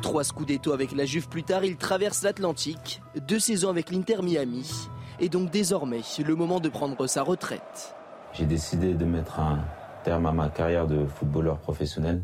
Trois 0.03 0.25
Scudetto 0.25 0.73
avec 0.73 0.93
la 0.93 1.05
Juve 1.05 1.29
plus 1.29 1.43
tard, 1.43 1.65
il 1.65 1.77
traverse 1.77 2.23
l'Atlantique, 2.23 3.03
deux 3.29 3.39
saisons 3.39 3.69
avec 3.69 3.91
l'Inter 3.91 4.23
Miami, 4.23 4.89
et 5.19 5.29
donc 5.29 5.51
désormais 5.51 6.01
le 6.25 6.35
moment 6.35 6.59
de 6.59 6.69
prendre 6.69 7.07
sa 7.07 7.23
retraite. 7.23 7.95
J'ai 8.33 8.47
décidé 8.47 8.95
de 8.95 9.05
mettre 9.05 9.41
un 9.41 9.61
terme 10.05 10.27
à 10.27 10.33
ma 10.33 10.49
carrière 10.49 10.87
de 10.87 11.05
footballeur 11.07 11.59
professionnel. 11.59 12.23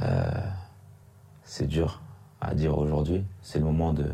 Euh, 0.00 0.30
c'est 1.44 1.66
dur 1.66 2.00
à 2.40 2.54
dire 2.54 2.78
aujourd'hui. 2.78 3.24
C'est 3.42 3.58
le 3.58 3.64
moment 3.64 3.92
de, 3.92 4.06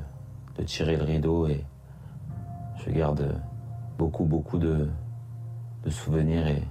tirer 0.66 0.96
le 0.96 1.05
rideau 1.05 1.46
et 1.48 1.64
je 2.84 2.90
garde 2.90 3.40
beaucoup, 3.98 4.24
beaucoup 4.24 4.59
de, 4.59 4.88
de 5.84 5.90
souvenirs 5.90 6.46
et 6.46 6.62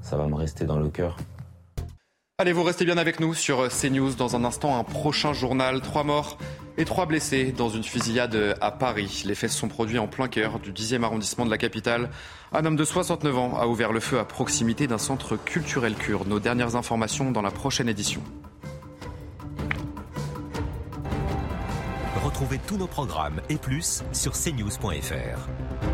ça 0.00 0.16
va 0.16 0.26
me 0.26 0.34
rester 0.34 0.66
dans 0.66 0.78
le 0.78 0.88
cœur. 0.88 1.16
Allez, 2.38 2.52
vous 2.52 2.64
restez 2.64 2.84
bien 2.84 2.98
avec 2.98 3.20
nous 3.20 3.32
sur 3.32 3.68
CNews. 3.68 4.14
Dans 4.14 4.34
un 4.34 4.42
instant, 4.42 4.76
un 4.76 4.82
prochain 4.82 5.32
journal. 5.32 5.80
Trois 5.80 6.02
morts 6.02 6.36
et 6.76 6.84
trois 6.84 7.06
blessés 7.06 7.52
dans 7.52 7.68
une 7.68 7.84
fusillade 7.84 8.56
à 8.60 8.72
Paris. 8.72 9.22
Les 9.24 9.36
faits 9.36 9.50
se 9.50 9.56
sont 9.56 9.68
produits 9.68 10.00
en 10.00 10.08
plein 10.08 10.26
cœur 10.26 10.58
du 10.58 10.72
10e 10.72 11.04
arrondissement 11.04 11.44
de 11.44 11.50
la 11.50 11.58
capitale. 11.58 12.10
Un 12.52 12.66
homme 12.66 12.74
de 12.74 12.84
69 12.84 13.38
ans 13.38 13.56
a 13.56 13.68
ouvert 13.68 13.92
le 13.92 14.00
feu 14.00 14.18
à 14.18 14.24
proximité 14.24 14.88
d'un 14.88 14.98
centre 14.98 15.36
culturel 15.36 15.94
kurde. 15.94 16.26
Nos 16.26 16.40
dernières 16.40 16.74
informations 16.74 17.30
dans 17.30 17.40
la 17.40 17.52
prochaine 17.52 17.88
édition. 17.88 18.20
Retrouvez 22.24 22.58
tous 22.66 22.78
nos 22.78 22.88
programmes 22.88 23.42
et 23.48 23.58
plus 23.58 24.02
sur 24.12 24.32
cnews.fr. 24.32 25.93